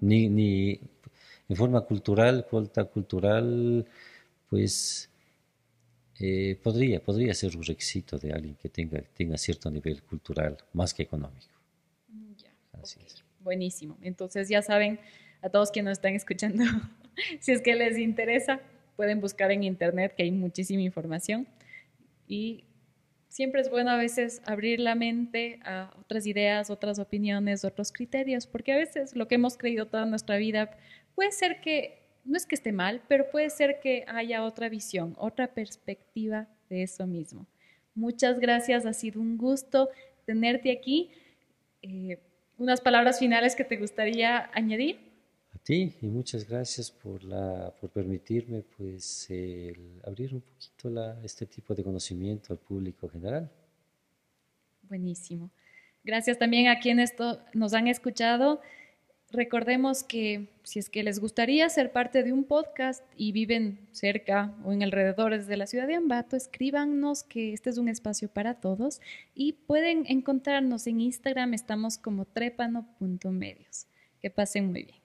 Ni, 0.00 0.28
ni 0.28 0.80
en 1.48 1.56
forma 1.56 1.82
cultural, 1.82 2.44
falta 2.50 2.84
cultural, 2.84 3.86
pues 4.50 5.08
eh, 6.18 6.58
podría, 6.62 7.00
podría 7.02 7.34
ser 7.34 7.56
un 7.56 7.62
requisito 7.62 8.18
de 8.18 8.32
alguien 8.32 8.54
que 8.56 8.68
tenga, 8.68 9.02
tenga 9.16 9.36
cierto 9.38 9.70
nivel 9.70 10.02
cultural 10.02 10.56
más 10.72 10.94
que 10.94 11.02
económico. 11.02 11.52
Mm, 12.08 12.32
Ya, 12.36 12.50
Así 12.80 13.00
es. 13.04 13.22
Buenísimo. 13.40 13.98
Entonces 14.02 14.48
ya 14.48 14.62
saben, 14.62 15.00
a 15.42 15.50
todos 15.50 15.70
quienes 15.70 15.90
nos 15.90 15.98
están 15.98 16.14
escuchando, 16.14 16.64
si 17.40 17.52
es 17.52 17.60
que 17.60 17.74
les 17.74 17.98
interesa, 17.98 18.60
pueden 18.96 19.20
buscar 19.20 19.50
en 19.50 19.64
internet 19.64 20.14
que 20.16 20.22
hay 20.22 20.30
muchísima 20.30 20.82
información. 20.82 21.46
Y 22.26 22.64
siempre 23.28 23.60
es 23.60 23.70
bueno 23.70 23.90
a 23.90 23.96
veces 23.96 24.42
abrir 24.46 24.80
la 24.80 24.94
mente 24.94 25.58
a 25.64 25.92
otras 26.00 26.26
ideas, 26.26 26.70
otras 26.70 26.98
opiniones, 26.98 27.64
otros 27.64 27.92
criterios, 27.92 28.46
porque 28.46 28.72
a 28.72 28.76
veces 28.76 29.16
lo 29.16 29.26
que 29.26 29.34
hemos 29.34 29.56
creído 29.56 29.86
toda 29.86 30.06
nuestra 30.06 30.36
vida 30.36 30.70
puede 31.14 31.32
ser 31.32 31.60
que, 31.60 31.98
no 32.24 32.36
es 32.36 32.46
que 32.46 32.54
esté 32.54 32.72
mal, 32.72 33.02
pero 33.08 33.30
puede 33.30 33.50
ser 33.50 33.80
que 33.80 34.04
haya 34.06 34.44
otra 34.44 34.68
visión, 34.68 35.14
otra 35.18 35.48
perspectiva 35.48 36.46
de 36.68 36.82
eso 36.84 37.06
mismo. 37.06 37.46
Muchas 37.94 38.38
gracias, 38.38 38.86
ha 38.86 38.92
sido 38.92 39.20
un 39.20 39.36
gusto 39.36 39.90
tenerte 40.24 40.70
aquí. 40.70 41.10
Eh, 41.82 42.18
unas 42.58 42.80
palabras 42.80 43.18
finales 43.18 43.56
que 43.56 43.64
te 43.64 43.76
gustaría 43.76 44.50
añadir. 44.54 45.11
Ti 45.64 45.94
y 46.02 46.06
muchas 46.06 46.48
gracias 46.48 46.90
por, 46.90 47.22
la, 47.22 47.72
por 47.80 47.90
permitirme 47.90 48.62
pues 48.76 49.30
el 49.30 50.00
abrir 50.04 50.34
un 50.34 50.40
poquito 50.40 50.90
la, 50.90 51.20
este 51.22 51.46
tipo 51.46 51.74
de 51.74 51.84
conocimiento 51.84 52.52
al 52.52 52.58
público 52.58 53.08
general. 53.08 53.48
Buenísimo. 54.88 55.50
Gracias 56.04 56.38
también 56.38 56.66
a 56.66 56.80
quienes 56.80 57.14
nos 57.54 57.74
han 57.74 57.86
escuchado. 57.86 58.60
Recordemos 59.30 60.02
que 60.02 60.48
si 60.64 60.80
es 60.80 60.90
que 60.90 61.02
les 61.04 61.20
gustaría 61.20 61.68
ser 61.68 61.92
parte 61.92 62.22
de 62.22 62.32
un 62.32 62.44
podcast 62.44 63.04
y 63.16 63.32
viven 63.32 63.88
cerca 63.92 64.54
o 64.64 64.72
en 64.72 64.82
alrededores 64.82 65.46
de 65.46 65.56
la 65.56 65.66
ciudad 65.66 65.86
de 65.86 65.94
Ambato, 65.94 66.36
escríbanos 66.36 67.22
que 67.22 67.52
este 67.52 67.70
es 67.70 67.78
un 67.78 67.88
espacio 67.88 68.28
para 68.28 68.60
todos 68.60 69.00
y 69.34 69.52
pueden 69.52 70.04
encontrarnos 70.08 70.86
en 70.86 71.00
Instagram, 71.00 71.54
estamos 71.54 71.98
como 71.98 72.24
trépano.medios. 72.26 73.86
Que 74.20 74.28
pasen 74.28 74.66
muy 74.66 74.84
bien. 74.84 75.01